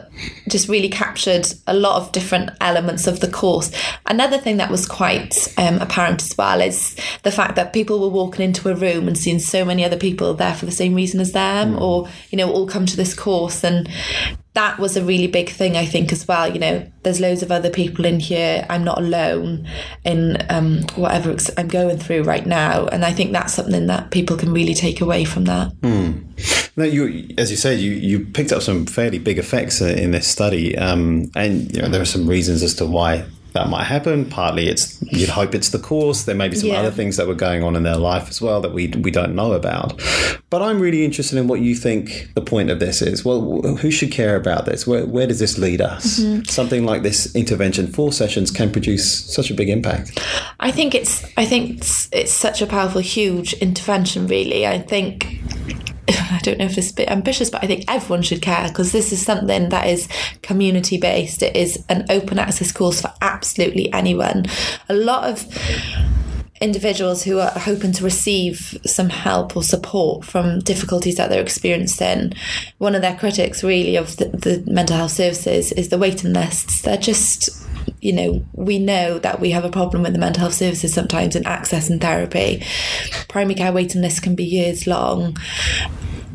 just 0.49 0.69
really 0.69 0.89
captured 0.89 1.47
a 1.67 1.75
lot 1.75 2.01
of 2.01 2.13
different 2.13 2.51
elements 2.61 3.07
of 3.07 3.21
the 3.21 3.31
course. 3.31 3.71
Another 4.07 4.39
thing 4.39 4.57
that 4.57 4.71
was 4.71 4.87
quite 4.87 5.53
um, 5.59 5.79
apparent 5.79 6.23
as 6.23 6.37
well 6.37 6.61
is 6.61 6.97
the 7.23 7.31
fact 7.31 7.57
that 7.57 7.73
people 7.73 8.01
were 8.01 8.09
walking 8.09 8.45
into 8.45 8.69
a 8.69 8.75
room 8.75 9.07
and 9.07 9.17
seeing 9.17 9.39
so 9.39 9.65
many 9.65 9.85
other 9.85 9.97
people 9.97 10.35
there 10.35 10.55
for 10.55 10.67
the 10.67 10.73
same 10.73 10.95
reason 10.95 11.21
as 11.21 11.33
them, 11.33 11.75
mm. 11.75 11.81
or 11.81 12.09
you 12.31 12.39
know, 12.39 12.51
all 12.51 12.67
come 12.67 12.87
to 12.87 12.97
this 12.97 13.15
course 13.15 13.65
and 13.65 13.89
that 14.57 14.79
was 14.79 14.97
a 14.97 15.05
really 15.05 15.27
big 15.27 15.51
thing, 15.51 15.77
I 15.77 15.85
think, 15.85 16.11
as 16.13 16.27
well. 16.27 16.51
You 16.51 16.59
know, 16.59 16.91
there's 17.03 17.21
loads 17.21 17.43
of 17.43 17.53
other 17.53 17.69
people 17.69 18.07
in 18.07 18.19
here. 18.19 18.67
I'm 18.71 18.85
not 18.85 18.97
alone 18.97 19.69
in 20.03 20.39
um, 20.49 20.81
whatever 20.95 21.37
I'm 21.59 21.69
going 21.69 21.99
through 21.99 22.23
right 22.23 22.47
now, 22.47 22.87
and 22.87 23.05
I 23.05 23.13
think 23.13 23.33
that's 23.33 23.53
something 23.53 23.87
that 23.89 24.11
people 24.11 24.37
can 24.39 24.55
really 24.55 24.73
take 24.73 25.03
away 25.03 25.27
from 25.27 25.45
that. 25.45 25.73
Mm. 25.83 26.26
No, 26.77 26.85
you, 26.85 27.35
as 27.39 27.51
you 27.51 27.57
said, 27.57 27.79
you 27.79 27.93
you 27.93 28.25
picked 28.25 28.53
up 28.53 28.63
some 28.63 28.87
fairly 28.87 29.19
big 29.19 29.39
effects 29.39 29.81
uh, 29.81 29.87
in 29.87 30.11
this 30.11 30.29
study, 30.29 30.77
um, 30.77 31.31
and 31.35 31.75
you 31.75 31.81
know, 31.81 31.89
there 31.89 32.03
are 32.03 32.07
some 32.07 32.27
reasons 32.27 32.63
as 32.63 32.75
to 32.75 32.87
why 32.87 33.25
that 33.57 33.69
might 33.69 33.85
happen. 33.85 34.27
Partly, 34.27 34.69
it's 34.69 35.03
you'd 35.03 35.31
hope 35.31 35.55
it's 35.55 35.71
the 35.71 35.79
course. 35.79 36.25
There 36.25 36.35
may 36.35 36.49
be 36.49 36.57
some 36.57 36.69
yeah. 36.69 36.81
other 36.81 36.91
things 36.91 37.17
that 37.17 37.27
were 37.27 37.35
going 37.35 37.63
on 37.63 37.75
in 37.75 37.83
their 37.83 37.97
life 37.97 38.29
as 38.29 38.41
well 38.41 38.61
that 38.61 38.73
we 38.73 38.89
we 38.89 39.11
don't 39.11 39.35
know 39.35 39.53
about. 39.53 40.01
But 40.51 40.63
I'm 40.63 40.79
really 40.79 41.05
interested 41.05 41.39
in 41.39 41.49
what 41.49 41.61
you 41.61 41.75
think 41.75 42.31
the 42.35 42.41
point 42.41 42.71
of 42.71 42.79
this 42.79 43.03
is. 43.03 43.25
Well, 43.25 43.63
who 43.63 43.91
should 43.91 44.13
care 44.13 44.37
about 44.37 44.67
this? 44.67 44.87
Where 44.87 45.07
where 45.07 45.27
does 45.27 45.39
this 45.39 45.59
lead 45.59 45.81
us? 45.81 46.21
Mm-hmm. 46.21 46.45
Something 46.45 46.85
like 46.85 47.03
this 47.03 47.35
intervention, 47.35 47.87
four 47.87 48.13
sessions, 48.13 48.51
can 48.51 48.71
produce 48.71 49.25
such 49.35 49.51
a 49.51 49.55
big 49.55 49.71
impact. 49.71 50.21
I 50.61 50.71
think 50.71 50.95
it's 50.95 51.25
I 51.37 51.47
think 51.47 51.79
it's, 51.79 52.09
it's 52.13 52.33
such 52.33 52.61
a 52.61 52.67
powerful, 52.67 53.01
huge 53.01 53.55
intervention. 53.55 54.27
Really, 54.27 54.67
I 54.67 54.79
think 54.79 55.41
I 56.31 56.41
don't 56.43 56.59
know 56.59 56.67
if 56.67 56.75
this 56.75 56.87
is 56.87 56.93
a 56.93 56.97
bit 56.97 57.11
ambitious, 57.11 57.51
but 57.51 57.63
I 57.63 57.67
think 57.67 57.85
everyone 57.89 58.23
should 58.23 58.43
care 58.43 58.69
because 58.69 58.93
this 58.93 59.13
is 59.13 59.25
something 59.25 59.69
that 59.71 59.87
is 59.87 60.09
community 60.43 60.99
based. 60.99 61.43
It 61.43 61.57
is 61.57 61.85
an 61.89 62.07
open 62.11 62.39
access 62.39 62.73
course 62.73 63.01
for 63.01 63.13
absolutely 63.21 63.93
anyone. 63.93 64.47
A 64.89 64.95
lot 64.95 65.25
of 65.25 65.47
individuals 66.61 67.23
who 67.23 67.39
are 67.39 67.51
hoping 67.51 67.93
to 67.93 68.05
receive 68.05 68.79
some 68.87 69.11
help 69.11 69.57
or 69.57 69.63
support 69.63 70.25
from 70.25 70.61
difficulties 70.61 71.17
that 71.17 71.29
they're 71.29 71.43
experiencing, 71.43 72.33
one 72.79 72.95
of 72.95 73.03
their 73.03 73.17
critics 73.17 73.63
really 73.63 73.97
of 73.97 74.17
the, 74.17 74.27
the 74.29 74.65
mental 74.71 74.97
health 74.97 75.11
services 75.11 75.73
is 75.73 75.91
the 75.91 75.99
waiting 75.99 76.33
lists. 76.33 76.83
They're 76.83 76.97
just 76.97 77.67
you 78.01 78.13
know, 78.13 78.45
we 78.53 78.79
know 78.79 79.19
that 79.19 79.41
we 79.41 79.51
have 79.51 79.65
a 79.65 79.71
problem 79.71 80.03
with 80.03 80.13
the 80.13 80.19
mental 80.19 80.41
health 80.41 80.55
services 80.55 80.93
sometimes 80.93 81.37
in 81.37 81.47
access 81.47 81.91
and 81.91 82.01
therapy. 82.01 82.63
Primary 83.29 83.55
care 83.55 83.73
waiting 83.73 84.03
lists 84.03 84.21
can 84.21 84.35
be 84.35 84.45
years 84.45 84.87
long. 84.87 85.37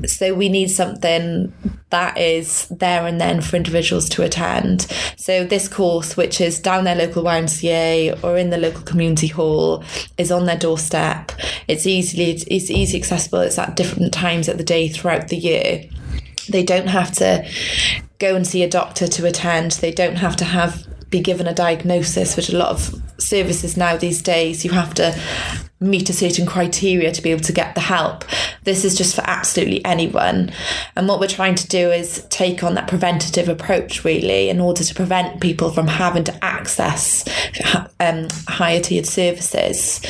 So 0.05 0.33
we 0.33 0.49
need 0.49 0.69
something 0.69 1.53
that 1.89 2.17
is 2.17 2.67
there 2.69 3.05
and 3.05 3.21
then 3.21 3.41
for 3.41 3.55
individuals 3.55 4.09
to 4.09 4.23
attend. 4.23 4.87
So 5.17 5.45
this 5.45 5.67
course, 5.67 6.17
which 6.17 6.41
is 6.41 6.59
down 6.59 6.85
their 6.85 6.95
local 6.95 7.23
YMCA 7.23 8.23
or 8.23 8.37
in 8.37 8.49
the 8.49 8.57
local 8.57 8.81
community 8.81 9.27
hall, 9.27 9.83
is 10.17 10.31
on 10.31 10.45
their 10.45 10.57
doorstep. 10.57 11.31
It's 11.67 11.85
easily 11.85 12.31
it's 12.31 12.71
easy 12.71 12.97
accessible. 12.97 13.41
It's 13.41 13.59
at 13.59 13.75
different 13.75 14.13
times 14.13 14.47
of 14.47 14.57
the 14.57 14.63
day 14.63 14.89
throughout 14.89 15.27
the 15.27 15.37
year. 15.37 15.83
They 16.49 16.63
don't 16.63 16.87
have 16.87 17.11
to 17.13 17.47
go 18.17 18.35
and 18.35 18.45
see 18.47 18.63
a 18.63 18.69
doctor 18.69 19.07
to 19.07 19.25
attend. 19.27 19.73
They 19.73 19.91
don't 19.91 20.15
have 20.15 20.35
to 20.37 20.45
have 20.45 20.87
be 21.11 21.19
given 21.19 21.45
a 21.45 21.53
diagnosis, 21.53 22.35
which 22.35 22.49
a 22.49 22.57
lot 22.57 22.69
of 22.69 22.95
services 23.19 23.77
now 23.77 23.95
these 23.95 24.21
days 24.21 24.65
you 24.65 24.71
have 24.71 24.93
to 24.95 25.15
meet 25.79 26.09
a 26.09 26.13
certain 26.13 26.45
criteria 26.45 27.11
to 27.11 27.21
be 27.21 27.31
able 27.31 27.41
to 27.41 27.51
get 27.51 27.75
the 27.75 27.81
help. 27.81 28.23
This 28.63 28.85
is 28.85 28.95
just 28.95 29.15
for 29.15 29.23
absolutely 29.25 29.83
anyone. 29.83 30.51
And 30.95 31.07
what 31.07 31.19
we're 31.19 31.27
trying 31.27 31.55
to 31.55 31.67
do 31.67 31.91
is 31.91 32.25
take 32.29 32.63
on 32.63 32.75
that 32.75 32.87
preventative 32.87 33.49
approach, 33.49 34.03
really, 34.03 34.49
in 34.49 34.61
order 34.61 34.83
to 34.83 34.95
prevent 34.95 35.41
people 35.41 35.71
from 35.71 35.87
having 35.87 36.23
to 36.25 36.45
access 36.45 37.25
um, 37.99 38.27
higher 38.47 38.79
tiered 38.79 39.07
services. 39.07 40.01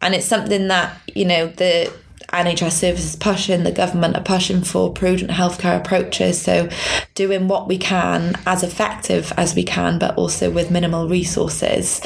And 0.00 0.14
it's 0.14 0.26
something 0.26 0.68
that, 0.68 1.00
you 1.14 1.24
know, 1.24 1.46
the 1.46 1.92
NHS 2.28 2.72
services 2.72 3.16
pushing, 3.16 3.64
the 3.64 3.72
government 3.72 4.14
are 4.14 4.22
pushing 4.22 4.62
for 4.62 4.92
prudent 4.92 5.30
healthcare 5.30 5.78
approaches. 5.78 6.40
So, 6.40 6.68
doing 7.14 7.48
what 7.48 7.68
we 7.68 7.78
can 7.78 8.38
as 8.46 8.62
effective 8.62 9.32
as 9.38 9.54
we 9.54 9.64
can, 9.64 9.98
but 9.98 10.14
also 10.16 10.50
with 10.50 10.70
minimal 10.70 11.08
resources. 11.08 12.02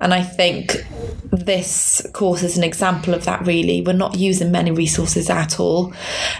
And 0.00 0.12
I 0.12 0.22
think 0.22 0.84
this 1.30 2.04
course 2.12 2.42
is 2.42 2.58
an 2.58 2.64
example 2.64 3.14
of 3.14 3.24
that, 3.26 3.46
really. 3.46 3.80
We're 3.80 3.92
not 3.92 4.16
using 4.16 4.50
many 4.50 4.72
resources 4.72 5.30
at 5.30 5.60
all. 5.60 5.92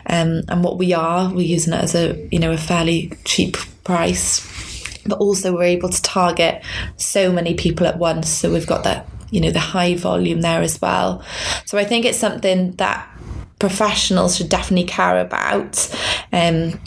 Um, 0.06 0.42
and 0.48 0.64
what 0.64 0.78
we 0.78 0.92
are, 0.92 1.32
we're 1.32 1.46
using 1.46 1.72
it 1.72 1.84
as 1.84 1.94
a, 1.94 2.28
you 2.32 2.40
know, 2.40 2.50
a 2.50 2.58
fairly 2.58 3.12
cheap 3.24 3.56
price. 3.84 4.50
But 5.06 5.18
also, 5.18 5.54
we're 5.54 5.64
able 5.64 5.90
to 5.90 6.02
target 6.02 6.64
so 6.96 7.30
many 7.30 7.54
people 7.54 7.86
at 7.86 7.96
once. 7.96 8.28
So, 8.28 8.52
we've 8.52 8.66
got 8.66 8.82
that 8.84 9.06
you 9.34 9.40
know 9.40 9.50
the 9.50 9.58
high 9.58 9.96
volume 9.96 10.40
there 10.42 10.62
as 10.62 10.80
well. 10.80 11.22
So 11.66 11.76
I 11.76 11.84
think 11.84 12.04
it's 12.04 12.18
something 12.18 12.72
that 12.72 13.08
professionals 13.58 14.36
should 14.36 14.48
definitely 14.48 14.86
care 14.86 15.18
about. 15.18 15.90
Um, 16.32 16.80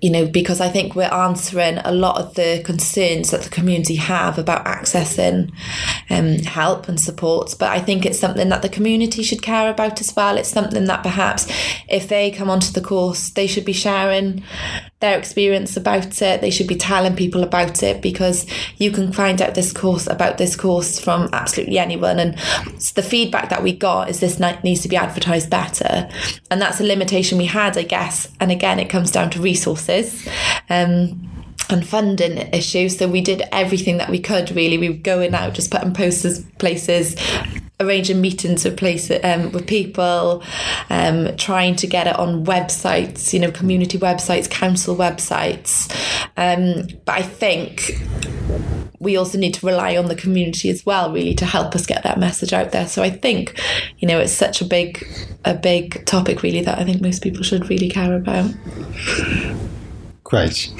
you 0.00 0.10
know, 0.10 0.26
because 0.26 0.60
I 0.60 0.68
think 0.68 0.96
we're 0.96 1.04
answering 1.04 1.78
a 1.78 1.92
lot 1.92 2.20
of 2.20 2.34
the 2.34 2.60
concerns 2.64 3.30
that 3.30 3.42
the 3.42 3.50
community 3.50 3.94
have 3.94 4.36
about 4.36 4.64
accessing 4.64 5.52
um, 6.12 6.38
help 6.40 6.88
and 6.88 7.00
support. 7.00 7.54
But 7.58 7.70
I 7.70 7.80
think 7.80 8.04
it's 8.04 8.18
something 8.18 8.50
that 8.50 8.62
the 8.62 8.68
community 8.68 9.22
should 9.22 9.42
care 9.42 9.70
about 9.70 10.00
as 10.00 10.14
well. 10.14 10.36
It's 10.36 10.48
something 10.48 10.84
that 10.84 11.02
perhaps 11.02 11.48
if 11.88 12.08
they 12.08 12.30
come 12.30 12.50
onto 12.50 12.72
the 12.72 12.80
course, 12.82 13.30
they 13.30 13.46
should 13.46 13.64
be 13.64 13.72
sharing 13.72 14.44
their 15.00 15.18
experience 15.18 15.76
about 15.76 16.20
it. 16.22 16.40
They 16.40 16.50
should 16.50 16.68
be 16.68 16.76
telling 16.76 17.16
people 17.16 17.42
about 17.42 17.82
it 17.82 18.02
because 18.02 18.46
you 18.76 18.90
can 18.90 19.12
find 19.12 19.40
out 19.40 19.54
this 19.54 19.72
course 19.72 20.06
about 20.06 20.38
this 20.38 20.54
course 20.54 21.00
from 21.00 21.30
absolutely 21.32 21.78
anyone. 21.78 22.18
And 22.18 22.34
the 22.94 23.02
feedback 23.02 23.48
that 23.48 23.62
we 23.62 23.72
got 23.72 24.10
is 24.10 24.20
this 24.20 24.38
needs 24.62 24.82
to 24.82 24.88
be 24.88 24.96
advertised 24.96 25.50
better. 25.50 26.08
And 26.50 26.60
that's 26.60 26.80
a 26.80 26.84
limitation 26.84 27.38
we 27.38 27.46
had, 27.46 27.78
I 27.78 27.82
guess. 27.82 28.28
And 28.38 28.52
again, 28.52 28.78
it 28.78 28.90
comes 28.90 29.10
down 29.10 29.30
to 29.30 29.40
resources. 29.40 30.28
Um, 30.68 31.41
and 31.72 31.86
funding 31.86 32.38
issues. 32.52 32.98
So 32.98 33.08
we 33.08 33.20
did 33.20 33.42
everything 33.52 33.98
that 33.98 34.10
we 34.10 34.20
could 34.20 34.50
really. 34.52 34.78
We 34.78 34.90
were 34.90 34.96
going 34.96 35.34
out, 35.34 35.54
just 35.54 35.70
putting 35.70 35.94
posters 35.94 36.44
places, 36.58 37.16
arranging 37.80 38.20
meetings 38.20 38.64
with 38.64 38.76
places 38.76 39.20
um, 39.24 39.52
with 39.52 39.66
people, 39.66 40.42
um, 40.90 41.36
trying 41.36 41.76
to 41.76 41.86
get 41.86 42.06
it 42.06 42.18
on 42.18 42.44
websites, 42.44 43.32
you 43.32 43.40
know, 43.40 43.50
community 43.50 43.98
websites, 43.98 44.48
council 44.48 44.96
websites. 44.96 45.90
Um, 46.36 46.86
but 47.04 47.18
I 47.18 47.22
think 47.22 48.00
we 48.98 49.16
also 49.16 49.36
need 49.36 49.54
to 49.54 49.66
rely 49.66 49.96
on 49.96 50.06
the 50.06 50.14
community 50.14 50.70
as 50.70 50.86
well, 50.86 51.12
really, 51.12 51.34
to 51.34 51.44
help 51.44 51.74
us 51.74 51.86
get 51.86 52.04
that 52.04 52.20
message 52.20 52.52
out 52.52 52.70
there. 52.70 52.86
So 52.86 53.02
I 53.02 53.10
think, 53.10 53.60
you 53.98 54.06
know, 54.06 54.20
it's 54.20 54.32
such 54.32 54.60
a 54.60 54.64
big, 54.64 55.04
a 55.44 55.54
big 55.54 56.06
topic, 56.06 56.42
really, 56.42 56.62
that 56.62 56.78
I 56.78 56.84
think 56.84 57.02
most 57.02 57.20
people 57.20 57.42
should 57.42 57.68
really 57.68 57.88
care 57.88 58.14
about. 58.14 58.52
Great. 60.22 60.70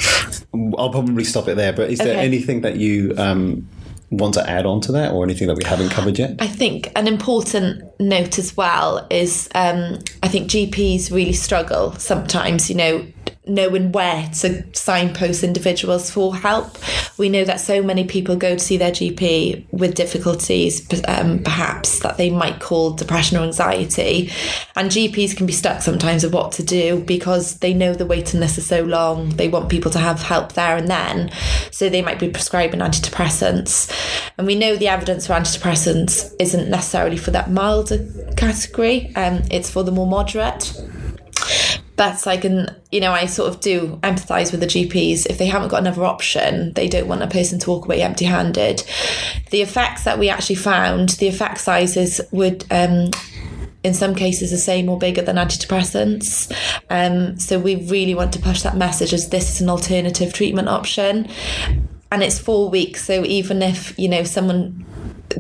I'll 0.55 0.91
probably 0.91 1.25
stop 1.25 1.49
it 1.49 1.57
there. 1.57 1.73
But 1.73 1.91
is 1.91 2.01
okay. 2.01 2.11
there 2.11 2.23
anything 2.23 2.61
that 2.63 2.77
you 2.77 3.15
um, 3.17 3.69
want 4.11 4.35
to 4.35 4.49
add 4.49 4.67
on 4.67 4.81
to 4.83 4.93
that 4.93 5.13
or 5.13 5.25
anything 5.25 5.49
that 5.49 5.57
we 5.57 5.65
haven't 5.65 5.91
covered 5.91 6.19
yet? 6.19 6.37
I 6.39 6.47
think 6.47 6.93
an 6.95 7.09
important 7.09 7.83
note 7.99 8.39
as 8.39 8.57
well 8.57 9.07
is 9.11 9.49
um, 9.55 9.99
I 10.23 10.29
think 10.29 10.51
GPs 10.51 11.11
really 11.11 11.33
struggle 11.33 11.93
sometimes, 11.93 12.69
you 12.69 12.77
know, 12.77 13.07
knowing 13.47 13.91
where 13.91 14.29
to 14.29 14.65
signpost 14.73 15.43
individuals 15.43 16.11
for 16.11 16.35
help. 16.37 16.79
We 17.19 17.29
know 17.29 17.45
that 17.45 17.61
so 17.61 17.83
many 17.83 18.05
people 18.05 18.37
go 18.37 18.55
to 18.55 18.59
see 18.59 18.77
their 18.77 18.93
GP 18.93 19.67
with 19.73 19.97
difficulties, 19.97 20.89
um, 21.09 21.41
perhaps 21.41 21.99
that 22.01 22.19
they 22.19 22.31
might 22.31 22.61
call 22.61 22.93
depression 22.93 23.37
or 23.37 23.43
anxiety, 23.43 24.31
and 24.77 24.91
GPs 24.91 25.37
can 25.37 25.47
be 25.47 25.53
stuck 25.53 25.83
sometimes 25.83 26.23
with 26.23 26.33
what 26.33 26.53
to 26.53 26.63
do 26.63 27.01
because 27.01 27.59
they 27.59 27.75
know 27.75 27.95
the 27.95 28.07
waiting 28.07 28.39
list 28.39 28.59
is 28.59 28.67
so 28.67 28.83
long. 28.85 29.31
They 29.31 29.49
want 29.49 29.69
people 29.69 29.91
to 29.91 29.99
have 29.99 30.23
help 30.23 30.53
there 30.53 30.77
and 30.77 30.89
then, 30.89 31.31
so 31.73 31.89
they 31.89 32.03
might 32.03 32.21
be 32.21 32.31
prescribing 32.31 32.81
antidepressants. 32.81 33.91
And 34.39 34.47
we 34.47 34.55
know 34.55 34.77
the 34.77 34.89
evidence 34.89 35.27
for 35.27 35.33
antidepressants 35.33 36.33
isn't 36.39 36.71
necessarily 36.71 37.17
for 37.17 37.33
that 37.33 37.51
milder 37.51 38.09
category, 38.37 39.13
um, 39.17 39.43
it's 39.51 39.71
for 39.71 39.83
the 39.83 39.93
more 39.93 40.07
moderate 40.07 40.73
but 42.03 42.27
I 42.27 42.37
can, 42.37 42.67
you 42.91 42.99
know, 42.99 43.13
I 43.13 43.27
sort 43.27 43.55
of 43.55 43.61
do 43.61 44.01
empathise 44.03 44.51
with 44.51 44.59
the 44.59 44.67
GPs. 44.67 45.25
If 45.25 45.39
they 45.39 45.47
haven't 45.47 45.69
got 45.69 45.83
another 45.83 46.03
option, 46.05 46.73
they 46.73 46.89
don't 46.89 47.07
want 47.07 47.23
a 47.23 47.29
person 47.29 47.61
to 47.61 47.71
walk 47.71 47.85
away 47.85 48.03
empty 48.03 48.25
handed. 48.25 48.83
The 49.51 49.63
effects 49.63 50.03
that 50.03 50.19
we 50.19 50.29
actually 50.29 50.57
found, 50.57 51.11
the 51.11 51.29
effect 51.29 51.61
sizes 51.61 52.21
would. 52.33 52.65
Um, 52.73 53.11
in 53.85 53.95
some 53.95 54.17
cases, 54.17 54.51
the 54.51 54.59
same 54.59 54.89
or 54.89 54.99
bigger 54.99 55.23
than 55.23 55.37
antidepressants. 55.37 56.53
Um, 56.89 57.39
so 57.39 57.59
we 57.59 57.77
really 57.89 58.15
want 58.15 58.33
to 58.33 58.39
push 58.41 58.63
that 58.63 58.77
message 58.77 59.13
as 59.13 59.29
this 59.29 59.51
is 59.51 59.61
an 59.61 59.69
alternative 59.69 60.33
treatment 60.33 60.69
option, 60.69 61.29
and 62.11 62.23
it's 62.23 62.39
four 62.39 62.69
weeks. 62.69 63.05
So 63.05 63.25
even 63.25 63.63
if 63.63 63.97
you 63.97 64.09
know 64.09 64.25
someone 64.25 64.85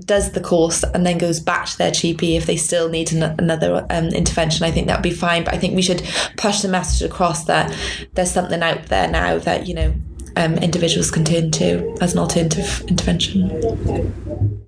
does 0.04 0.32
the 0.32 0.40
course 0.40 0.82
and 0.82 1.06
then 1.06 1.18
goes 1.18 1.40
back 1.40 1.66
to 1.66 1.78
their 1.78 1.90
GP 1.90 2.36
if 2.36 2.46
they 2.46 2.56
still 2.56 2.88
need 2.88 3.12
an, 3.12 3.22
another 3.22 3.86
um, 3.90 4.08
intervention, 4.08 4.64
I 4.64 4.70
think 4.70 4.86
that 4.86 4.98
would 4.98 5.02
be 5.02 5.10
fine. 5.10 5.44
But 5.44 5.54
I 5.54 5.58
think 5.58 5.74
we 5.74 5.82
should 5.82 6.02
push 6.36 6.60
the 6.60 6.68
message 6.68 7.02
across 7.08 7.44
that 7.44 7.76
there's 8.14 8.30
something 8.30 8.62
out 8.62 8.86
there 8.86 9.08
now 9.08 9.38
that, 9.38 9.66
you 9.66 9.74
know, 9.74 9.94
um, 10.36 10.54
individuals 10.54 11.10
can 11.10 11.24
turn 11.24 11.50
to 11.52 11.96
as 12.00 12.14
an 12.14 12.18
alternative 12.18 12.84
intervention. 12.88 14.61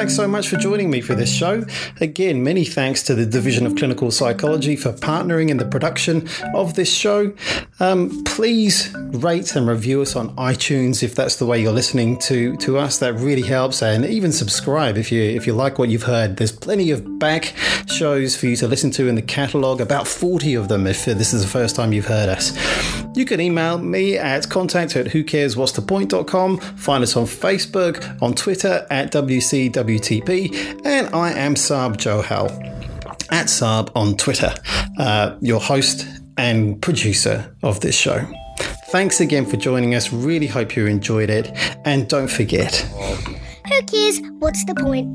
Thanks 0.00 0.16
so 0.16 0.26
much 0.26 0.48
for 0.48 0.56
joining 0.56 0.90
me 0.90 1.02
for 1.02 1.14
this 1.14 1.30
show. 1.30 1.62
Again, 2.00 2.42
many 2.42 2.64
thanks 2.64 3.02
to 3.02 3.14
the 3.14 3.26
Division 3.26 3.66
of 3.66 3.76
Clinical 3.76 4.10
Psychology 4.10 4.74
for 4.74 4.94
partnering 4.94 5.50
in 5.50 5.58
the 5.58 5.66
production 5.66 6.26
of 6.54 6.72
this 6.72 6.90
show. 6.90 7.34
Um, 7.80 8.24
please 8.24 8.94
rate 9.12 9.54
and 9.56 9.68
review 9.68 10.00
us 10.00 10.16
on 10.16 10.34
iTunes 10.36 11.02
if 11.02 11.14
that's 11.14 11.36
the 11.36 11.44
way 11.44 11.60
you're 11.60 11.74
listening 11.74 12.18
to, 12.20 12.56
to 12.56 12.78
us. 12.78 12.98
That 12.98 13.12
really 13.12 13.42
helps. 13.42 13.82
And 13.82 14.06
even 14.06 14.32
subscribe 14.32 14.96
if 14.96 15.12
you 15.12 15.20
if 15.20 15.46
you 15.46 15.52
like 15.52 15.78
what 15.78 15.90
you've 15.90 16.04
heard. 16.04 16.38
There's 16.38 16.50
plenty 16.50 16.90
of 16.92 17.18
back 17.18 17.54
shows 17.86 18.34
for 18.34 18.46
you 18.46 18.56
to 18.56 18.68
listen 18.68 18.90
to 18.92 19.06
in 19.06 19.16
the 19.16 19.22
catalogue, 19.22 19.82
about 19.82 20.08
40 20.08 20.54
of 20.54 20.68
them 20.68 20.86
if 20.86 21.04
this 21.04 21.34
is 21.34 21.42
the 21.42 21.48
first 21.48 21.76
time 21.76 21.92
you've 21.92 22.06
heard 22.06 22.30
us. 22.30 22.56
You 23.14 23.24
can 23.24 23.40
email 23.40 23.78
me 23.78 24.16
at 24.16 24.48
contact 24.48 24.96
at 24.96 25.06
whocareswhat's.the.point.com. 25.06 26.58
Find 26.58 27.02
us 27.02 27.16
on 27.16 27.24
Facebook, 27.24 28.22
on 28.22 28.34
Twitter 28.34 28.86
at 28.90 29.12
WCWTP, 29.12 30.84
and 30.84 31.14
I 31.14 31.32
am 31.32 31.54
Sarb 31.54 31.96
Johal 31.96 32.50
at 33.30 33.46
Sarb 33.46 33.90
on 33.94 34.16
Twitter, 34.16 34.52
uh, 34.98 35.36
your 35.40 35.60
host 35.60 36.06
and 36.36 36.80
producer 36.80 37.54
of 37.62 37.80
this 37.80 37.96
show. 37.96 38.26
Thanks 38.90 39.20
again 39.20 39.46
for 39.46 39.56
joining 39.56 39.94
us. 39.94 40.12
Really 40.12 40.46
hope 40.46 40.74
you 40.76 40.86
enjoyed 40.86 41.30
it. 41.30 41.50
And 41.84 42.08
don't 42.08 42.28
forget 42.28 42.74
Who 42.76 43.82
cares? 43.82 44.20
What's 44.38 44.64
the 44.64 44.74
point? 44.74 45.08